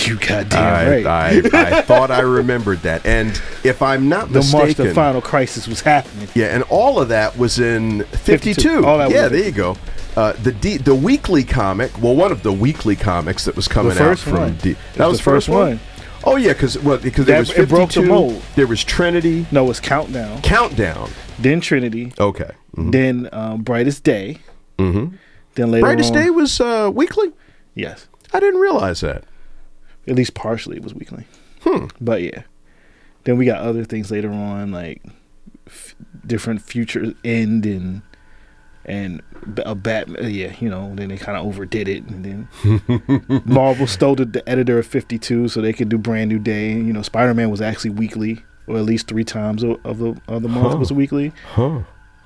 You 0.08 0.16
goddamn 0.16 0.74
I, 0.74 1.02
right. 1.02 1.54
I, 1.54 1.78
I 1.78 1.82
thought 1.82 2.10
I 2.10 2.20
remembered 2.20 2.78
that. 2.80 3.06
And 3.06 3.40
if 3.62 3.82
I'm 3.82 4.08
not 4.08 4.32
the 4.32 4.40
march 4.52 4.68
mistaken, 4.68 4.86
to 4.86 4.94
final 4.94 5.20
crisis 5.20 5.68
was 5.68 5.82
happening. 5.82 6.28
yeah, 6.34 6.46
and 6.46 6.64
all 6.64 6.98
of 6.98 7.08
that 7.10 7.36
was 7.38 7.60
in 7.60 8.02
52. 8.04 8.54
52. 8.54 8.84
All 8.86 8.98
that 8.98 9.10
yeah, 9.10 9.28
there 9.28 9.44
you 9.44 9.52
go. 9.52 9.76
Uh, 10.16 10.32
the 10.32 10.50
D, 10.50 10.78
the 10.78 10.94
weekly 10.94 11.44
comic, 11.44 11.92
well, 12.02 12.16
one 12.16 12.32
of 12.32 12.42
the 12.42 12.52
weekly 12.52 12.96
comics 12.96 13.44
that 13.44 13.54
was 13.54 13.68
coming 13.68 13.96
out 13.96 14.18
from 14.18 14.32
one. 14.32 14.56
D, 14.56 14.72
that 14.94 15.06
was 15.06 15.12
was 15.12 15.18
the 15.18 15.22
first 15.22 15.46
first 15.46 15.48
one. 15.50 15.68
one. 15.68 15.80
Oh 16.30 16.36
yeah, 16.36 16.52
because 16.52 16.78
well, 16.78 16.98
because 16.98 17.26
there 17.26 17.34
That- 17.36 17.40
was 17.40 17.48
52. 17.50 17.62
it 17.62 17.68
broke 17.76 17.92
the 17.92 18.02
mold. 18.02 18.42
There 18.56 18.66
was 18.66 18.84
Trinity 18.84 19.46
No, 19.50 19.70
it's 19.70 19.80
Countdown, 19.80 20.40
Countdown. 20.42 21.10
then 21.38 21.60
Trinity, 21.60 22.12
Okay. 22.18 22.50
Mhm. 22.76 22.92
then 22.92 23.28
um, 23.32 23.62
Brightest 23.62 24.04
Day, 24.04 24.38
Mm 24.78 24.92
Mhm. 24.92 25.12
then 25.54 25.70
later 25.70 25.82
Brightest 25.86 26.12
on, 26.14 26.22
Day 26.22 26.30
was 26.30 26.60
uh, 26.60 26.90
weekly. 26.94 27.32
Yes, 27.74 28.06
I 28.32 28.40
didn't 28.40 28.60
realize 28.60 29.00
that. 29.00 29.24
at 30.06 30.14
least 30.16 30.32
partially 30.34 30.76
it 30.76 30.82
was 30.82 30.94
weekly. 30.94 31.24
Hmm. 31.64 31.86
But 32.00 32.22
yeah, 32.22 32.42
then 33.24 33.36
we 33.36 33.44
got 33.44 33.58
other 33.60 33.84
things 33.84 34.10
later 34.10 34.30
on 34.30 34.70
like 34.72 35.02
f- 35.66 35.94
different 36.26 36.62
future 36.62 37.12
end 37.24 37.66
and 37.66 38.00
and 38.88 39.22
a 39.58 39.74
Batman. 39.76 40.30
Yeah, 40.30 40.54
you 40.58 40.68
know. 40.68 40.92
Then 40.96 41.10
they 41.10 41.16
kind 41.16 41.38
of 41.38 41.46
overdid 41.46 41.86
it, 41.88 42.04
and 42.04 42.24
then 42.24 43.42
Marvel 43.44 43.86
stole 43.86 44.16
the, 44.16 44.24
the 44.24 44.48
editor 44.48 44.78
of 44.78 44.86
Fifty 44.86 45.18
Two 45.18 45.46
so 45.48 45.60
they 45.60 45.72
could 45.72 45.88
do 45.88 45.98
Brand 45.98 46.28
New 46.30 46.38
Day. 46.38 46.72
You 46.72 46.92
know, 46.92 47.02
Spider 47.02 47.34
Man 47.34 47.50
was 47.50 47.60
actually 47.60 47.90
weekly, 47.90 48.44
or 48.66 48.76
at 48.78 48.84
least 48.84 49.06
three 49.06 49.24
times 49.24 49.62
of, 49.62 49.78
of 49.84 49.98
the 49.98 50.20
of 50.26 50.42
the 50.42 50.48
month 50.48 50.72
Huh. 50.72 50.78
was 50.78 50.92
weekly. 50.92 51.32
Huh. 51.54 51.80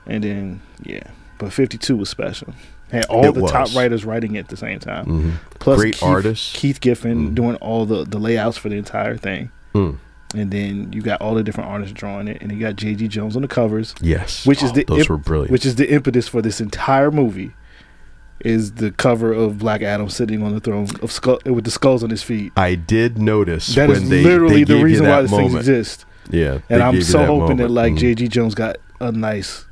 And 0.06 0.24
then 0.24 0.62
yeah, 0.82 1.02
but 1.38 1.52
Fifty 1.52 1.76
Two 1.78 1.96
was 1.96 2.08
special. 2.08 2.54
Had 2.90 3.06
all 3.06 3.24
It 3.26 3.32
the 3.34 3.40
was. 3.42 3.50
top 3.50 3.74
writers 3.74 4.04
writing 4.04 4.34
it 4.36 4.40
at 4.40 4.48
the 4.48 4.56
same 4.56 4.78
time. 4.78 5.06
Mhm. 5.06 5.32
Plus 5.60 5.78
Great 5.80 5.94
Keith, 5.94 6.02
artists. 6.02 6.52
Keith 6.54 6.80
Giffen 6.80 7.34
doing 7.34 7.56
all 7.56 7.86
the 7.86 8.04
the 8.04 8.18
layouts 8.18 8.56
for 8.58 8.68
the 8.68 8.76
entire 8.76 9.16
thing. 9.16 9.50
Mm. 9.74 9.96
And 10.34 10.50
then 10.50 10.92
you 10.92 11.02
got 11.02 11.20
all 11.20 11.34
the 11.34 11.42
different 11.42 11.68
artists 11.70 11.92
drawing 11.92 12.26
it, 12.28 12.40
and 12.40 12.50
you 12.50 12.58
got 12.58 12.76
J.G. 12.76 13.08
Jones 13.08 13.36
on 13.36 13.42
the 13.42 13.48
covers. 13.48 13.94
Yes. 14.00 14.46
which 14.46 14.62
is 14.62 14.70
Oh, 14.70 14.74
the 14.74 14.84
those 14.84 15.08
were 15.08 15.18
brilliant. 15.18 15.50
Which 15.50 15.66
is 15.66 15.74
the 15.76 15.90
impetus 15.92 16.26
for 16.28 16.40
this 16.40 16.60
entire 16.60 17.10
movie. 17.10 17.52
Is 18.40 18.72
the 18.72 18.90
cover 18.90 19.32
of 19.32 19.58
Black 19.58 19.82
Adam 19.82 20.08
sitting 20.08 20.42
on 20.42 20.52
the 20.52 20.58
throne 20.58 20.88
of 21.00 21.12
skull 21.12 21.38
with 21.44 21.64
the 21.64 21.70
skulls 21.70 22.02
on 22.02 22.10
his 22.10 22.22
feet? 22.24 22.52
I 22.56 22.74
did 22.74 23.16
notice 23.18 23.68
That 23.76 23.88
when 23.88 24.02
is 24.02 24.08
they 24.08 24.24
literally 24.24 24.64
they 24.64 24.74
the 24.74 24.82
reason 24.82 25.06
why 25.06 25.22
this 25.22 25.30
thing 25.30 25.54
exists. 25.54 26.04
Yeah, 26.30 26.58
and 26.68 26.82
I'm 26.82 27.02
so 27.02 27.18
that 27.18 27.26
hoping 27.26 27.58
that 27.58 27.70
like 27.70 27.92
Mm. 27.92 27.98
J.G. 27.98 28.28
Jones 28.28 28.54
got 28.56 28.78
a 29.00 29.12
nice, 29.12 29.64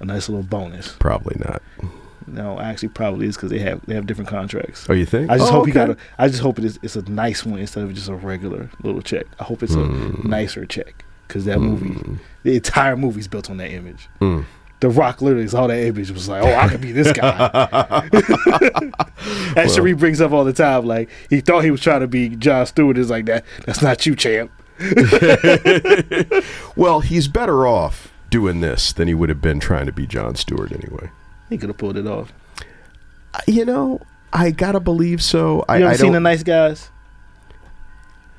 a 0.00 0.04
nice 0.04 0.28
little 0.28 0.42
bonus. 0.44 0.94
Probably 0.98 1.36
not. 1.38 1.62
No, 2.26 2.58
actually, 2.58 2.88
probably 2.88 3.26
is 3.26 3.36
because 3.36 3.50
they 3.50 3.58
have 3.60 3.80
they 3.86 3.94
have 3.94 4.06
different 4.06 4.28
contracts. 4.30 4.86
Oh, 4.88 4.92
you 4.94 5.04
think? 5.06 5.30
I 5.30 5.38
just 5.38 5.50
Oh, 5.50 5.56
hope 5.56 5.66
he 5.66 5.72
got. 5.72 5.88
A, 5.88 5.92
okay. 5.92 6.00
I 6.18 6.28
just 6.28 6.40
hope 6.40 6.58
it 6.58 6.64
is. 6.64 6.78
It's 6.82 6.96
a 6.96 7.02
nice 7.10 7.44
one 7.44 7.58
instead 7.60 7.84
of 7.84 7.92
just 7.94 8.08
a 8.08 8.14
regular 8.14 8.70
little 8.82 9.02
check. 9.02 9.26
I 9.40 9.44
hope 9.44 9.62
it's 9.62 9.74
Mm. 9.74 10.24
a 10.24 10.28
nicer 10.28 10.64
check 10.66 11.04
because 11.28 11.44
that 11.44 11.58
movie, 11.60 12.18
the 12.42 12.56
entire 12.56 12.96
movie's 12.96 13.28
built 13.28 13.50
on 13.50 13.56
that 13.58 13.70
image. 13.70 14.08
Mm. 14.20 14.44
The 14.80 14.88
Rock 14.90 15.22
literally 15.22 15.48
saw 15.48 15.66
that 15.66 15.78
image 15.78 16.10
was 16.10 16.28
like, 16.28 16.42
"Oh, 16.42 16.54
I 16.54 16.68
could 16.68 16.80
be 16.80 16.92
this 16.92 17.12
guy." 17.12 17.30
that 19.54 19.70
Cherie 19.74 19.94
brings 19.94 20.20
up 20.20 20.32
all 20.32 20.44
the 20.44 20.52
time. 20.52 20.84
Like 20.84 21.08
he 21.30 21.40
thought 21.40 21.64
he 21.64 21.70
was 21.70 21.80
trying 21.80 22.00
to 22.00 22.06
be 22.06 22.30
John 22.30 22.66
Stewart. 22.66 22.98
Is 22.98 23.08
like 23.10 23.24
that. 23.26 23.44
That's 23.64 23.80
not 23.82 24.04
you, 24.06 24.14
champ. 24.16 24.50
Well, 26.76 27.00
he's 27.00 27.28
better 27.28 27.66
off 27.66 28.12
doing 28.30 28.60
this 28.60 28.92
than 28.92 29.06
he 29.08 29.14
would 29.14 29.28
have 29.28 29.40
been 29.40 29.60
trying 29.60 29.86
to 29.86 29.92
be 29.92 30.06
John 30.06 30.34
Stewart 30.34 30.72
anyway. 30.72 31.10
He 31.50 31.58
could 31.58 31.68
have 31.68 31.78
pulled 31.78 31.96
it 31.96 32.06
off. 32.06 32.32
Uh, 33.34 33.40
You 33.46 33.64
know, 33.64 34.00
I 34.32 34.50
gotta 34.50 34.80
believe 34.80 35.22
so. 35.22 35.64
I, 35.68 35.78
You 35.78 35.84
ever 35.84 35.92
I 35.94 35.96
seen 35.96 36.12
The. 36.12 36.20
Nice 36.20 36.42
Guys? 36.42 36.90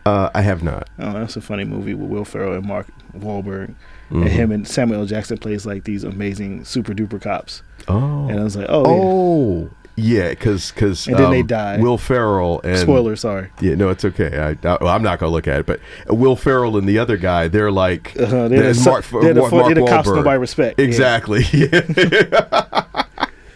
uh, 0.06 0.30
I 0.34 0.42
have 0.42 0.62
not. 0.64 0.90
Oh, 1.00 1.14
that's 1.14 1.36
a 1.36 1.42
funny 1.42 1.64
movie 1.64 1.94
with 1.94 2.10
Will 2.10 2.26
Ferrell 2.26 2.54
and 2.54 2.66
Mark 2.66 2.88
Wahlberg. 3.18 3.74
Mhm. 4.12 4.22
And 4.22 4.30
him 4.30 4.52
and 4.52 4.68
Samuel 4.68 5.06
Jackson 5.08 5.38
plays 5.40 5.66
like 5.66 5.84
these 5.84 6.04
amazing 6.04 6.64
super 6.64 6.94
duper 6.94 7.20
cops. 7.20 7.64
Oh. 7.88 8.28
And 8.30 8.40
I 8.40 8.44
was 8.44 8.56
like, 8.56 8.68
oh. 8.70 8.84
Oh. 8.86 9.62
Yeah, 9.62 9.70
because 9.96 10.72
because 10.72 11.08
And 11.08 11.18
then 11.18 11.32
they 11.32 11.42
die. 11.44 11.78
Will 11.78 11.98
Ferrell 11.98 12.62
and 12.64 12.78
Spoiler, 12.80 13.16
sorry. 13.16 13.50
Yeah, 13.62 13.76
no, 13.76 13.90
it's 13.90 14.04
okay. 14.06 14.38
I, 14.38 14.50
I 14.68 14.78
well, 14.82 14.90
I'm 14.90 15.04
not 15.04 15.20
gonna 15.20 15.32
look 15.32 15.48
at 15.48 15.60
it, 15.62 15.66
but 15.66 15.80
Will 16.08 16.36
Ferrell 16.36 16.78
and 16.78 16.88
the 16.88 17.00
other 17.00 17.18
guy, 17.18 17.48
they're 17.48 17.72
like 17.72 18.14
Uh-huh, 18.20 18.48
they're 18.48 18.60
the 18.62 18.68
and 18.68 18.76
so- 18.78 18.90
Mark, 18.92 19.06
they're 19.06 19.34
the 19.34 19.40
Mark, 19.42 19.52
they're 19.52 19.76
the 19.76 19.86
cops 19.88 20.08
nobody 20.10 20.38
respect, 20.38 20.80
yeah. 20.80 20.86
Exactly. 20.86 21.44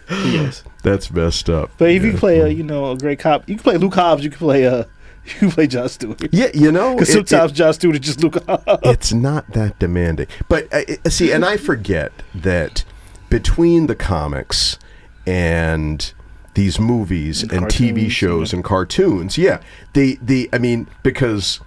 Yes. 0.10 0.64
That's 0.82 1.12
messed 1.12 1.50
up. 1.52 1.70
But 1.78 1.92
if 1.92 2.04
you 2.04 2.14
play 2.14 2.40
a, 2.40 2.48
you 2.48 2.64
know, 2.64 2.92
a 2.92 2.98
great 2.98 3.20
cop, 3.20 3.48
you 3.48 3.56
can 3.56 3.64
play 3.64 3.78
Luke 3.78 3.94
Hobbs. 3.94 4.24
You 4.24 4.32
can 4.32 4.40
play 4.40 4.66
uh, 4.66 4.86
you 5.42 5.50
play 5.52 5.68
John 5.68 5.88
Stewart. 5.88 6.20
Yeah, 6.32 6.48
you 6.54 6.72
know, 6.72 6.96
because 6.96 7.14
sometimes 7.14 7.52
it- 7.52 7.56
John 7.56 7.74
Stewart 7.74 7.96
is 7.96 8.02
just 8.02 8.24
Luke 8.24 8.44
Hobbs. 8.48 8.80
it's 8.86 9.14
not 9.14 9.52
that 9.54 9.78
demanding. 9.78 10.26
But 10.48 10.72
uh, 10.74 10.82
uh, 11.06 11.10
see, 11.10 11.32
and 11.32 11.46
I 11.46 11.58
forget 11.58 12.12
that 12.34 12.84
between 13.30 13.86
the 13.86 13.96
comics 13.96 14.80
and 15.28 16.12
these 16.60 16.78
movies 16.80 17.42
and, 17.42 17.52
And 17.54 17.66
TV 17.68 18.10
shows 18.12 18.52
yeah. 18.52 18.58
and 18.58 18.64
cartoons, 18.66 19.38
yeah, 19.38 19.62
they 19.94 20.16
the 20.22 20.50
I 20.52 20.58
mean 20.58 20.88
because 21.04 21.60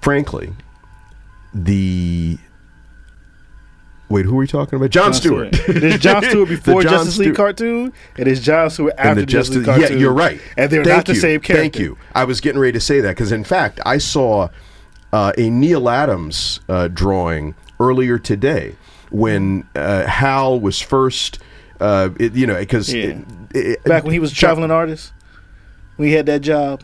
frankly, 0.00 0.52
the 1.52 2.38
wait, 4.08 4.26
who 4.26 4.34
are 4.34 4.38
we 4.38 4.46
talking 4.46 4.76
about? 4.76 4.90
John, 4.90 5.12
Stewart. 5.14 5.52
There's 5.66 5.98
John 5.98 6.22
Stewart 6.28 6.48
before 6.48 6.82
John 6.82 6.92
Justice 6.92 7.18
League 7.18 7.26
Stewart- 7.34 7.36
cartoon, 7.36 7.92
and 8.16 8.26
there's 8.26 8.40
John 8.40 8.70
Stewart 8.70 8.94
after 8.98 9.14
the 9.16 9.20
the 9.22 9.26
Justice 9.26 9.56
League 9.56 9.64
cartoon. 9.66 9.92
yeah, 9.92 9.98
you're 9.98 10.12
right, 10.12 10.40
And 10.56 10.70
they're 10.70 10.84
Thank 10.84 10.96
not 10.98 11.06
the 11.06 11.14
you. 11.14 11.20
same 11.20 11.40
character. 11.40 11.60
Thank 11.62 11.78
you. 11.78 11.98
I 12.14 12.24
was 12.24 12.40
getting 12.40 12.60
ready 12.60 12.72
to 12.72 12.80
say 12.80 13.00
that 13.00 13.10
because, 13.16 13.32
in 13.32 13.44
fact, 13.44 13.80
I 13.84 13.98
saw 13.98 14.48
uh, 15.12 15.32
a 15.36 15.50
Neal 15.50 15.88
Adams 15.88 16.60
uh, 16.68 16.88
drawing 16.88 17.54
earlier 17.80 18.18
today 18.18 18.76
when 19.10 19.66
uh, 19.74 20.06
Hal 20.06 20.60
was 20.60 20.80
first. 20.80 21.38
Uh, 21.84 22.08
it, 22.18 22.34
you 22.34 22.46
know, 22.46 22.58
because 22.58 22.92
Yeah. 22.92 23.18
Back 23.84 24.04
when 24.04 24.12
he 24.12 24.18
was 24.18 24.32
a 24.32 24.34
traveling 24.34 24.70
artist, 24.70 25.12
when 25.96 26.08
he 26.08 26.14
had 26.14 26.26
that 26.26 26.40
job, 26.40 26.82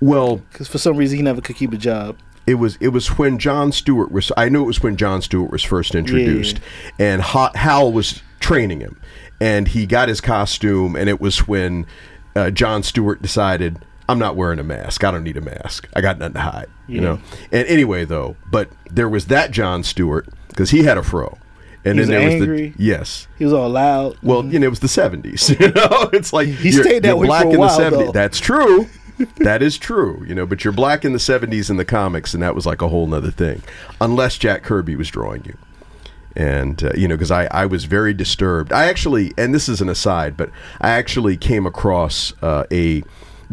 Well, 0.00 0.36
because 0.50 0.66
for 0.68 0.78
some 0.78 0.96
reason 0.96 1.16
he 1.18 1.22
never 1.22 1.40
could 1.40 1.56
keep 1.56 1.72
a 1.72 1.76
job. 1.76 2.16
it 2.46 2.54
was 2.54 2.76
it 2.80 2.88
was 2.88 3.06
when 3.18 3.38
John 3.38 3.70
Stewart 3.72 4.10
was. 4.10 4.32
I 4.36 4.48
know 4.48 4.62
it 4.62 4.66
was 4.66 4.82
when 4.82 4.96
John 4.96 5.22
Stewart 5.22 5.50
was 5.52 5.62
first 5.62 5.94
introduced, 5.94 6.58
and 6.98 7.22
Ha- 7.22 7.52
Hal 7.54 7.92
was 7.92 8.20
training 8.40 8.80
him, 8.80 8.98
and 9.40 9.68
he 9.68 9.86
got 9.86 10.08
his 10.08 10.20
costume, 10.20 10.96
and 10.96 11.08
it 11.08 11.20
was 11.20 11.46
when 11.46 11.86
uh, 12.34 12.50
John 12.50 12.82
Stewart 12.82 13.22
decided. 13.22 13.78
I'm 14.08 14.18
not 14.18 14.34
wearing 14.34 14.58
a 14.58 14.64
mask. 14.64 15.04
I 15.04 15.12
don't 15.12 15.22
need 15.22 15.36
a 15.36 15.40
mask. 15.40 15.88
I 15.94 16.00
got 16.00 16.18
nothing 16.18 16.34
to 16.34 16.40
hide. 16.40 16.66
You 16.88 17.00
know. 17.00 17.20
And 17.52 17.66
anyway, 17.68 18.04
though, 18.04 18.34
but 18.50 18.68
there 18.90 19.08
was 19.08 19.26
that 19.26 19.52
John 19.52 19.84
Stewart 19.84 20.26
because 20.48 20.70
he 20.70 20.82
had 20.82 20.98
a 20.98 21.02
fro, 21.04 21.38
and 21.84 21.94
He 21.94 22.00
was 22.00 22.08
then 22.08 22.20
there 22.20 22.30
angry. 22.30 22.66
was 22.68 22.76
the 22.76 22.82
yes. 22.84 23.28
He 23.38 23.44
was 23.44 23.52
all 23.52 23.68
loud. 23.68 24.16
Well, 24.22 24.44
you 24.44 24.58
know, 24.58 24.66
it 24.66 24.70
was 24.70 24.80
the 24.80 24.86
'70s. 24.86 25.50
You 25.60 25.68
know, 25.72 26.10
it's 26.12 26.32
like 26.32 26.48
He 26.48 26.70
you're- 26.70 26.82
stayed 26.84 27.02
that 27.04 27.18
way 27.18 27.26
black 27.26 27.42
for 27.42 27.48
a 27.48 27.52
in 27.52 27.58
while, 27.58 27.76
the 27.78 27.84
'70s. 27.84 28.06
though. 28.06 28.12
That's 28.12 28.38
true. 28.40 28.88
that 29.38 29.62
is 29.62 29.78
true. 29.78 30.24
You 30.26 30.34
know, 30.34 30.46
but 30.46 30.64
you're 30.64 30.72
black 30.72 31.04
in 31.04 31.12
the 31.12 31.18
'70s 31.18 31.70
in 31.70 31.76
the 31.76 31.84
comics, 31.84 32.34
and 32.34 32.42
that 32.42 32.54
was 32.54 32.66
like 32.66 32.82
a 32.82 32.88
whole 32.88 33.06
nother 33.06 33.30
thing. 33.30 33.62
Unless 34.00 34.38
Jack 34.38 34.62
Kirby 34.62 34.96
was 34.96 35.08
drawing 35.10 35.44
you, 35.44 35.56
and 36.34 36.82
uh, 36.82 36.90
you 36.96 37.06
know, 37.08 37.14
because 37.14 37.30
I 37.30 37.44
I 37.46 37.66
was 37.66 37.84
very 37.84 38.14
disturbed. 38.14 38.72
I 38.72 38.86
actually, 38.86 39.32
and 39.36 39.54
this 39.54 39.68
is 39.68 39.80
an 39.80 39.88
aside, 39.88 40.36
but 40.36 40.50
I 40.80 40.90
actually 40.90 41.36
came 41.36 41.66
across 41.66 42.32
uh, 42.42 42.64
a. 42.72 43.02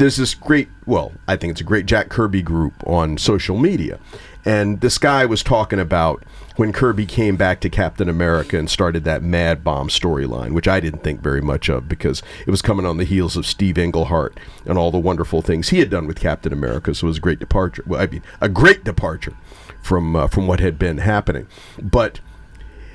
There's 0.00 0.16
this 0.16 0.34
great, 0.34 0.70
well, 0.86 1.12
I 1.28 1.36
think 1.36 1.50
it's 1.50 1.60
a 1.60 1.64
great 1.64 1.84
Jack 1.84 2.08
Kirby 2.08 2.40
group 2.40 2.72
on 2.86 3.18
social 3.18 3.58
media. 3.58 3.98
And 4.46 4.80
this 4.80 4.96
guy 4.96 5.26
was 5.26 5.42
talking 5.42 5.78
about 5.78 6.24
when 6.56 6.72
Kirby 6.72 7.04
came 7.04 7.36
back 7.36 7.60
to 7.60 7.68
Captain 7.68 8.08
America 8.08 8.58
and 8.58 8.70
started 8.70 9.04
that 9.04 9.22
Mad 9.22 9.62
Bomb 9.62 9.88
storyline, 9.88 10.52
which 10.52 10.66
I 10.66 10.80
didn't 10.80 11.04
think 11.04 11.20
very 11.20 11.42
much 11.42 11.68
of 11.68 11.86
because 11.86 12.22
it 12.46 12.50
was 12.50 12.62
coming 12.62 12.86
on 12.86 12.96
the 12.96 13.04
heels 13.04 13.36
of 13.36 13.44
Steve 13.44 13.76
Englehart 13.76 14.40
and 14.64 14.78
all 14.78 14.90
the 14.90 14.98
wonderful 14.98 15.42
things 15.42 15.68
he 15.68 15.80
had 15.80 15.90
done 15.90 16.06
with 16.06 16.18
Captain 16.18 16.50
America. 16.54 16.94
So 16.94 17.06
it 17.06 17.08
was 17.08 17.18
a 17.18 17.20
great 17.20 17.38
departure. 17.38 17.84
Well, 17.86 18.00
I 18.00 18.06
mean, 18.06 18.22
a 18.40 18.48
great 18.48 18.84
departure 18.84 19.36
from 19.82 20.16
uh, 20.16 20.28
from 20.28 20.46
what 20.46 20.60
had 20.60 20.78
been 20.78 20.96
happening. 20.96 21.46
But 21.78 22.20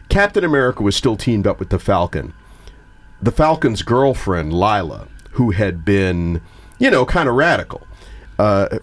Captain 0.09 0.43
America 0.43 0.81
was 0.81 0.95
still 0.95 1.17
teamed 1.17 1.45
up 1.45 1.59
with 1.59 1.69
the 1.69 1.77
Falcon. 1.77 2.33
The 3.21 3.31
Falcon's 3.31 3.83
girlfriend, 3.83 4.53
Lila, 4.53 5.07
who 5.33 5.51
had 5.51 5.85
been, 5.85 6.41
you 6.79 6.89
know, 6.89 7.05
kind 7.05 7.29
of 7.29 7.35
radical. 7.35 7.85
Uh, 8.37 8.79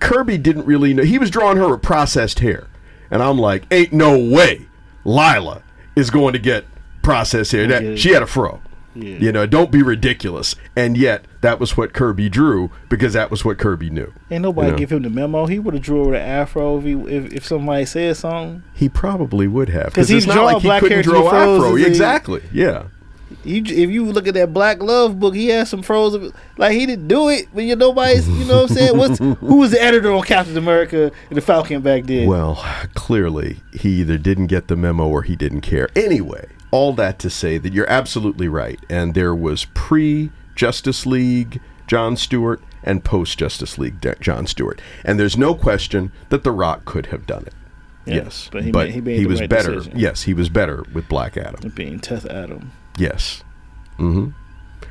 Kirby 0.00 0.38
didn't 0.38 0.64
really 0.64 0.94
know. 0.94 1.02
He 1.02 1.18
was 1.18 1.30
drawing 1.30 1.58
her 1.58 1.68
with 1.68 1.82
processed 1.82 2.38
hair. 2.38 2.68
And 3.10 3.22
I'm 3.22 3.38
like, 3.38 3.64
ain't 3.70 3.92
no 3.92 4.18
way 4.18 4.66
Lila 5.04 5.62
is 5.94 6.10
going 6.10 6.32
to 6.32 6.38
get 6.38 6.64
processed 7.02 7.52
hair. 7.52 7.66
That, 7.66 7.98
she 7.98 8.10
had 8.10 8.22
a 8.22 8.26
fro. 8.26 8.60
Yeah. 8.96 9.18
You 9.18 9.32
know, 9.32 9.44
don't 9.44 9.72
be 9.72 9.82
ridiculous. 9.82 10.54
And 10.76 10.96
yet, 10.96 11.24
that 11.40 11.58
was 11.58 11.76
what 11.76 11.92
Kirby 11.92 12.28
drew 12.28 12.70
because 12.88 13.12
that 13.14 13.28
was 13.30 13.44
what 13.44 13.58
Kirby 13.58 13.90
knew. 13.90 14.12
Ain't 14.30 14.42
nobody 14.42 14.68
You 14.68 14.72
know. 14.72 14.78
give 14.78 14.92
him 14.92 15.02
the 15.02 15.10
memo. 15.10 15.46
He 15.46 15.58
would 15.58 15.74
have 15.74 15.82
drew 15.82 16.06
with 16.06 16.14
an 16.14 16.22
afro 16.26 16.78
if, 16.78 16.84
he, 16.84 16.92
if 16.92 17.32
if 17.32 17.44
somebody 17.44 17.84
said 17.86 18.16
something. 18.16 18.62
He 18.72 18.88
probably 18.88 19.48
would 19.48 19.68
have 19.68 19.86
because 19.86 20.08
he's 20.08 20.28
not 20.28 20.34
drawing 20.34 20.54
like 20.54 20.62
he 20.62 20.68
black 20.68 20.80
couldn't 20.80 21.02
draw 21.02 21.26
afro. 21.26 21.74
Exactly. 21.74 22.42
Yeah. 22.52 22.84
You, 23.44 23.62
if 23.64 23.90
you 23.90 24.04
look 24.06 24.26
at 24.28 24.34
that 24.34 24.52
Black 24.52 24.82
Love 24.82 25.18
book, 25.18 25.34
he 25.34 25.48
had 25.48 25.66
some 25.68 25.82
froze. 25.82 26.14
Of, 26.14 26.34
like 26.56 26.72
he 26.72 26.86
didn't 26.86 27.08
do 27.08 27.28
it, 27.28 27.48
but 27.54 27.64
you 27.64 27.74
nobody's. 27.76 28.28
You 28.28 28.44
know 28.44 28.62
what 28.62 28.70
I'm 28.70 28.76
saying? 28.76 28.96
What's 28.98 29.18
who 29.40 29.56
was 29.58 29.70
the 29.72 29.82
editor 29.82 30.12
on 30.12 30.22
Captain 30.22 30.56
America 30.56 31.10
and 31.28 31.36
the 31.36 31.40
Falcon 31.40 31.80
back 31.82 32.04
then? 32.04 32.28
Well, 32.28 32.56
clearly, 32.94 33.58
he 33.72 34.00
either 34.00 34.18
didn't 34.18 34.46
get 34.48 34.68
the 34.68 34.76
memo 34.76 35.08
or 35.08 35.22
he 35.22 35.36
didn't 35.36 35.62
care. 35.62 35.88
Anyway, 35.96 36.48
all 36.70 36.92
that 36.94 37.18
to 37.20 37.30
say 37.30 37.58
that 37.58 37.72
you're 37.72 37.88
absolutely 37.90 38.48
right. 38.48 38.78
And 38.88 39.14
there 39.14 39.34
was 39.34 39.64
pre 39.74 40.30
Justice 40.54 41.04
League 41.06 41.60
John 41.86 42.16
Stewart 42.16 42.62
and 42.82 43.02
post 43.04 43.38
Justice 43.38 43.78
League 43.78 44.00
De- 44.00 44.14
John 44.16 44.46
Stewart. 44.46 44.80
And 45.04 45.18
there's 45.18 45.36
no 45.38 45.54
question 45.54 46.12
that 46.28 46.44
The 46.44 46.52
Rock 46.52 46.84
could 46.84 47.06
have 47.06 47.26
done 47.26 47.44
it. 47.46 47.54
Yeah, 48.06 48.14
yes. 48.16 48.48
but 48.52 48.62
he 48.64 48.70
made- 48.72 48.92
he 48.92 49.00
made 49.00 49.20
the 49.20 49.26
was 49.26 49.40
right 49.40 49.48
better. 49.48 49.74
decision. 49.76 49.98
Yes, 49.98 50.22
he 50.22 50.34
was 50.34 50.50
better 50.50 50.84
with 50.92 51.08
Black 51.08 51.36
Adam. 51.38 51.70
being 51.70 51.98
Teth 51.98 52.26
Adam. 52.26 52.72
Yes. 52.98 53.42
hmm 53.96 54.28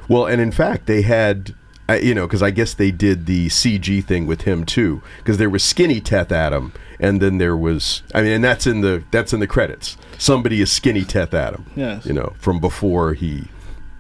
Well, 0.08 0.26
and 0.26 0.42
in 0.42 0.52
fact, 0.52 0.86
they 0.88 1.02
had, 1.04 1.54
uh, 1.90 1.94
you 1.94 2.14
know, 2.14 2.28
because 2.28 2.44
I 2.44 2.52
guess 2.52 2.74
they 2.74 2.92
did 2.92 3.26
the 3.26 3.48
CG 3.50 4.04
thing 4.04 4.28
with 4.28 4.42
him 4.44 4.66
too, 4.66 5.02
because 5.18 5.38
there 5.38 5.50
was 5.50 5.64
skinny 5.64 6.00
Teth 6.02 6.32
Adam, 6.32 6.74
and 7.00 7.22
then 7.22 7.38
there 7.38 7.56
was, 7.58 8.02
I 8.14 8.22
mean, 8.22 8.32
and 8.34 8.44
that's 8.44 8.68
in 8.68 8.82
the 8.82 9.04
that's 9.12 9.34
in 9.34 9.40
the 9.40 9.48
credits. 9.48 9.98
Somebody 10.18 10.62
is 10.62 10.72
skinny 10.72 11.04
Teth 11.04 11.34
Adam. 11.34 11.66
Yes. 11.76 12.06
You 12.06 12.14
know, 12.14 12.34
from 12.40 12.60
before 12.60 13.14
he, 13.14 13.48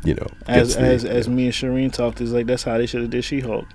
you 0.04 0.14
know, 0.16 0.28
As 0.48 0.76
the- 0.76 0.82
as 0.82 1.06
as 1.06 1.28
me 1.30 1.46
and 1.46 1.54
Sherin 1.54 1.92
talked, 1.92 2.22
is 2.22 2.32
like 2.34 2.46
that's 2.48 2.64
how 2.64 2.78
they 2.78 2.86
should 2.86 3.02
have 3.02 3.10
did 3.10 3.24
She 3.24 3.40
Hulk. 3.42 3.68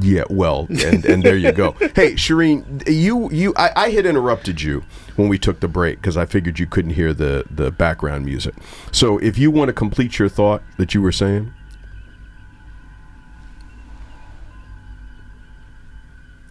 Yeah, 0.00 0.24
well, 0.30 0.66
and, 0.70 1.04
and 1.04 1.22
there 1.22 1.36
you 1.36 1.52
go. 1.52 1.72
Hey, 1.94 2.12
Sherin, 2.14 2.82
you 2.88 3.30
you 3.30 3.52
I, 3.56 3.70
I 3.76 3.88
had 3.90 4.06
interrupted 4.06 4.62
you 4.62 4.84
when 5.16 5.28
we 5.28 5.38
took 5.38 5.60
the 5.60 5.68
break 5.68 5.98
because 5.98 6.16
I 6.16 6.24
figured 6.24 6.58
you 6.58 6.66
couldn't 6.66 6.92
hear 6.92 7.12
the 7.12 7.44
the 7.50 7.70
background 7.70 8.24
music. 8.24 8.54
So 8.90 9.18
if 9.18 9.36
you 9.36 9.50
want 9.50 9.68
to 9.68 9.72
complete 9.74 10.18
your 10.18 10.28
thought 10.30 10.62
that 10.78 10.94
you 10.94 11.02
were 11.02 11.12
saying. 11.12 11.52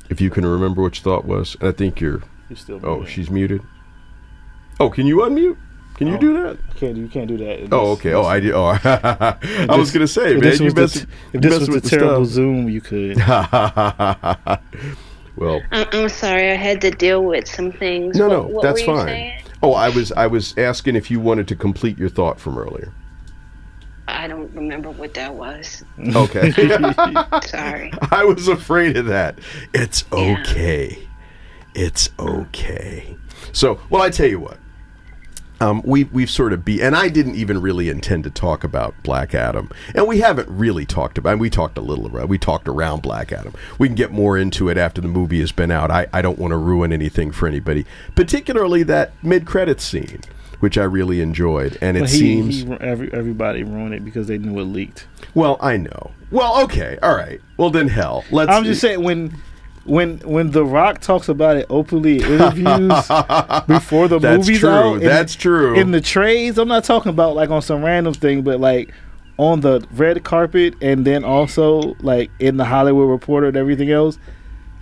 If 0.09 0.19
you 0.19 0.29
can 0.29 0.45
remember 0.45 0.81
what 0.81 0.97
your 0.97 1.03
thought 1.03 1.25
was, 1.25 1.55
I 1.61 1.71
think 1.71 2.01
you're. 2.01 2.21
You're 2.49 2.57
still 2.57 2.79
Oh, 2.83 2.97
muted. 2.97 3.13
she's 3.13 3.29
muted. 3.29 3.61
Oh, 4.79 4.89
can 4.89 5.07
you 5.07 5.17
unmute? 5.17 5.57
Can 6.01 6.07
you 6.07 6.15
oh. 6.15 6.17
do 6.17 6.33
that? 6.33 6.57
You 6.57 6.73
can't 6.79 6.97
you 6.97 7.07
can't 7.07 7.27
do 7.27 7.37
that. 7.37 7.59
in 7.59 7.69
Oh, 7.71 7.91
this- 7.93 7.99
okay. 7.99 8.13
Oh, 8.13 8.23
I 8.23 8.39
did. 8.39 8.53
Oh, 8.55 8.65
I 8.83 9.75
was 9.77 9.91
gonna 9.91 10.07
say, 10.07 10.33
if 10.35 10.41
man, 10.41 10.57
you 10.57 10.65
was 10.65 10.73
the 10.73 10.81
mess, 10.81 10.93
t- 10.93 10.99
you 11.01 11.05
if 11.33 11.41
this 11.41 11.59
was 11.59 11.67
the 11.67 11.73
with 11.75 11.87
terrible 11.87 12.25
stuff. 12.25 12.33
Zoom, 12.33 12.69
you 12.69 12.81
could. 12.81 13.17
well, 15.35 15.61
I'm, 15.71 15.87
I'm 15.93 16.09
sorry, 16.09 16.49
I 16.49 16.55
had 16.55 16.81
to 16.81 16.89
deal 16.89 17.23
with 17.23 17.47
some 17.47 17.71
things. 17.71 18.17
No, 18.17 18.27
What- 18.29 18.33
no, 18.33 18.41
what 18.47 18.63
that's 18.63 18.81
were 18.87 18.93
you 18.93 18.97
fine. 18.99 19.07
saying? 19.07 19.41
Oh, 19.61 19.73
I 19.73 19.89
was 19.89 20.11
I 20.13 20.25
was 20.25 20.57
asking 20.57 20.95
if 20.95 21.11
you 21.11 21.19
wanted 21.19 21.47
to 21.49 21.55
complete 21.55 21.99
your 21.99 22.09
thought 22.09 22.39
from 22.39 22.57
earlier. 22.57 22.91
I 24.07 24.27
don't 24.27 24.51
remember 24.55 24.89
what 24.89 25.13
that 25.13 25.35
was. 25.35 25.83
Okay. 26.15 26.49
Sorry. 27.45 27.93
I 28.09 28.23
was 28.23 28.47
afraid 28.47 28.97
of 28.97 29.05
that. 29.05 29.37
It's 29.75 30.03
okay. 30.11 30.97
It's 31.75 32.09
okay. 32.17 33.15
So, 33.53 33.79
well, 33.91 34.01
I 34.01 34.09
tell 34.09 34.25
you 34.27 34.39
what. 34.39 34.57
Um, 35.61 35.83
we 35.85 36.05
we've 36.05 36.29
sort 36.29 36.53
of 36.53 36.65
be, 36.65 36.81
and 36.81 36.95
I 36.95 37.07
didn't 37.07 37.35
even 37.35 37.61
really 37.61 37.89
intend 37.89 38.23
to 38.23 38.31
talk 38.31 38.63
about 38.63 38.95
Black 39.03 39.35
Adam, 39.35 39.69
and 39.93 40.07
we 40.07 40.19
haven't 40.19 40.49
really 40.49 40.87
talked 40.87 41.19
about. 41.19 41.37
We 41.37 41.51
talked 41.51 41.77
a 41.77 41.81
little 41.81 42.07
about. 42.07 42.29
We 42.29 42.39
talked 42.39 42.67
around 42.67 43.03
Black 43.03 43.31
Adam. 43.31 43.53
We 43.77 43.87
can 43.87 43.93
get 43.93 44.11
more 44.11 44.39
into 44.39 44.69
it 44.69 44.77
after 44.79 45.01
the 45.01 45.07
movie 45.07 45.39
has 45.39 45.51
been 45.51 45.69
out. 45.69 45.91
I, 45.91 46.07
I 46.11 46.23
don't 46.23 46.39
want 46.39 46.51
to 46.51 46.57
ruin 46.57 46.91
anything 46.91 47.31
for 47.31 47.47
anybody, 47.47 47.85
particularly 48.15 48.81
that 48.83 49.13
mid 49.21 49.45
credits 49.45 49.83
scene, 49.83 50.21
which 50.61 50.79
I 50.79 50.83
really 50.83 51.21
enjoyed. 51.21 51.77
And 51.79 51.95
it 51.95 52.09
he, 52.09 52.17
seems 52.17 52.63
he, 52.63 52.73
every, 52.81 53.13
everybody 53.13 53.61
ruined 53.61 53.93
it 53.93 54.03
because 54.03 54.25
they 54.27 54.39
knew 54.39 54.59
it 54.59 54.63
leaked. 54.65 55.05
well, 55.35 55.57
I 55.61 55.77
know. 55.77 56.11
Well, 56.31 56.63
okay, 56.63 56.97
all 57.03 57.15
right. 57.15 57.39
Well, 57.57 57.69
then 57.69 57.87
hell. 57.87 58.23
Let's. 58.31 58.51
I'm 58.51 58.63
just 58.63 58.81
saying 58.81 59.03
when 59.03 59.37
when 59.85 60.17
when 60.19 60.51
The 60.51 60.63
Rock 60.65 61.01
talks 61.01 61.27
about 61.29 61.57
it 61.57 61.65
openly 61.69 62.17
in 62.21 62.25
interviews 62.33 63.07
before 63.67 64.07
the 64.07 64.19
That's 64.19 64.47
movie's 64.47 64.59
true. 64.59 64.69
out. 64.69 65.01
That's 65.01 65.35
the- 65.35 65.41
true. 65.41 65.75
In 65.79 65.91
the 65.91 66.01
trades, 66.01 66.57
I'm 66.57 66.67
not 66.67 66.83
talking 66.83 67.09
about 67.09 67.35
like 67.35 67.49
on 67.49 67.61
some 67.61 67.83
random 67.83 68.13
thing, 68.13 68.41
but 68.43 68.59
like 68.59 68.93
on 69.37 69.61
the 69.61 69.85
red 69.91 70.23
carpet 70.23 70.75
and 70.81 71.05
then 71.05 71.23
also 71.23 71.95
like 72.01 72.29
in 72.39 72.57
the 72.57 72.65
Hollywood 72.65 73.09
Reporter 73.09 73.47
and 73.47 73.57
everything 73.57 73.89
else. 73.91 74.17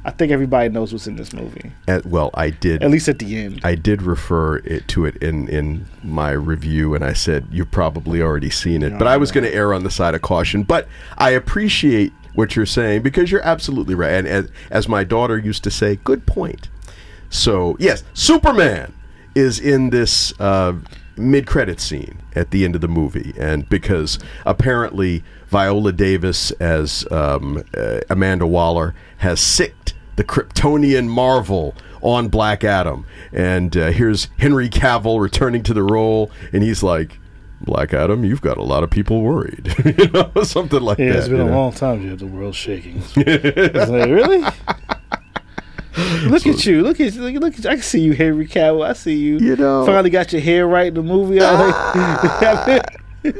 I 0.05 0.11
think 0.11 0.31
everybody 0.31 0.69
knows 0.69 0.93
what's 0.93 1.07
in 1.07 1.17
this 1.17 1.33
movie. 1.33 1.73
At, 1.87 2.05
well, 2.05 2.29
I 2.33 2.51
did. 2.51 2.81
At 2.81 2.89
least 2.89 3.09
at 3.09 3.19
the 3.19 3.37
end. 3.37 3.59
I 3.65 3.75
did 3.75 4.01
refer 4.01 4.57
it 4.59 4.87
to 4.89 5.05
it 5.05 5.17
in 5.17 5.49
in 5.49 5.85
my 6.03 6.31
review, 6.31 6.95
and 6.95 7.03
I 7.03 7.11
said 7.11 7.47
you've 7.51 7.69
probably 7.69 8.21
already 8.21 8.49
seen 8.49 8.81
it. 8.81 8.97
But 8.97 9.07
I 9.07 9.17
was 9.17 9.29
going 9.31 9.43
to 9.43 9.53
err 9.53 9.73
on 9.73 9.83
the 9.83 9.91
side 9.91 10.15
of 10.15 10.21
caution. 10.21 10.63
But 10.63 10.87
I 11.17 11.31
appreciate 11.31 12.13
what 12.35 12.55
you're 12.55 12.65
saying 12.65 13.01
because 13.01 13.31
you're 13.31 13.45
absolutely 13.45 13.95
right. 13.95 14.13
And 14.13 14.27
as, 14.27 14.49
as 14.69 14.87
my 14.87 15.03
daughter 15.03 15.37
used 15.37 15.63
to 15.65 15.71
say, 15.71 15.97
good 15.97 16.25
point. 16.25 16.69
So 17.29 17.75
yes, 17.79 18.03
Superman 18.13 18.93
is 19.35 19.59
in 19.59 19.89
this 19.91 20.33
uh, 20.39 20.73
mid-credit 21.15 21.79
scene 21.79 22.19
at 22.35 22.51
the 22.51 22.65
end 22.65 22.75
of 22.75 22.81
the 22.81 22.87
movie, 22.87 23.33
and 23.37 23.67
because 23.69 24.19
apparently 24.45 25.23
Viola 25.47 25.91
Davis 25.91 26.51
as 26.51 27.05
um, 27.11 27.63
uh, 27.75 27.99
Amanda 28.09 28.47
Waller 28.47 28.95
has 29.17 29.39
sicked 29.39 29.93
the 30.15 30.23
Kryptonian 30.23 31.07
Marvel 31.07 31.75
on 32.01 32.29
Black 32.29 32.63
Adam, 32.63 33.05
and 33.31 33.75
uh, 33.75 33.91
here's 33.91 34.29
Henry 34.37 34.69
Cavill 34.69 35.21
returning 35.21 35.63
to 35.63 35.73
the 35.73 35.83
role, 35.83 36.31
and 36.53 36.63
he's 36.63 36.83
like. 36.83 37.19
Black 37.61 37.93
Adam, 37.93 38.23
you've 38.23 38.41
got 38.41 38.57
a 38.57 38.63
lot 38.63 38.83
of 38.83 38.89
people 38.89 39.21
worried, 39.21 39.73
you 39.97 40.07
know, 40.11 40.31
something 40.43 40.79
like 40.81 40.97
Yeah, 40.97 41.09
that. 41.13 41.17
it's 41.19 41.27
been 41.27 41.41
a 41.41 41.45
know? 41.45 41.51
long 41.51 41.73
time. 41.73 42.01
You 42.01 42.09
have 42.11 42.19
the 42.19 42.25
world 42.27 42.55
shaking. 42.55 43.01
It's 43.17 43.89
like, 43.89 44.09
really? 44.09 44.43
Look 46.27 46.47
at 46.47 46.65
you! 46.65 46.81
Look 46.83 46.99
at 47.01 47.15
look, 47.15 47.33
look 47.35 47.53
at 47.57 47.63
you. 47.63 47.69
I 47.69 47.73
can 47.73 47.83
see 47.83 47.99
you, 47.99 48.13
Henry 48.13 48.47
Cavill. 48.47 48.85
I 48.87 48.93
see 48.93 49.15
you. 49.17 49.37
You 49.39 49.55
know. 49.57 49.85
finally 49.85 50.09
got 50.09 50.31
your 50.31 50.41
hair 50.41 50.65
right 50.67 50.87
in 50.87 50.93
the 50.93 51.03
movie. 51.03 51.41
I 51.41 51.51
like- 51.51 51.73
ah, 51.75 52.81
yeah, 53.23 53.31
and 53.33 53.35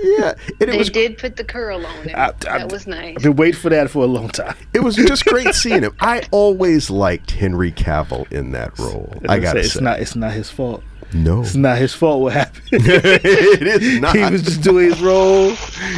it 0.59 0.71
They 0.71 0.77
was 0.77 0.89
did 0.89 1.17
put 1.17 1.37
the 1.37 1.43
curl 1.45 1.85
on 1.85 1.95
him. 2.09 2.13
I- 2.15 2.33
I- 2.49 2.57
that 2.57 2.69
was 2.71 2.85
nice. 2.85 3.15
I've 3.15 3.23
been 3.23 3.37
waiting 3.37 3.59
for 3.61 3.69
that 3.69 3.89
for 3.89 4.03
a 4.03 4.07
long 4.07 4.27
time. 4.29 4.55
It 4.73 4.79
was 4.83 4.97
just 4.97 5.23
great 5.25 5.53
seeing 5.55 5.83
him. 5.83 5.95
I 6.01 6.23
always 6.31 6.89
liked 6.89 7.31
Henry 7.31 7.71
Cavill 7.71 8.29
in 8.29 8.51
that 8.51 8.77
role. 8.77 9.13
As 9.23 9.29
I 9.29 9.39
gotta 9.39 9.59
say, 9.59 9.65
it's 9.65 9.73
say, 9.75 9.81
not 9.81 9.99
it's 10.01 10.15
not 10.17 10.33
his 10.33 10.49
fault. 10.49 10.83
No, 11.13 11.41
It's 11.41 11.55
not 11.55 11.77
his 11.77 11.93
fault 11.93 12.21
what 12.21 12.33
happened. 12.33 12.63
it 12.71 13.81
is 13.81 13.99
not. 14.01 14.15
he 14.15 14.23
was 14.25 14.43
just 14.43 14.61
doing 14.61 14.89
his 14.91 15.01
role, 15.01 15.49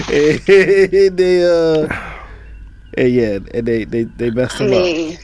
and 0.07 1.18
they 1.18 1.43
uh, 1.43 1.88
and 2.97 3.09
yeah, 3.09 3.39
and 3.53 3.68
they 3.68 3.84
they 3.86 4.03
they 4.03 4.30
messed 4.32 4.59
I 4.62 4.66
him 4.66 4.74
up. 4.74 5.20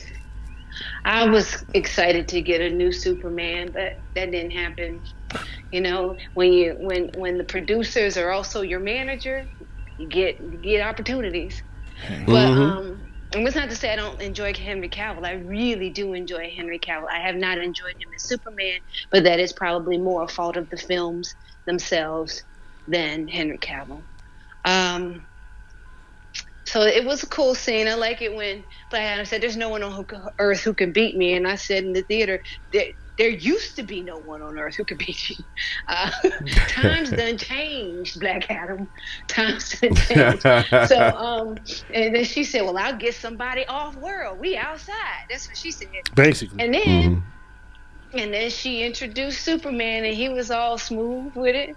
I 1.06 1.30
was 1.30 1.64
excited 1.74 2.28
to 2.30 2.42
get 2.42 2.60
a 2.60 2.70
new 2.70 2.92
Superman, 2.92 3.72
but 3.72 3.98
that 4.16 4.32
didn't 4.32 4.52
happen. 4.52 5.02
You 5.72 5.82
know, 5.82 6.18
when 6.34 6.52
you 6.52 6.76
when 6.80 7.10
when 7.18 7.38
the 7.38 7.44
producers 7.46 8.18
are 8.18 8.32
also 8.32 8.62
your 8.62 8.80
manager, 8.82 9.48
you 9.98 10.08
get 10.08 10.40
you 10.42 10.58
get 10.58 10.86
opportunities. 10.86 11.64
But 12.26 12.48
um, 12.48 13.02
and 13.34 13.46
it's 13.46 13.56
not 13.56 13.70
to 13.70 13.76
say 13.76 13.92
I 13.92 13.96
don't 13.96 14.22
enjoy 14.22 14.54
Henry 14.54 14.90
Cavill. 14.90 15.26
I 15.26 15.34
really 15.34 15.90
do 15.90 16.14
enjoy 16.14 16.50
Henry 16.50 16.80
Cavill. 16.80 17.10
I 17.12 17.20
have 17.20 17.36
not 17.36 17.58
enjoyed 17.58 17.96
him 17.98 18.10
as 18.16 18.24
Superman, 18.24 18.80
but 19.12 19.24
that 19.24 19.40
is 19.40 19.54
probably 19.54 19.98
more 19.98 20.24
a 20.24 20.28
fault 20.28 20.58
of 20.58 20.70
the 20.70 20.78
films 20.78 21.36
themselves 21.66 22.44
than 22.88 23.28
Henry 23.28 23.58
Cavill. 23.58 24.02
Um, 24.66 25.26
so 26.68 26.82
it 26.82 27.06
was 27.06 27.24
a 27.24 27.28
cool 27.28 27.56
scene. 27.56 27.88
I 27.88 27.94
like 27.94 28.22
it 28.22 28.36
when 28.36 28.64
Black 28.90 29.04
Adam 29.04 29.26
said, 29.26 29.42
"There's 29.42 29.56
no 29.56 29.70
one 29.70 29.84
on 29.84 30.06
earth 30.38 30.62
who 30.62 30.74
can 30.74 30.92
beat 30.92 31.16
me," 31.16 31.34
and 31.34 31.48
I 31.48 31.56
said 31.56 31.86
in 31.86 31.94
the 31.94 32.02
theater, 32.02 32.44
"There, 32.74 32.88
there 33.18 33.30
used 33.30 33.78
to 33.78 33.84
be 33.84 34.02
no 34.02 34.18
one 34.18 34.42
on 34.42 34.60
earth 34.60 34.76
who 34.76 34.84
could 34.84 34.98
beat 34.98 35.30
you." 35.30 35.38
Uh, 35.88 36.12
times 36.68 37.12
done 37.12 37.38
changed, 37.38 38.20
Black 38.20 38.52
Adam. 38.52 38.90
Times 39.30 39.80
done 39.80 39.96
changed. 39.96 40.42
so, 40.42 41.00
um, 41.16 41.37
and 41.94 42.16
then 42.16 42.24
she 42.24 42.44
said, 42.44 42.62
"Well, 42.62 42.78
I'll 42.78 42.98
get 42.98 43.16
somebody 43.16 43.66
off 43.68 43.96
world. 43.96 44.40
We 44.40 44.58
outside." 44.58 45.26
That's 45.30 45.48
what 45.48 45.58
she 45.58 45.72
said. 45.72 45.88
Basically, 46.16 46.64
And 46.64 46.74
then, 46.74 47.24
and 48.14 48.34
then 48.34 48.50
she 48.50 48.84
introduced 48.84 49.42
Superman, 49.42 50.06
and 50.06 50.16
he 50.16 50.30
was 50.30 50.52
all 50.52 50.78
smooth 50.78 51.34
with 51.36 51.56
it. 51.56 51.76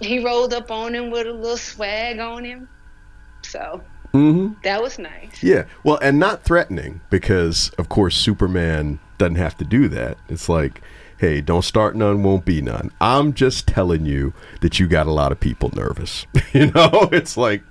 He 0.00 0.24
rolled 0.24 0.52
up 0.52 0.70
on 0.70 0.94
him 0.94 1.10
with 1.10 1.26
a 1.26 1.32
little 1.32 1.56
swag 1.56 2.18
on 2.18 2.44
him. 2.44 2.68
So 3.42 3.82
hmm 4.12 4.48
that 4.62 4.82
was 4.82 4.98
nice. 4.98 5.42
Yeah, 5.42 5.64
well, 5.84 5.98
and 6.02 6.18
not 6.18 6.42
threatening 6.42 7.00
because, 7.10 7.70
of 7.78 7.88
course, 7.88 8.16
Superman 8.16 8.98
doesn't 9.18 9.36
have 9.36 9.56
to 9.58 9.64
do 9.64 9.88
that. 9.88 10.18
It's 10.28 10.48
like, 10.48 10.82
hey, 11.18 11.40
don't 11.40 11.64
start 11.64 11.96
none, 11.96 12.22
won't 12.22 12.44
be 12.44 12.62
none. 12.62 12.90
I'm 13.00 13.34
just 13.34 13.66
telling 13.66 14.06
you 14.06 14.32
that 14.60 14.78
you 14.78 14.86
got 14.88 15.06
a 15.06 15.12
lot 15.12 15.32
of 15.32 15.40
people 15.40 15.70
nervous. 15.74 16.26
you 16.52 16.70
know, 16.70 17.08
it's 17.12 17.36
like, 17.36 17.62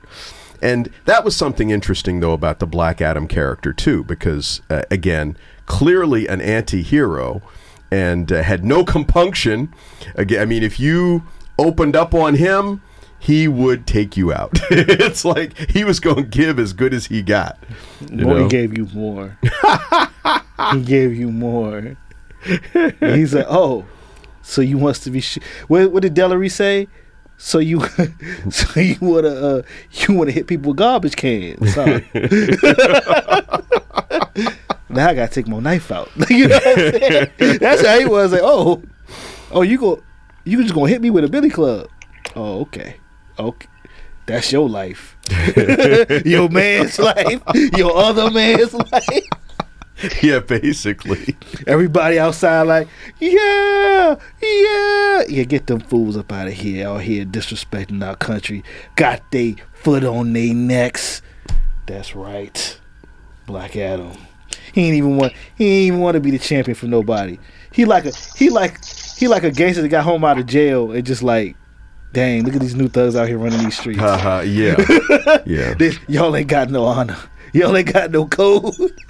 and 0.62 0.90
that 1.06 1.24
was 1.24 1.36
something 1.36 1.70
interesting 1.70 2.20
though 2.20 2.34
about 2.34 2.60
the 2.60 2.68
Black 2.68 3.02
Adam 3.02 3.28
character 3.28 3.74
too, 3.74 4.04
because 4.04 4.62
uh, 4.70 4.84
again, 4.92 5.38
clearly 5.66 6.28
an 6.28 6.42
anti-hero 6.42 7.42
and 7.92 8.32
uh, 8.32 8.44
had 8.44 8.66
no 8.66 8.84
compunction. 8.84 9.74
Again, 10.16 10.42
I 10.42 10.46
mean, 10.46 10.64
if 10.64 10.80
you 10.80 11.24
opened 11.58 11.96
up 11.96 12.14
on 12.14 12.36
him, 12.36 12.82
he 13.20 13.48
would 13.48 13.88
take 13.88 14.16
you 14.16 14.32
out. 14.32 14.52
it's 14.72 15.26
like 15.26 15.58
he 15.72 15.84
was 15.84 16.00
going 16.00 16.16
to 16.16 16.24
give 16.24 16.60
as 16.60 16.74
good 16.74 16.94
as 16.94 17.08
he 17.08 17.22
got. 17.22 17.58
Boy, 18.10 18.44
he 18.44 18.48
gave 18.48 18.78
you 18.78 18.86
more. 18.94 19.38
he 20.74 20.82
gave 20.82 21.14
you 21.14 21.32
more. 21.32 21.98
He's 23.00 23.34
like, 23.34 23.48
oh, 23.50 23.86
so 24.42 24.62
you 24.62 24.78
wants 24.78 25.00
to 25.02 25.12
be? 25.12 25.20
Sh- 25.20 25.40
what, 25.68 25.92
what 25.92 26.04
did 26.04 26.14
Delary 26.14 26.52
say? 26.52 26.88
So 27.38 27.60
you, 27.60 27.82
so 28.50 28.80
you 28.80 28.98
wanna, 29.00 29.30
uh, 29.30 29.62
you 29.92 30.16
wanna 30.16 30.32
hit 30.32 30.48
people 30.48 30.70
with 30.72 30.78
garbage 30.78 31.16
cans? 31.16 31.76
Huh? 31.76 32.02
now 34.90 35.10
I 35.10 35.14
gotta 35.14 35.32
take 35.32 35.48
my 35.48 35.60
knife 35.60 35.92
out. 35.92 36.10
you 36.30 36.48
know 36.48 36.56
what 36.56 36.68
I'm 36.68 36.92
saying? 37.40 37.58
That's 37.60 37.86
how 37.86 38.00
he 38.00 38.06
was. 38.06 38.32
Like, 38.32 38.42
oh, 38.44 38.82
oh, 39.52 39.62
you 39.62 39.78
go, 39.78 40.02
you 40.44 40.62
just 40.64 40.74
gonna 40.74 40.90
hit 40.90 41.02
me 41.02 41.12
with 41.12 41.24
a 41.24 41.30
billy 41.30 41.50
club? 41.50 41.90
Oh, 42.36 42.62
okay, 42.62 42.96
okay. 43.38 43.68
That's 44.26 44.52
your 44.52 44.68
life. 44.68 45.16
your 46.26 46.50
man's 46.50 47.00
life. 47.00 47.42
Your 47.78 47.96
other 47.96 48.30
man's 48.30 48.74
life. 48.74 49.30
yeah, 50.22 50.40
basically. 50.40 51.36
Everybody 51.66 52.20
outside 52.20 52.64
like, 52.64 52.88
yeah, 53.20 54.16
yeah. 54.42 55.24
Yeah, 55.28 55.44
get 55.44 55.68
them 55.68 55.80
fools 55.80 56.16
up 56.18 56.32
out 56.32 56.48
of 56.48 56.54
here. 56.54 56.88
Out 56.88 57.02
here 57.02 57.26
disrespecting 57.26 58.06
our 58.06 58.16
country. 58.16 58.64
Got 58.96 59.32
they 59.32 59.56
foot 59.74 60.04
on 60.04 60.34
their 60.34 60.54
necks. 60.54 61.22
That's 61.88 62.16
right. 62.16 62.80
Black 63.46 63.76
Adam. 63.76 64.12
He 64.74 64.86
ain't 64.86 64.96
even 64.96 65.18
want 65.18 65.34
he 65.56 65.66
ain't 65.66 65.88
even 65.88 66.00
want 66.02 66.16
to 66.16 66.20
be 66.20 66.32
the 66.32 66.40
champion 66.40 66.76
for 66.76 66.86
nobody. 66.88 67.40
He 67.72 67.86
like 67.86 68.06
a 68.06 68.12
he 68.36 68.50
like 68.50 68.84
he 68.86 69.28
like 69.28 69.44
a 69.44 69.52
gangster 69.52 69.82
that 69.82 69.88
got 69.90 70.04
home 70.04 70.24
out 70.24 70.38
of 70.38 70.46
jail 70.46 70.92
and 70.92 71.06
just 71.06 71.24
like, 71.24 71.56
dang, 72.14 72.44
look 72.44 72.54
at 72.54 72.62
these 72.62 72.76
new 72.76 72.88
thugs 72.90 73.16
out 73.16 73.28
here 73.28 73.38
running 73.38 73.64
these 73.64 73.78
streets. 73.78 74.00
Haha, 74.00 74.42
yeah. 74.42 74.76
Yeah. 75.46 75.74
They- 75.74 75.94
y'all 76.08 76.36
ain't 76.36 76.50
got 76.50 76.70
no 76.70 76.84
honor. 76.86 77.18
Y'all 77.54 77.76
ain't 77.76 77.92
got 77.92 78.12
no 78.12 78.28
code. 78.28 78.76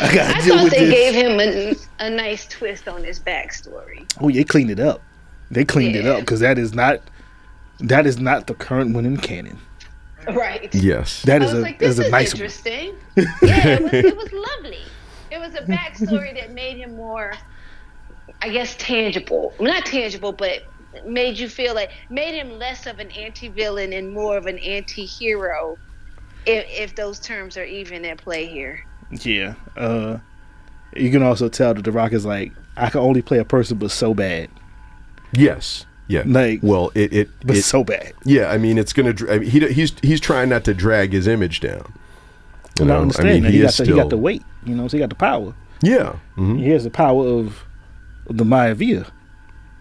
I 0.00 0.14
gotta 0.14 0.36
I 0.36 0.40
deal 0.42 0.54
thought 0.56 0.64
with 0.64 0.72
they 0.72 0.86
this. 0.86 0.94
gave 0.94 1.14
him 1.14 1.40
a, 1.40 2.06
a 2.06 2.10
nice 2.10 2.46
twist 2.48 2.88
on 2.88 3.04
his 3.04 3.20
backstory. 3.20 4.10
Oh, 4.20 4.30
they 4.30 4.44
cleaned 4.44 4.70
it 4.70 4.80
up. 4.80 5.02
They 5.50 5.64
cleaned 5.64 5.96
it 5.96 6.06
up 6.06 6.20
because 6.20 6.40
that 6.40 6.58
is 6.58 6.74
not 6.74 7.00
that 7.80 8.06
is 8.06 8.18
not 8.18 8.46
the 8.46 8.54
current 8.54 8.94
one 8.94 9.04
in 9.04 9.16
canon. 9.16 9.58
Right. 10.32 10.72
Yes. 10.74 11.22
That 11.22 11.42
I 11.42 11.44
is 11.46 11.52
was 11.52 11.58
a 11.60 11.62
like, 11.62 11.78
that 11.78 11.86
is 11.86 11.96
this 11.96 12.04
a 12.04 12.06
is 12.06 12.12
nice 12.12 12.34
one. 12.34 12.42
interesting. 12.42 12.94
yeah, 13.42 13.68
it 13.68 13.82
was, 13.82 13.92
it 13.92 14.16
was 14.16 14.32
lovely. 14.32 14.82
It 15.30 15.38
was 15.38 15.54
a 15.54 15.62
backstory 15.62 16.34
that 16.38 16.52
made 16.52 16.76
him 16.76 16.94
more, 16.94 17.32
I 18.42 18.50
guess, 18.50 18.76
tangible. 18.76 19.54
Not 19.60 19.86
tangible, 19.86 20.32
but 20.32 20.62
made 21.06 21.38
you 21.38 21.48
feel 21.48 21.74
like 21.74 21.90
made 22.10 22.34
him 22.34 22.50
less 22.58 22.86
of 22.86 22.98
an 22.98 23.10
anti-villain 23.12 23.92
and 23.92 24.12
more 24.12 24.36
of 24.36 24.46
an 24.46 24.58
anti-hero. 24.58 25.78
If, 26.46 26.66
if 26.68 26.94
those 26.94 27.18
terms 27.20 27.56
are 27.56 27.64
even 27.64 28.04
at 28.04 28.18
play 28.18 28.46
here. 28.46 28.84
Yeah. 29.10 29.54
Uh, 29.76 30.18
you 30.94 31.10
can 31.10 31.22
also 31.22 31.48
tell 31.48 31.74
that 31.74 31.84
The 31.84 31.92
Rock 31.92 32.12
is 32.12 32.24
like, 32.26 32.52
I 32.76 32.90
can 32.90 33.00
only 33.00 33.22
play 33.22 33.38
a 33.38 33.44
person, 33.44 33.78
but 33.78 33.90
so 33.90 34.14
bad, 34.14 34.48
Yes. 35.32 35.86
Yeah. 36.08 36.24
Like- 36.26 36.58
well, 36.62 36.90
it 36.96 37.12
it, 37.12 37.28
but 37.46 37.56
it 37.56 37.62
so 37.62 37.84
bad. 37.84 38.12
yeah. 38.24 38.50
I 38.50 38.58
mean, 38.58 38.78
it's 38.78 38.92
gonna. 38.92 39.14
I 39.30 39.38
mean, 39.38 39.48
he 39.48 39.60
he's 39.72 39.92
he's 40.02 40.18
trying 40.18 40.48
not 40.48 40.64
to 40.64 40.74
drag 40.74 41.12
his 41.12 41.28
image 41.28 41.60
down. 41.60 41.92
You 42.80 42.86
I 42.86 42.88
know, 42.88 43.00
understand 43.02 43.44
that. 43.44 43.52
He, 43.52 43.60
got 43.60 43.68
is 43.70 43.76
the, 43.76 43.84
he 43.84 43.92
got 43.92 44.10
the 44.10 44.18
weight. 44.18 44.42
You 44.66 44.74
know, 44.74 44.88
so 44.88 44.96
he 44.96 45.00
got 45.00 45.10
the 45.10 45.14
power. 45.14 45.54
Yeah. 45.82 46.14
hmm 46.34 46.56
He 46.56 46.70
has 46.70 46.82
the 46.82 46.90
power 46.90 47.24
of 47.24 47.64
the 48.28 48.44
Maivia. 48.44 49.08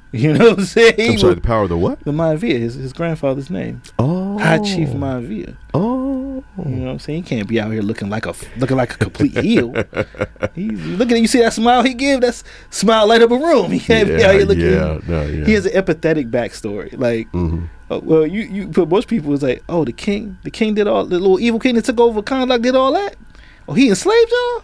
You 0.11 0.33
know 0.33 0.49
what 0.49 0.59
I'm 0.59 0.65
saying? 0.65 0.95
I'm 1.11 1.17
sorry. 1.19 1.35
The 1.35 1.41
power 1.41 1.63
of 1.63 1.69
the 1.69 1.77
what? 1.77 1.99
the 2.03 2.11
Maivia, 2.11 2.57
his 2.59 2.73
his 2.73 2.93
grandfather's 2.93 3.49
name, 3.51 3.81
Oh. 3.99 4.39
High 4.39 4.57
Chief 4.59 4.89
Maivia. 4.89 5.55
Oh. 5.75 6.43
You 6.57 6.65
know 6.65 6.85
what 6.85 6.91
I'm 6.93 6.99
saying? 6.99 7.23
He 7.23 7.29
can't 7.29 7.47
be 7.47 7.59
out 7.61 7.71
here 7.71 7.81
looking 7.83 8.09
like 8.09 8.25
a 8.25 8.33
looking 8.57 8.75
like 8.75 8.93
a 8.95 8.97
complete 8.97 9.37
heel. 9.37 9.71
He's 10.55 10.83
looking 10.83 11.17
at 11.17 11.21
you 11.21 11.27
see 11.27 11.39
that 11.41 11.53
smile 11.53 11.83
he 11.83 11.93
give. 11.93 12.21
That's 12.21 12.43
smile 12.71 13.05
light 13.07 13.21
up 13.21 13.29
a 13.31 13.37
room. 13.37 13.71
He 13.71 13.79
can't 13.79 14.07
be 14.07 14.23
out 14.23 14.33
here 14.33 14.45
looking. 14.45 14.63
yeah. 14.65 14.99
No. 15.07 15.25
Yeah. 15.27 15.45
He 15.45 15.53
has 15.53 15.65
an 15.67 15.73
empathetic 15.73 16.31
backstory. 16.31 16.97
Like, 16.97 17.31
Mhm. 17.31 17.67
uh, 17.91 17.99
well, 18.03 18.25
you 18.25 18.41
you 18.41 18.67
put 18.69 18.89
most 18.89 19.07
people 19.09 19.31
is 19.33 19.43
like, 19.43 19.63
oh, 19.69 19.85
the 19.85 19.93
king, 19.93 20.37
the 20.43 20.49
king 20.51 20.73
did 20.73 20.87
all 20.87 21.05
the 21.05 21.19
little 21.19 21.39
evil 21.39 21.59
king 21.59 21.75
that 21.75 21.85
took 21.85 21.99
over 21.99 22.21
Kahndaq 22.23 22.61
did 22.63 22.75
all 22.75 22.93
that. 22.93 23.15
Oh, 23.67 23.73
he 23.73 23.89
enslaved 23.89 24.31
y'all. 24.31 24.63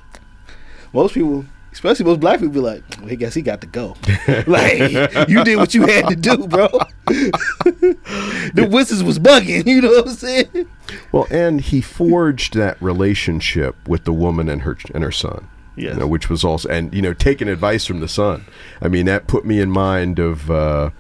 Most 0.92 1.14
people. 1.14 1.46
Especially 1.76 2.06
most 2.06 2.22
black 2.22 2.40
people 2.40 2.54
be 2.54 2.60
like, 2.62 2.84
well, 3.00 3.10
he 3.10 3.18
guess 3.18 3.34
he 3.34 3.42
got 3.42 3.60
to 3.60 3.68
go. 3.68 3.98
like, 4.48 5.28
you 5.28 5.44
did 5.44 5.58
what 5.58 5.74
you 5.74 5.86
had 5.86 6.08
to 6.08 6.16
do, 6.16 6.48
bro. 6.48 6.70
the 7.06 8.66
wizards 8.72 9.04
was 9.04 9.20
bugging, 9.20 9.66
you 9.68 9.82
know 9.82 9.90
what 9.90 10.08
I'm 10.08 10.14
saying? 10.14 10.70
Well, 11.12 11.28
and 11.30 11.60
he 11.60 11.82
forged 11.82 12.54
that 12.54 12.82
relationship 12.82 13.76
with 13.90 14.06
the 14.06 14.14
woman 14.14 14.48
and 14.48 14.62
her 14.62 14.78
and 14.94 15.04
her 15.04 15.12
son. 15.12 15.50
Yes. 15.76 15.96
You 15.96 16.00
know, 16.00 16.08
which 16.08 16.30
was 16.30 16.46
also 16.46 16.70
and 16.70 16.94
you 16.94 17.02
know 17.02 17.14
taking 17.14 17.50
advice 17.50 17.86
from 17.86 18.00
the 18.00 18.08
son. 18.08 18.46
I 18.82 18.88
mean, 18.88 19.06
that 19.08 19.28
put 19.28 19.44
me 19.44 19.60
in 19.60 19.70
mind 19.70 20.18
of 20.18 20.50
uh, 20.50 20.92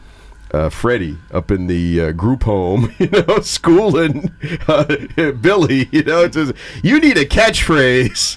uh, 0.51 0.69
Freddie 0.69 1.17
up 1.31 1.51
in 1.51 1.67
the 1.67 2.01
uh, 2.01 2.11
group 2.11 2.43
home, 2.43 2.93
you 2.99 3.07
know, 3.07 3.39
schooling 3.39 4.33
uh, 4.67 4.93
Billy. 5.39 5.87
You 5.93 6.03
know, 6.03 6.23
it's 6.23 6.35
just, 6.35 6.53
you 6.83 6.99
need 6.99 7.17
a 7.17 7.25
catchphrase. 7.25 8.35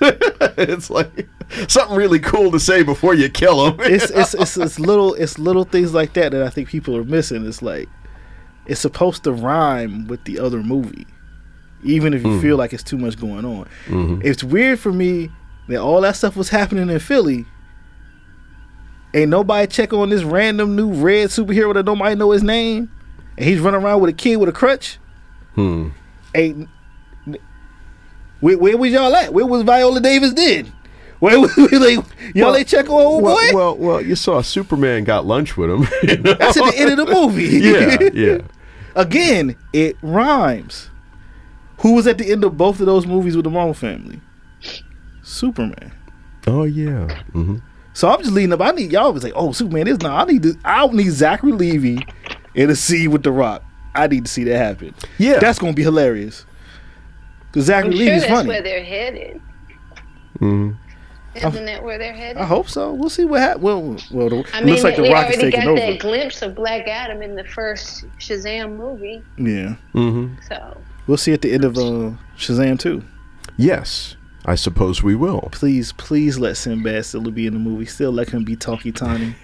it's 0.56 0.88
like 0.88 1.28
something 1.68 1.96
really 1.96 2.18
cool 2.18 2.50
to 2.52 2.60
say 2.60 2.82
before 2.82 3.14
you 3.14 3.28
kill 3.28 3.66
him. 3.66 3.80
it's, 3.80 4.10
it's 4.10 4.34
it's 4.34 4.56
it's 4.56 4.78
little 4.78 5.14
it's 5.14 5.38
little 5.38 5.64
things 5.64 5.94
like 5.94 6.12
that 6.14 6.32
that 6.32 6.42
I 6.42 6.50
think 6.50 6.68
people 6.68 6.96
are 6.96 7.04
missing. 7.04 7.46
It's 7.46 7.62
like 7.62 7.88
it's 8.66 8.80
supposed 8.80 9.24
to 9.24 9.32
rhyme 9.32 10.06
with 10.08 10.24
the 10.24 10.38
other 10.38 10.62
movie, 10.62 11.06
even 11.82 12.12
if 12.12 12.24
you 12.24 12.40
feel 12.40 12.56
like 12.56 12.72
it's 12.72 12.82
too 12.82 12.98
much 12.98 13.18
going 13.18 13.44
on. 13.44 13.68
It's 14.22 14.44
weird 14.44 14.78
for 14.78 14.92
me 14.92 15.30
that 15.68 15.80
all 15.80 16.00
that 16.02 16.16
stuff 16.16 16.36
was 16.36 16.50
happening 16.50 16.90
in 16.90 16.98
Philly. 16.98 17.46
Ain't 19.14 19.30
nobody 19.30 19.66
check 19.66 19.94
on 19.94 20.10
this 20.10 20.22
random 20.22 20.76
new 20.76 20.92
red 20.92 21.30
superhero 21.30 21.72
that 21.72 21.86
nobody 21.86 22.14
know 22.14 22.30
his 22.30 22.42
name, 22.42 22.90
and 23.38 23.46
he's 23.46 23.58
running 23.58 23.82
around 23.82 24.00
with 24.02 24.10
a 24.10 24.12
kid 24.12 24.36
with 24.36 24.50
a 24.50 24.52
crutch. 24.52 24.98
Hmm. 25.54 25.88
Ain't 26.34 26.68
where, 28.40 28.58
where 28.58 28.76
was 28.76 28.92
y'all 28.92 29.14
at? 29.16 29.32
Where 29.32 29.46
was 29.46 29.62
Viola 29.62 30.00
Davis 30.00 30.32
then? 30.32 30.72
Where 31.20 31.38
was 31.40 31.56
like 31.56 32.04
y'all 32.34 32.46
Well, 32.48 32.56
ain't 32.56 32.68
check 32.68 32.86
on 32.86 32.92
old 32.92 33.22
well, 33.22 33.34
boy? 33.36 33.54
well, 33.56 33.76
well, 33.76 34.02
you 34.02 34.14
saw 34.14 34.40
Superman 34.40 35.04
got 35.04 35.26
lunch 35.26 35.56
with 35.56 35.70
him. 35.70 35.86
you 36.02 36.16
know? 36.18 36.34
That's 36.34 36.56
at 36.56 36.72
the 36.72 36.78
end 36.78 36.90
of 36.98 37.06
the 37.06 37.12
movie. 37.12 37.44
yeah, 37.44 37.98
yeah. 38.12 38.38
Again, 38.94 39.56
it 39.72 39.96
rhymes. 40.02 40.90
Who 41.80 41.94
was 41.94 42.06
at 42.06 42.18
the 42.18 42.30
end 42.30 42.44
of 42.44 42.56
both 42.56 42.80
of 42.80 42.86
those 42.86 43.06
movies 43.06 43.36
with 43.36 43.44
the 43.44 43.50
Marvel 43.50 43.74
family? 43.74 44.20
Superman. 45.22 45.92
Oh 46.46 46.64
yeah. 46.64 47.22
hmm 47.32 47.56
So 47.92 48.08
I'm 48.08 48.20
just 48.20 48.32
leading 48.32 48.52
up. 48.52 48.60
I 48.60 48.70
need 48.70 48.92
y'all 48.92 49.12
was 49.12 49.22
like, 49.22 49.32
oh, 49.36 49.52
Superman 49.52 49.86
is 49.88 50.00
not. 50.00 50.28
I 50.28 50.32
need 50.32 50.42
to. 50.44 50.54
I 50.64 50.78
don't 50.78 50.94
need 50.94 51.10
Zachary 51.10 51.52
Levi 51.52 52.00
in 52.54 52.70
a 52.70 52.76
scene 52.76 53.10
with 53.10 53.22
The 53.22 53.32
Rock. 53.32 53.62
I 53.94 54.06
need 54.06 54.24
to 54.26 54.30
see 54.30 54.44
that 54.44 54.56
happen. 54.58 54.94
Yeah. 55.18 55.38
that's 55.40 55.58
gonna 55.58 55.72
be 55.72 55.82
hilarious. 55.82 56.44
Cause 57.52 57.64
Zachary 57.64 57.90
I'm 57.90 57.96
sure 57.96 58.04
Levi's 58.06 58.20
that's 58.22 58.32
funny. 58.32 58.48
where 58.48 58.62
they're 58.62 58.84
headed. 58.84 59.40
hmm 60.38 60.72
Isn't 61.44 61.64
that 61.66 61.82
where 61.82 61.98
they're 61.98 62.12
headed? 62.12 62.36
I 62.38 62.44
hope 62.46 62.68
so. 62.68 62.92
We'll 62.92 63.10
see 63.10 63.24
what 63.24 63.40
happens. 63.40 63.62
Well, 63.62 63.96
well, 64.10 64.28
the, 64.28 64.36
I 64.54 64.58
it 64.58 64.64
mean, 64.64 64.74
looks 64.74 64.84
like 64.84 64.96
The 64.96 65.02
we 65.02 65.12
Rock 65.12 65.30
is 65.30 65.36
already 65.38 65.56
got 65.56 65.66
over. 65.66 65.80
that 65.80 65.98
glimpse 65.98 66.42
of 66.42 66.54
Black 66.54 66.86
Adam 66.88 67.22
in 67.22 67.34
the 67.34 67.44
first 67.44 68.04
Shazam 68.18 68.76
movie, 68.76 69.22
Yeah, 69.36 69.74
hmm 69.92 70.34
so 70.48 70.80
we'll 71.06 71.16
see 71.16 71.32
at 71.32 71.42
the 71.42 71.52
end 71.52 71.64
of 71.64 71.76
uh, 71.76 72.12
Shazam 72.36 72.78
too. 72.78 73.02
Yes, 73.56 74.16
I 74.44 74.54
suppose 74.54 75.02
we 75.02 75.14
will. 75.14 75.48
Please, 75.52 75.92
please 75.92 76.38
let 76.38 76.56
Sinbad 76.56 77.04
still 77.04 77.22
be 77.30 77.46
in 77.46 77.52
the 77.54 77.58
movie. 77.58 77.86
Still 77.86 78.12
let 78.12 78.28
him 78.30 78.44
be 78.44 78.56
Tawky 78.56 78.92
Tawny. 78.92 79.34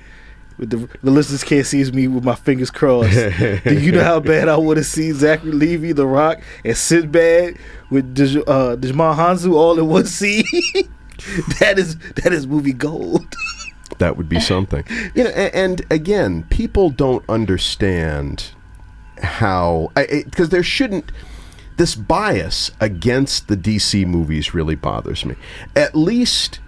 With 0.57 0.71
the 0.71 0.89
the 1.03 1.11
listeners 1.11 1.43
can't 1.43 1.67
see 1.67 1.83
me 1.91 2.07
with 2.07 2.23
my 2.23 2.37
fingers 2.37 2.71
crossed. 2.71 3.11
Do 3.65 3.77
you 3.77 3.91
know 3.91 4.05
how 4.05 4.21
bad 4.21 4.49
I 4.49 4.57
would 4.57 4.77
have 4.77 4.87
seen 4.87 5.13
Zachary 5.15 5.51
Levi, 5.51 5.93
The 5.93 6.07
Rock, 6.07 6.41
and 6.65 6.77
Sinbad 6.77 7.57
with 7.91 8.15
Dij- 8.15 8.45
uh, 8.47 8.77
Djimon 8.77 9.17
Hounsou 9.17 9.55
all 9.55 9.77
in 9.81 9.89
one 9.89 10.07
scene? 10.07 10.45
that 11.61 11.79
is 11.79 11.99
that 12.23 12.33
is 12.33 12.47
movie 12.47 12.73
gold. 12.73 13.35
That 13.99 14.17
would 14.17 14.29
be 14.29 14.41
something. 14.41 14.83
You 15.15 15.25
know, 15.25 15.31
and, 15.31 15.55
and 15.55 15.93
again, 15.93 16.45
people 16.45 16.91
don't 16.91 17.25
understand 17.29 18.51
how 19.23 19.93
because 19.95 20.49
there 20.49 20.65
shouldn't 20.65 21.13
this 21.77 21.95
bias 21.95 22.71
against 22.81 23.49
the 23.49 23.57
DC 23.57 24.07
movies 24.07 24.55
really 24.55 24.75
bothers 24.75 25.25
me. 25.25 25.37
At 25.77 25.95
least 25.95 26.61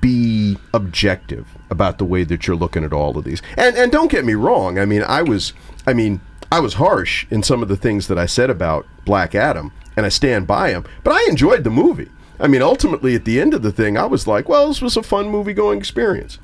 be 0.00 0.56
objective 0.72 1.46
about 1.70 1.98
the 1.98 2.04
way 2.04 2.22
that 2.24 2.46
you're 2.46 2.56
looking 2.56 2.84
at 2.84 2.92
all 2.92 3.16
of 3.18 3.24
these. 3.24 3.42
And 3.56 3.76
and 3.76 3.92
don't 3.92 4.10
get 4.10 4.24
me 4.24 4.34
wrong. 4.34 4.78
I 4.78 4.84
mean, 4.84 5.02
I 5.02 5.22
was 5.22 5.52
I 5.86 5.92
mean, 5.92 6.20
I 6.50 6.60
was 6.60 6.74
harsh 6.74 7.26
in 7.30 7.42
some 7.42 7.62
of 7.62 7.68
the 7.68 7.76
things 7.76 8.08
that 8.08 8.18
I 8.18 8.26
said 8.26 8.50
about 8.50 8.86
Black 9.04 9.34
Adam, 9.34 9.72
and 9.96 10.06
I 10.06 10.08
stand 10.08 10.46
by 10.46 10.70
him. 10.70 10.84
But 11.02 11.14
I 11.14 11.26
enjoyed 11.28 11.64
the 11.64 11.70
movie. 11.70 12.10
I 12.42 12.48
mean, 12.48 12.60
ultimately, 12.60 13.14
at 13.14 13.24
the 13.24 13.40
end 13.40 13.54
of 13.54 13.62
the 13.62 13.72
thing, 13.72 13.96
I 13.96 14.04
was 14.04 14.26
like, 14.26 14.48
well, 14.48 14.68
this 14.68 14.82
was 14.82 14.96
a 14.96 15.02
fun 15.02 15.28
movie 15.28 15.54
going 15.54 15.78
experience. 15.78 16.38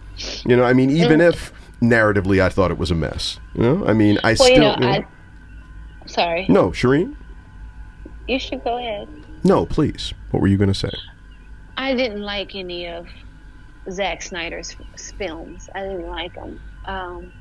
You 0.47 0.57
know, 0.57 0.63
I 0.65 0.73
mean, 0.73 0.91
even 0.91 1.21
if 1.21 1.53
narratively 1.83 2.41
I 2.41 2.49
thought 2.49 2.71
it 2.71 2.79
was 2.79 2.91
a 2.91 2.95
mess. 2.95 3.39
You 3.55 3.63
know, 3.63 3.87
I 3.87 3.93
mean, 3.93 4.19
I 4.25 4.29
Well, 4.29 4.37
still. 4.37 4.49
you 4.55 4.61
know, 4.61 4.75
you 4.75 4.81
know- 4.81 4.89
I. 4.89 5.07
Sorry. 6.07 6.47
no, 6.49 6.71
Sherin. 6.71 7.17
You 8.27 8.39
should 8.39 8.65
go 8.65 8.79
ahead. 8.79 9.09
No, 9.45 9.67
please. 9.67 10.15
What 10.31 10.41
were 10.41 10.47
you 10.49 10.57
going 10.57 10.73
to 10.73 10.75
say? 10.75 10.91
I 11.77 11.95
didn't 11.95 12.23
like 12.23 12.55
any 12.55 12.87
of 12.89 13.07
Zack 13.91 14.23
Snyder's 14.23 14.75
films. 15.19 15.69
I 15.75 15.83
didn't 15.83 16.09
like 16.09 16.35
them. 16.35 16.61
Um, 16.87 17.33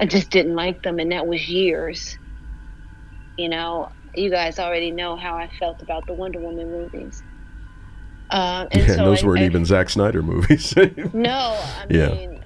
I 0.00 0.06
just 0.06 0.30
didn't 0.30 0.54
like 0.54 0.82
them, 0.82 0.98
and 0.98 1.12
that 1.12 1.26
was 1.26 1.48
years. 1.48 2.16
You 3.36 3.48
know, 3.48 3.90
you 4.14 4.30
guys 4.30 4.58
already 4.58 4.90
know 4.90 5.16
how 5.16 5.34
I 5.36 5.48
felt 5.58 5.82
about 5.82 6.06
the 6.06 6.12
Wonder 6.12 6.38
Woman 6.40 6.70
movies. 6.70 7.22
Um, 8.30 8.68
and 8.72 8.80
Yeah, 8.80 8.86
so 8.86 8.92
and 8.94 9.00
those 9.06 9.22
I- 9.22 9.26
weren't 9.26 9.40
I- 9.40 9.44
even 9.46 9.64
Zack 9.64 9.90
Snyder 9.90 10.22
movies. 10.22 10.74
No, 11.12 11.30
I 11.60 11.86
Yeah. 11.90 12.08
mean, 12.08 12.44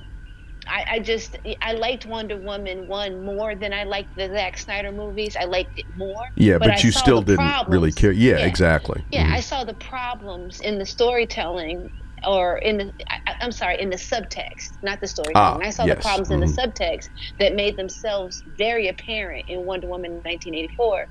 I, 0.69 0.85
I 0.95 0.99
just 0.99 1.39
I 1.63 1.75
liked 1.75 2.07
Wonder 2.07 2.37
Woman 2.37 2.89
one 2.89 3.25
more 3.25 3.55
than 3.55 3.73
I 3.73 3.85
liked 3.85 4.17
the 4.17 4.27
Zack 4.29 4.59
Snyder 4.59 4.91
movies. 4.91 5.37
I 5.37 5.45
liked 5.45 5.79
it 5.79 5.87
more. 5.97 6.25
yeah, 6.35 6.59
but, 6.59 6.71
I 6.73 6.79
you 6.79 6.91
still 6.91 7.23
didn't 7.23 7.69
really 7.69 7.93
care. 7.93 8.11
Yeah, 8.11 8.39
exactly. 8.39 9.05
Yeah, 9.13 9.29
Mhm. 9.29 9.33
I 9.35 9.41
saw 9.41 9.63
the 9.63 9.75
problems 9.75 10.61
in 10.61 10.79
the 10.81 10.85
storytelling, 10.87 11.89
or 12.27 12.59
in 12.59 12.79
the 12.79 12.93
I, 13.09 13.37
I'm 13.41 13.53
sorry, 13.53 13.81
in 13.81 13.91
the 13.91 13.97
subtext, 13.97 14.83
not 14.83 15.01
the 15.01 15.07
storytelling. 15.07 15.63
Ah, 15.63 15.67
I 15.69 15.71
saw 15.71 15.85
yes, 15.85 15.99
the 15.99 16.03
problems 16.03 16.31
in 16.33 16.41
mhm. 16.41 16.47
the 16.57 16.61
subtext 16.63 17.11
that 17.39 17.55
made 17.55 17.77
themselves 17.77 18.43
very 18.59 18.89
apparent 18.89 19.49
in 19.49 19.67
Wonder 19.67 19.87
Woman 19.87 20.15
1984. 20.25 21.07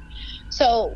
So. 0.56 0.92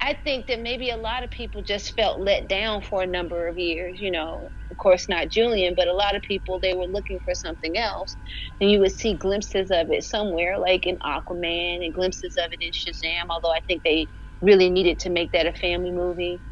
I 0.00 0.14
think 0.24 0.48
that 0.48 0.60
maybe 0.62 0.90
a 0.92 0.98
lot 0.98 1.24
of 1.24 1.32
people 1.32 1.64
just 1.64 1.96
felt 1.96 2.20
let 2.20 2.48
down 2.48 2.82
for 2.82 3.02
a 3.02 3.08
number 3.08 3.48
of 3.48 3.58
years. 3.58 4.00
You 4.00 4.12
know, 4.12 4.52
of 4.70 4.78
course, 4.78 5.10
not 5.10 5.30
Julian, 5.30 5.74
but 5.76 5.88
a 5.88 5.94
lot 5.94 6.16
of 6.16 6.22
people 6.22 6.60
they 6.60 6.74
were 6.74 6.86
looking 6.86 7.20
for 7.24 7.34
something 7.34 7.76
else, 7.78 8.16
and 8.60 8.70
you 8.70 8.80
would 8.80 8.92
see 8.92 9.16
glimpses 9.16 9.72
of 9.72 9.92
it 9.92 10.04
somewhere, 10.04 10.60
like 10.60 10.86
in 10.86 10.98
Aquaman, 11.00 11.84
and 11.84 11.94
glimpses 11.94 12.36
of 12.38 12.52
it 12.52 12.62
in 12.62 12.72
Shazam. 12.72 13.26
Although 13.30 13.52
I 13.52 13.62
think 13.68 13.82
they 13.84 14.08
really 14.42 14.70
needed 14.70 15.00
to 15.00 15.10
make 15.10 15.32
that 15.32 15.48
a 15.48 15.54
family 15.54 15.92
movie. 15.92 16.42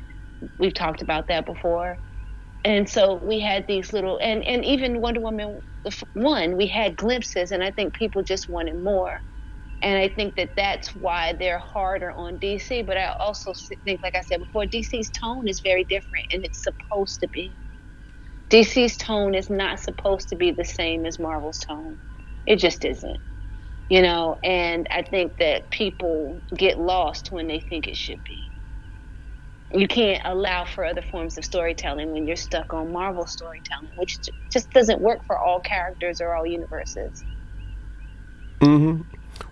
We've 0.59 0.75
talked 0.75 1.03
about 1.03 1.29
that 1.29 1.47
before. 1.47 1.99
And 2.65 2.89
so 2.89 3.21
we 3.25 3.41
had 3.41 3.67
these 3.69 3.93
little, 3.93 4.19
and, 4.23 4.45
and 4.45 4.65
even 4.65 5.01
Wonder 5.01 5.21
Woman 5.21 5.61
1, 6.15 6.57
we 6.57 6.69
had 6.69 6.97
glimpses, 6.97 7.53
and 7.53 7.65
I 7.65 7.73
think 7.73 7.95
people 7.95 8.23
just 8.23 8.49
wanted 8.49 8.77
more. 8.83 9.23
And 9.83 9.99
I 9.99 10.09
think 10.09 10.37
that 10.37 10.51
that's 10.57 10.95
why 10.97 11.35
they're 11.39 11.61
harder 11.61 12.12
on 12.12 12.39
DC. 12.39 12.87
But 12.87 12.99
I 12.99 13.14
also 13.20 13.55
think, 13.85 14.03
like 14.03 14.16
I 14.16 14.22
said 14.22 14.41
before, 14.41 14.64
DC's 14.66 15.11
tone 15.11 15.49
is 15.49 15.61
very 15.62 15.85
different, 15.85 16.26
and 16.33 16.45
it's 16.45 16.64
supposed 16.64 17.20
to 17.20 17.28
be. 17.28 17.59
DC's 18.51 18.97
tone 18.97 19.35
is 19.35 19.51
not 19.51 19.80
supposed 19.80 20.28
to 20.30 20.37
be 20.37 20.53
the 20.53 20.64
same 20.64 21.07
as 21.07 21.18
Marvel's 21.18 21.59
tone. 21.61 21.99
It 22.47 22.57
just 22.57 22.85
isn't. 22.85 23.18
You 23.91 24.03
know, 24.03 24.39
and 24.45 24.89
I 24.91 25.03
think 25.03 25.35
that 25.41 25.70
people 25.70 26.45
get 26.57 26.78
lost 26.78 27.28
when 27.33 27.49
they 27.49 27.61
think 27.61 27.89
it 27.89 27.97
should 27.97 28.22
be. 28.28 28.51
You 29.74 29.89
can't 29.89 30.22
allow 30.24 30.64
for 30.64 30.85
other 30.85 31.03
forms 31.03 31.39
of 31.39 31.45
storytelling 31.45 32.11
when 32.12 32.26
you're 32.26 32.37
stuck 32.37 32.72
on 32.74 32.93
Marvel 32.93 33.26
storytelling, 33.26 33.93
which 33.97 34.18
just 34.53 34.70
doesn't 34.72 35.01
work 35.03 35.20
for 35.26 35.39
all 35.39 35.61
characters 35.61 36.20
or 36.22 36.35
all 36.35 36.47
universes. 36.47 37.24
hmm 38.62 39.03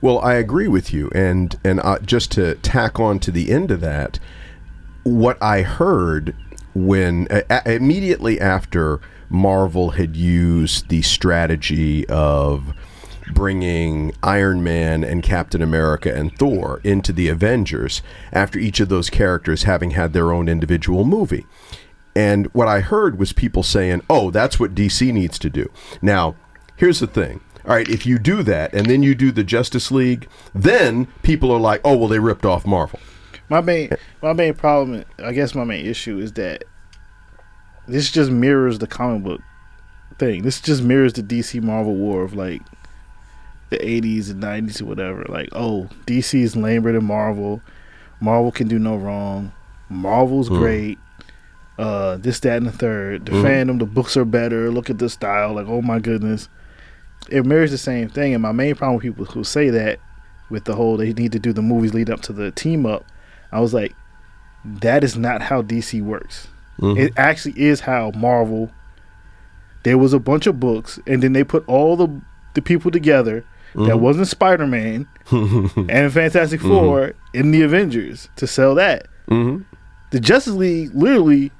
Well, 0.01 0.19
I 0.21 0.35
agree 0.35 0.69
with 0.69 0.93
you, 0.93 1.11
and 1.15 1.59
and 1.65 1.81
uh, 1.81 1.99
just 2.01 2.33
to 2.33 2.55
tack 2.57 2.99
on 2.99 3.19
to 3.21 3.31
the 3.31 3.51
end 3.51 3.71
of 3.71 3.81
that, 3.81 4.19
what 5.03 5.43
I 5.43 5.63
heard 5.63 6.35
when 6.75 7.29
uh, 7.29 7.61
immediately 7.67 8.41
after 8.41 9.01
Marvel 9.29 9.91
had 9.91 10.17
used 10.17 10.89
the 10.89 11.03
strategy 11.03 12.07
of 12.09 12.75
bringing 13.33 14.13
Iron 14.23 14.63
Man 14.63 15.05
and 15.05 15.23
Captain 15.23 15.63
America 15.63 16.13
and 16.15 16.37
Thor 16.37 16.81
into 16.83 17.13
the 17.13 17.29
Avengers 17.29 18.03
after 18.33 18.59
each 18.59 18.81
of 18.81 18.89
those 18.89 19.11
characters 19.11 19.63
having 19.65 19.93
had 19.93 20.13
their 20.13 20.33
own 20.33 20.49
individual 20.49 21.05
movie. 21.05 21.47
And 22.17 22.47
what 22.47 22.69
I 22.69 22.81
heard 22.81 23.19
was 23.19 23.33
people 23.33 23.63
saying, 23.63 24.03
"Oh, 24.11 24.31
that's 24.31 24.59
what 24.59 24.75
DC 24.75 25.13
needs 25.13 25.39
to 25.39 25.51
do." 25.51 25.71
Now, 26.03 26.35
here's 26.77 26.99
the 26.99 27.07
thing. 27.07 27.41
All 27.67 27.75
right, 27.75 27.89
if 27.89 28.07
you 28.07 28.19
do 28.19 28.43
that 28.45 28.73
and 28.75 28.87
then 28.87 29.03
you 29.03 29.15
do 29.15 29.31
the 29.33 29.45
Justice 29.45 29.91
League, 29.91 30.29
then 30.55 31.07
people 31.23 31.51
are 31.53 31.61
like, 31.61 31.81
"Oh, 31.85 31.97
well 31.97 32.09
they 32.09 32.19
ripped 32.19 32.45
off 32.47 32.67
Marvel." 32.67 32.99
My 33.49 33.61
main 33.61 33.91
my 34.23 34.33
main 34.33 34.55
problem, 34.55 35.05
I 35.19 35.33
guess 35.33 35.55
my 35.55 35.65
main 35.65 35.85
issue 35.85 36.19
is 36.19 36.33
that 36.35 36.65
this 37.89 38.11
just 38.11 38.31
mirrors 38.31 38.79
the 38.79 38.87
comic 38.87 39.23
book 39.25 39.41
thing. 40.19 40.43
This 40.43 40.61
just 40.61 40.83
mirrors 40.83 41.13
the 41.15 41.23
DC 41.23 41.61
Marvel 41.63 41.95
war 41.97 42.23
of 42.23 42.35
like 42.35 42.63
the 43.71 43.79
80s 43.79 44.31
and 44.31 44.43
90s 44.43 44.81
or 44.81 44.87
whatever. 44.87 45.25
Like, 45.29 45.49
oh, 45.53 45.89
DC 46.07 46.41
is 46.43 46.57
lamer 46.57 46.93
than 46.93 47.05
Marvel. 47.05 47.61
Marvel 48.21 48.53
can 48.53 48.69
do 48.69 48.79
no 48.79 48.97
wrong. 48.97 49.53
Marvel's 49.89 50.49
Mm. 50.49 50.59
great. 50.59 50.99
Uh, 51.79 52.17
this, 52.19 52.41
that, 52.41 52.59
and 52.59 52.67
the 52.67 52.73
third. 52.73 53.27
The 53.27 53.33
Mm. 53.33 53.43
fandom, 53.43 53.79
the 53.79 53.87
books 53.87 54.17
are 54.17 54.25
better. 54.27 54.71
Look 54.71 54.91
at 54.91 54.99
the 54.99 55.09
style. 55.09 55.55
Like, 55.55 55.67
oh 55.67 55.81
my 55.83 55.99
goodness. 55.99 56.49
It 57.29 57.45
mirrors 57.47 57.71
the 57.71 57.79
same 57.79 58.09
thing. 58.09 58.35
And 58.35 58.43
my 58.43 58.53
main 58.53 58.75
problem 58.75 58.97
with 58.97 59.03
people 59.05 59.25
who 59.27 59.45
say 59.45 59.71
that 59.71 59.99
with 60.49 60.65
the 60.65 60.75
whole 60.75 60.97
they 60.97 61.13
need 61.13 61.33
to 61.33 61.39
do 61.39 61.53
the 61.53 61.63
movies 61.63 61.95
lead 61.95 62.11
up 62.11 62.21
to 62.23 62.33
the 62.33 62.51
team 62.51 62.87
up, 62.87 63.05
I 63.53 63.61
was 63.61 63.73
like, 63.75 63.95
that 64.65 65.05
is 65.05 65.17
not 65.17 65.43
how 65.43 65.63
DC 65.63 66.03
works. 66.03 66.49
Mhm. 66.81 66.99
It 66.99 67.13
actually 67.17 67.61
is 67.61 67.81
how 67.81 68.11
Marvel. 68.17 68.71
There 69.83 69.97
was 69.99 70.13
a 70.13 70.19
bunch 70.19 70.47
of 70.47 70.61
books, 70.61 70.99
and 71.07 71.23
then 71.23 71.33
they 71.33 71.45
put 71.45 71.65
all 71.67 71.97
the 71.97 72.09
the 72.55 72.61
people 72.63 72.91
together 72.91 73.45
that 73.75 73.81
Mhm. 73.95 74.01
wasn't 74.01 74.27
Spider 74.27 74.67
Man 74.67 75.07
and 75.31 76.13
Fantastic 76.13 76.61
4 76.61 77.13
in 77.33 77.53
the 77.53 77.63
Avengers 77.63 78.29
to 78.37 78.47
sell 78.49 78.75
that. 78.75 79.07
Mhm. 79.31 79.65
The 80.11 80.19
Justice 80.19 80.55
League 80.55 80.91
literally 80.93 81.53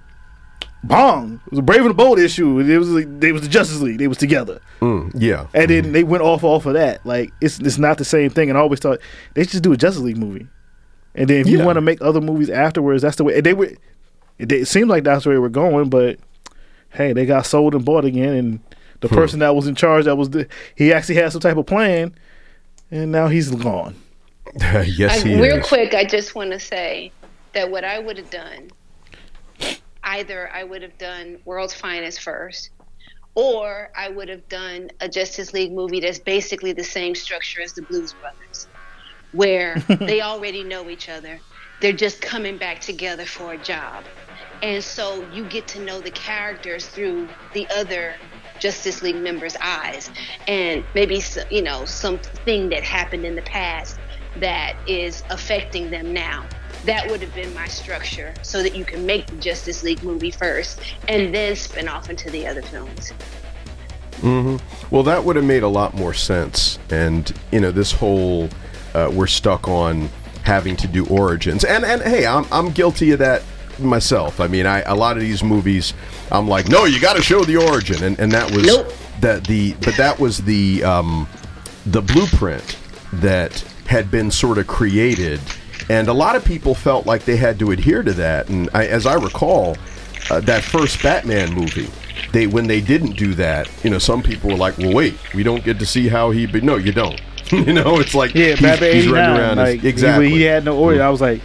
bong. 0.85 1.41
It 1.47 1.51
was 1.51 1.59
a 1.59 1.63
Brave 1.63 1.81
and 1.83 1.91
the 1.91 1.95
Bold 1.95 2.19
issue. 2.19 2.59
It 2.61 2.79
was 2.79 2.89
like, 2.91 3.21
they 3.21 3.33
was 3.33 3.43
the 3.43 3.49
Justice 3.49 3.81
League. 3.81 3.99
They 3.99 4.09
was 4.09 4.19
together, 4.19 4.61
Mm, 4.81 5.13
yeah. 5.15 5.47
and 5.55 5.71
then 5.71 5.93
they 5.93 6.05
went 6.05 6.23
off 6.23 6.43
off 6.45 6.67
of 6.67 6.75
that. 6.75 7.05
Like 7.05 7.31
it's 7.41 7.59
it's 7.61 7.79
not 7.79 7.99
the 7.99 8.05
same 8.05 8.31
thing. 8.31 8.49
And 8.49 8.59
I 8.59 8.61
always 8.63 8.81
thought 8.81 9.01
they 9.35 9.43
should 9.43 9.51
just 9.53 9.63
do 9.65 9.73
a 9.73 9.77
Justice 9.77 10.03
League 10.03 10.17
movie, 10.19 10.47
and 11.15 11.29
then 11.29 11.41
if 11.41 11.47
you 11.49 11.59
Yeah. 11.59 11.65
want 11.65 11.77
to 11.77 11.81
make 11.83 12.01
other 12.03 12.21
movies 12.21 12.51
afterwards, 12.51 13.03
that's 13.03 13.17
the 13.17 13.25
way. 13.25 13.37
And 13.37 13.45
they 13.45 13.55
were. 13.55 13.73
It, 14.39 14.51
it 14.53 14.69
seemed 14.69 14.89
like 14.89 15.05
that's 15.05 15.27
where 15.27 15.35
they 15.35 15.39
were 15.39 15.51
going, 15.51 15.91
but 15.91 16.19
hey, 16.91 17.13
they 17.13 17.27
got 17.27 17.45
sold 17.47 17.75
and 17.75 17.85
bought 17.85 18.05
again, 18.07 18.35
and 18.35 18.61
the 19.01 19.09
Hmm. 19.09 19.15
person 19.17 19.39
that 19.41 19.55
was 19.55 19.67
in 19.67 19.75
charge, 19.75 20.07
that 20.07 20.17
was 20.17 20.31
the, 20.31 20.47
he 20.77 20.93
actually 20.93 21.17
had 21.17 21.31
some 21.33 21.41
type 21.43 21.57
of 21.59 21.67
plan, 21.67 22.15
and 22.91 23.13
now 23.13 23.29
he's 23.29 23.51
gone. 23.51 23.95
yes, 24.61 25.23
I, 25.25 25.29
he 25.29 25.41
real 25.41 25.59
is. 25.59 25.67
quick, 25.67 25.95
I 25.95 26.05
just 26.05 26.35
want 26.35 26.51
to 26.53 26.59
say 26.59 27.13
that 27.53 27.71
what 27.71 27.85
I 27.85 27.99
would 27.99 28.17
have 28.17 28.31
done, 28.31 28.71
either 30.03 30.51
I 30.53 30.65
would 30.65 30.83
have 30.83 30.99
done 30.99 31.39
World's 31.45 31.75
Finest 31.75 32.21
first, 32.21 32.71
or 33.35 33.91
I 33.97 34.09
would 34.09 34.29
have 34.29 34.49
done 34.49 34.89
a 35.01 35.09
Justice 35.09 35.53
League 35.53 35.73
movie 35.73 36.01
that's 36.01 36.21
basically 36.21 36.73
the 36.73 36.85
same 36.85 37.15
structure 37.15 37.63
as 37.63 37.75
the 37.75 37.83
Blues 37.83 38.15
Brothers, 38.15 38.69
where 39.31 39.77
they 40.07 40.21
already 40.21 40.65
know 40.65 40.91
each 40.91 41.09
other. 41.09 41.41
They're 41.81 41.93
just 41.93 42.21
coming 42.21 42.59
back 42.59 42.81
together 42.81 43.27
for 43.27 43.53
a 43.53 43.59
job. 43.59 44.05
And 44.63 44.83
so 44.85 45.29
you 45.31 45.45
get 45.45 45.69
to 45.69 45.85
know 45.85 46.01
the 46.01 46.11
characters 46.11 46.89
through 46.89 47.31
the 47.55 47.69
other 47.75 48.15
Justice 48.61 49.03
League 49.03 49.23
members' 49.23 49.57
eyes, 49.63 50.11
and 50.47 50.85
maybe 50.95 51.23
you 51.51 51.63
know 51.63 51.87
something 51.87 52.69
that 52.69 52.85
happened 52.85 53.25
in 53.25 53.35
the 53.35 53.43
past 53.43 53.99
that 54.37 54.75
is 54.87 55.23
affecting 55.31 55.91
them 55.91 56.13
now. 56.13 56.45
That 56.87 57.11
would 57.11 57.21
have 57.21 57.35
been 57.35 57.53
my 57.55 57.67
structure, 57.67 58.33
so 58.43 58.63
that 58.63 58.75
you 58.75 58.85
can 58.85 59.05
make 59.05 59.27
the 59.27 59.37
Justice 59.37 59.83
League 59.83 60.03
movie 60.03 60.31
first, 60.31 60.81
and 61.09 61.35
then 61.35 61.55
spin 61.57 61.89
off 61.89 62.09
into 62.11 62.31
the 62.31 62.47
other 62.47 62.63
films. 62.63 63.11
hmm 64.21 64.57
Well, 64.91 65.03
that 65.05 65.25
would 65.25 65.37
have 65.37 65.45
made 65.45 65.63
a 65.63 65.69
lot 65.69 65.95
more 65.95 66.15
sense. 66.15 66.79
And 66.91 67.33
you 67.53 67.61
know, 67.61 67.71
this 67.71 67.93
whole 67.93 68.49
uh, 68.95 69.11
we're 69.13 69.27
stuck 69.27 69.69
on 69.69 70.09
having 70.43 70.77
to 70.77 70.89
do 70.89 71.07
origins, 71.07 71.65
and 71.65 71.85
and 71.85 72.03
hey, 72.03 72.27
I'm 72.27 72.47
I'm 72.51 72.71
guilty 72.71 73.11
of 73.13 73.19
that 73.19 73.43
myself. 73.79 74.41
I 74.41 74.47
mean, 74.47 74.67
I 74.67 74.81
a 74.83 74.95
lot 74.95 75.17
of 75.17 75.23
these 75.23 75.43
movies, 75.45 75.93
I'm 76.33 76.49
like, 76.49 76.69
no, 76.69 76.85
you 76.87 77.01
got 77.01 77.17
to 77.17 77.23
show 77.23 77.45
the 77.45 77.57
origin, 77.59 78.03
and 78.03 78.19
and 78.19 78.33
that 78.33 78.51
was 78.51 78.67
Nope. 78.67 78.93
that 79.21 79.45
the 79.45 79.75
but 79.85 79.97
that 79.97 80.19
was 80.19 80.39
the 80.39 80.83
um, 80.83 81.29
the 81.87 82.01
blueprint 82.03 82.79
that 83.15 83.61
had 83.87 84.11
been 84.11 84.31
sort 84.31 84.57
of 84.59 84.67
created 84.67 85.41
And 85.91 86.09
a 86.09 86.13
lot 86.13 86.37
of 86.37 86.45
people 86.45 86.75
felt 86.75 87.05
like 87.07 87.25
they 87.25 87.37
had 87.37 87.59
to 87.59 87.71
adhere 87.73 88.03
to 88.03 88.13
that. 88.15 88.49
And 88.49 88.69
I, 88.73 88.87
as 88.87 89.07
I 89.07 89.15
recall, 89.15 89.77
uh, 90.31 90.41
that 90.43 90.63
first 90.63 91.03
Batman 91.03 91.53
movie, 91.53 91.89
they 92.33 92.47
when 92.47 92.67
they 92.69 92.81
didn't 92.81 93.17
do 93.17 93.35
that, 93.35 93.69
you 93.83 93.91
know, 93.91 93.99
some 93.99 94.23
people 94.23 94.51
were 94.51 94.57
like, 94.57 94.79
"Well, 94.79 94.95
wait, 94.95 95.15
we 95.35 95.43
don't 95.43 95.65
get 95.65 95.79
to 95.81 95.87
see 95.87 96.07
how 96.09 96.31
he." 96.31 96.47
But 96.47 96.63
no, 96.63 96.77
you 96.77 96.93
don't. 96.93 97.21
you 97.51 97.73
know, 97.73 97.99
it's 97.99 98.15
like 98.15 98.35
Yeah, 98.35 98.51
he's, 98.51 98.61
Batman 98.61 98.93
he's 98.95 99.09
running 99.09 99.37
around 99.41 99.57
Like, 99.57 99.81
he- 99.81 99.89
exactly. 99.89 100.31
He, 100.31 100.43
had 100.43 100.65
no 100.65 100.79
origin. 100.79 101.03
I 101.03 101.11
was 101.11 101.21
like, 101.21 101.41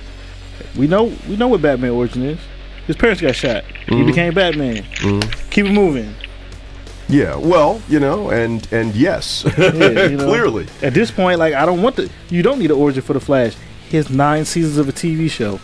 we 0.77 0.85
know, 0.87 1.05
we 1.27 1.35
know 1.37 1.47
what 1.47 1.63
Batman 1.63 1.91
origin 1.91 2.21
is. 2.23 2.39
His 2.85 2.95
parents 2.95 3.21
got 3.21 3.35
shot. 3.35 3.63
He 3.63 3.95
Mm-hmm. 3.95 4.05
became 4.05 4.33
Batman. 4.35 4.83
Keep 5.49 5.65
it 5.65 5.71
moving. 5.71 6.13
yeah, 7.07 7.35
well, 7.35 7.81
you 7.89 7.99
know, 7.99 8.29
and 8.29 8.67
and 8.71 8.93
yes, 8.95 9.43
Yeah, 9.57 10.07
you 10.07 10.17
know. 10.17 10.25
clearly. 10.27 10.67
At 10.83 10.93
this 10.93 11.09
point, 11.09 11.39
like 11.39 11.55
I 11.55 11.65
don't 11.65 11.81
want 11.81 11.95
the. 11.95 12.11
You 12.29 12.43
don't 12.43 12.59
need 12.59 12.69
an 12.69 12.77
origin 12.77 13.01
for 13.01 13.13
the 13.13 13.19
Flash. 13.19 13.55
He 13.89 13.97
has 13.97 14.09
nine 14.09 14.45
seasons 14.45 14.77
of 14.77 14.89
a 14.89 14.91
TV 14.91 15.29
show. 15.29 15.59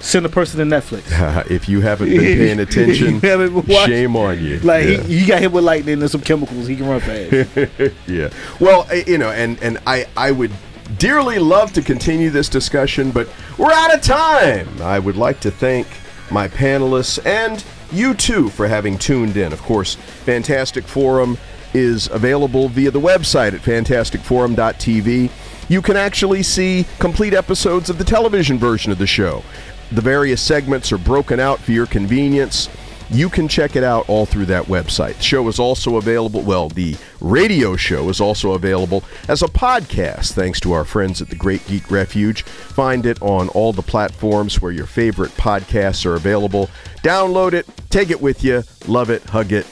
Send 0.00 0.26
a 0.26 0.28
person 0.28 0.58
to 0.58 0.76
Netflix. 0.76 1.46
if 1.50 1.68
you 1.68 1.80
haven't 1.80 2.08
been 2.08 2.18
paying 2.38 2.58
attention, 2.60 3.14
You 3.14 3.20
haven't 3.20 3.66
shame 3.86 4.16
on 4.16 4.42
you. 4.42 4.58
Like 4.60 4.84
Yeah. 4.86 5.02
he, 5.02 5.20
he 5.20 5.26
got 5.26 5.40
hit 5.40 5.52
with 5.52 5.62
lightning 5.64 6.00
and 6.00 6.10
some 6.10 6.22
chemicals. 6.22 6.66
He 6.66 6.74
can 6.76 6.88
run 6.88 7.00
fast. 7.00 7.92
yeah. 8.08 8.30
Well, 8.58 8.86
eh, 8.90 9.04
you 9.06 9.18
know, 9.18 9.30
and 9.30 9.62
and 9.62 9.78
I 9.86 10.06
I 10.16 10.32
would 10.32 10.50
dearly 10.98 11.38
love 11.38 11.72
to 11.74 11.82
continue 11.82 12.30
this 12.30 12.48
discussion, 12.48 13.12
but 13.12 13.28
we're 13.58 13.72
out 13.72 13.94
of 13.94 14.02
time. 14.02 14.68
I 14.82 14.98
would 14.98 15.16
like 15.16 15.38
to 15.40 15.50
thank 15.52 15.86
my 16.30 16.48
panelists 16.48 17.24
and 17.24 17.64
you 17.92 18.14
too 18.14 18.48
for 18.48 18.66
having 18.66 18.98
tuned 18.98 19.36
in. 19.36 19.52
Of 19.52 19.62
course, 19.62 19.94
Fantastic 20.24 20.84
Forum 20.84 21.38
is 21.74 22.08
available 22.08 22.68
via 22.68 22.90
the 22.90 23.00
website 23.00 23.54
at 23.54 23.60
fantasticforum.tv. 23.60 25.30
You 25.72 25.80
can 25.80 25.96
actually 25.96 26.42
see 26.42 26.84
complete 26.98 27.32
episodes 27.32 27.88
of 27.88 27.96
the 27.96 28.04
television 28.04 28.58
version 28.58 28.92
of 28.92 28.98
the 28.98 29.06
show. 29.06 29.42
The 29.90 30.02
various 30.02 30.42
segments 30.42 30.92
are 30.92 30.98
broken 30.98 31.40
out 31.40 31.60
for 31.60 31.72
your 31.72 31.86
convenience. 31.86 32.68
You 33.08 33.30
can 33.30 33.48
check 33.48 33.74
it 33.74 33.82
out 33.82 34.06
all 34.06 34.26
through 34.26 34.44
that 34.46 34.66
website. 34.66 35.16
The 35.16 35.22
show 35.22 35.48
is 35.48 35.58
also 35.58 35.96
available, 35.96 36.42
well, 36.42 36.68
the 36.68 36.94
radio 37.22 37.74
show 37.74 38.10
is 38.10 38.20
also 38.20 38.52
available 38.52 39.02
as 39.28 39.40
a 39.40 39.46
podcast 39.46 40.32
thanks 40.32 40.60
to 40.60 40.72
our 40.72 40.84
friends 40.84 41.22
at 41.22 41.30
the 41.30 41.36
Great 41.36 41.66
Geek 41.66 41.90
Refuge. 41.90 42.42
Find 42.42 43.06
it 43.06 43.22
on 43.22 43.48
all 43.48 43.72
the 43.72 43.80
platforms 43.80 44.60
where 44.60 44.72
your 44.72 44.84
favorite 44.84 45.30
podcasts 45.38 46.04
are 46.04 46.16
available. 46.16 46.68
Download 46.96 47.54
it, 47.54 47.66
take 47.88 48.10
it 48.10 48.20
with 48.20 48.44
you, 48.44 48.62
love 48.86 49.08
it, 49.08 49.22
hug 49.22 49.52
it. 49.52 49.66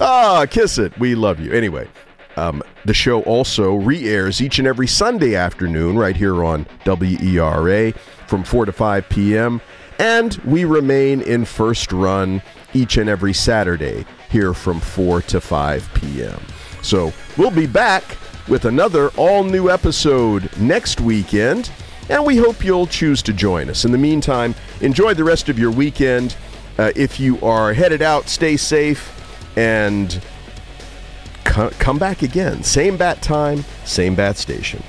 Ah, 0.00 0.46
kiss 0.48 0.78
it. 0.78 0.98
We 0.98 1.14
love 1.14 1.38
you. 1.38 1.52
Anyway, 1.52 1.86
um, 2.38 2.62
the 2.84 2.94
show 2.94 3.22
also 3.22 3.74
re 3.74 4.08
airs 4.08 4.40
each 4.40 4.58
and 4.58 4.68
every 4.68 4.86
Sunday 4.86 5.34
afternoon 5.34 5.96
right 5.96 6.16
here 6.16 6.44
on 6.44 6.66
WERA 6.84 7.92
from 8.26 8.44
4 8.44 8.66
to 8.66 8.72
5 8.72 9.08
p.m. 9.08 9.60
And 9.98 10.34
we 10.44 10.64
remain 10.64 11.20
in 11.22 11.44
first 11.44 11.92
run 11.92 12.42
each 12.74 12.96
and 12.96 13.08
every 13.08 13.32
Saturday 13.32 14.04
here 14.30 14.54
from 14.54 14.80
4 14.80 15.22
to 15.22 15.40
5 15.40 15.90
p.m. 15.94 16.40
So 16.82 17.12
we'll 17.36 17.50
be 17.50 17.66
back 17.66 18.16
with 18.46 18.64
another 18.64 19.08
all 19.10 19.44
new 19.44 19.70
episode 19.70 20.50
next 20.58 21.00
weekend. 21.00 21.70
And 22.08 22.24
we 22.24 22.36
hope 22.36 22.64
you'll 22.64 22.86
choose 22.86 23.20
to 23.22 23.32
join 23.32 23.68
us. 23.68 23.84
In 23.84 23.92
the 23.92 23.98
meantime, 23.98 24.54
enjoy 24.80 25.14
the 25.14 25.24
rest 25.24 25.48
of 25.48 25.58
your 25.58 25.70
weekend. 25.70 26.36
Uh, 26.78 26.92
if 26.96 27.20
you 27.20 27.38
are 27.40 27.74
headed 27.74 28.00
out, 28.00 28.28
stay 28.28 28.56
safe 28.56 29.14
and 29.58 30.22
co- 31.48 31.70
come 31.78 31.98
back 31.98 32.22
again. 32.22 32.62
Same 32.62 32.96
bat 32.96 33.20
time, 33.22 33.64
same 33.84 34.14
bat 34.14 34.36
station. 34.36 34.82